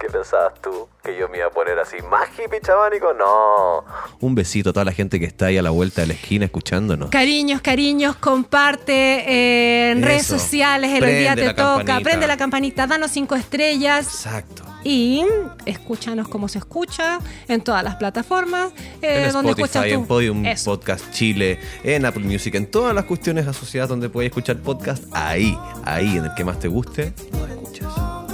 ¿Qué 0.03 0.09
pensabas 0.09 0.55
tú? 0.61 0.88
¿Que 1.05 1.16
yo 1.16 1.28
me 1.28 1.38
iba 1.38 1.46
a 1.46 1.50
poner 1.50 1.78
así 1.78 1.94
más 2.11 2.28
hippie 2.36 2.61
chabánico? 2.61 3.12
No. 3.14 3.84
Un 4.18 4.34
besito 4.34 4.70
a 4.70 4.72
toda 4.72 4.84
la 4.84 4.90
gente 4.90 5.20
que 5.20 5.26
está 5.26 5.46
ahí 5.46 5.57
a 5.59 5.62
la 5.62 5.70
vuelta 5.70 6.00
de 6.00 6.09
la 6.09 6.14
esquina 6.14 6.44
escuchándonos. 6.44 7.09
Cariños, 7.11 7.61
cariños, 7.61 8.16
comparte 8.16 8.92
eh, 8.92 9.92
en 9.92 9.98
Eso. 9.98 10.07
redes 10.09 10.26
sociales, 10.26 10.90
el 11.00 11.07
día 11.20 11.36
te 11.36 11.50
toca, 11.50 11.76
campanita. 11.84 12.00
prende 12.11 12.26
la 12.26 12.36
campanita, 12.36 12.86
danos 12.88 13.12
cinco 13.12 13.36
estrellas 13.36 14.07
Exacto. 14.07 14.64
y 14.82 15.24
escúchanos 15.66 16.26
como 16.26 16.48
se 16.48 16.59
escucha 16.59 17.20
en 17.46 17.61
todas 17.61 17.84
las 17.84 17.94
plataformas. 17.94 18.72
eh, 19.03 19.26
en 19.26 19.32
donde 19.32 19.50
escuchas 19.53 19.76
Spotify, 19.76 19.94
tú. 19.94 20.00
en 20.00 20.07
Podium 20.09 20.46
Eso. 20.46 20.72
Podcast 20.72 21.12
Chile, 21.12 21.61
en 21.84 22.05
Apple 22.07 22.24
Music, 22.24 22.53
en 22.57 22.68
todas 22.68 22.92
las 22.92 23.05
cuestiones 23.05 23.46
asociadas 23.46 23.88
donde 23.88 24.09
puedes 24.09 24.30
escuchar 24.30 24.57
podcast, 24.57 25.05
ahí, 25.12 25.57
ahí, 25.84 26.16
en 26.16 26.24
el 26.24 26.34
que 26.34 26.44
más 26.44 26.59
te 26.59 26.66
guste, 26.66 27.12
lo 27.32 27.46
escuchas. 27.46 27.92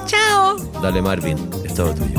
Chao. 0.08 0.56
Dale 0.82 1.00
Marvin, 1.02 1.38
es 1.64 1.74
todo 1.74 1.94
tuyo. 1.94 2.18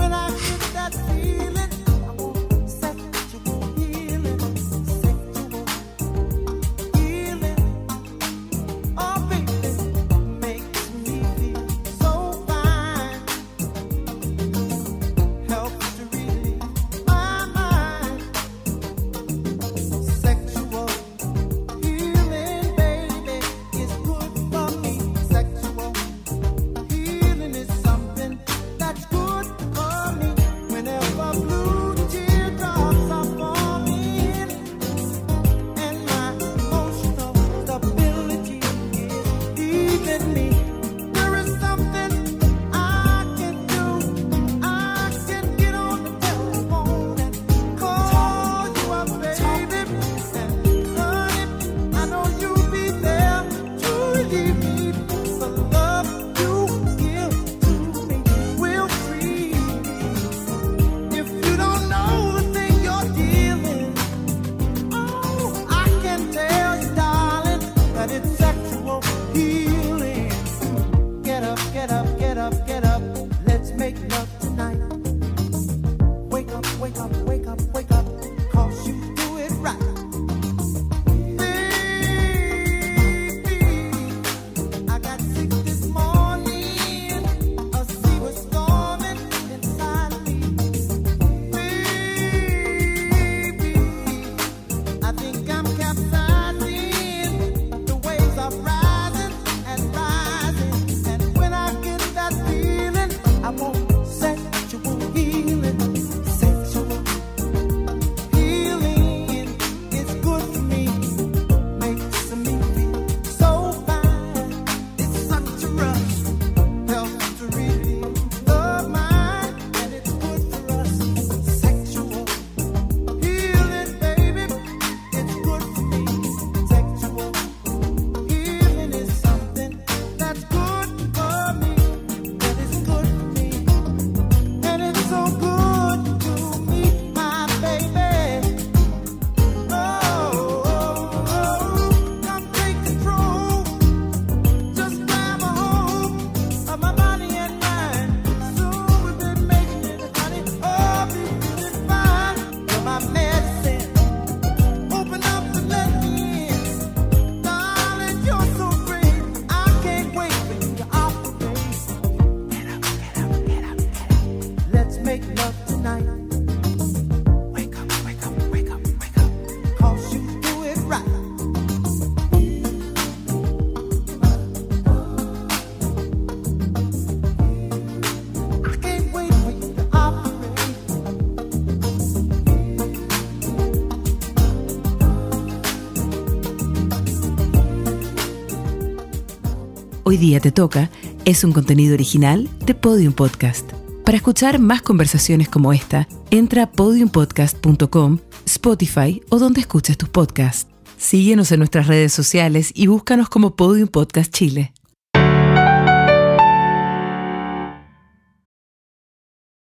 Hoy 190.09 190.17
día 190.17 190.39
te 190.39 190.51
toca 190.51 190.89
es 191.23 191.43
un 191.43 191.51
contenido 191.51 191.93
original 191.93 192.49
de 192.65 192.73
Podium 192.73 193.13
Podcast. 193.13 193.71
Para 194.03 194.17
escuchar 194.17 194.57
más 194.57 194.81
conversaciones 194.81 195.49
como 195.49 195.71
esta, 195.71 196.07
entra 196.31 196.63
a 196.63 196.71
podiumpodcast.com, 196.71 198.17
Spotify 198.43 199.21
o 199.29 199.37
donde 199.37 199.61
escuches 199.61 199.99
tus 199.99 200.09
podcasts. 200.09 200.67
Síguenos 200.97 201.51
en 201.51 201.59
nuestras 201.59 201.85
redes 201.85 202.11
sociales 202.11 202.71
y 202.73 202.87
búscanos 202.87 203.29
como 203.29 203.55
Podium 203.55 203.87
Podcast 203.87 204.33
Chile. 204.33 204.73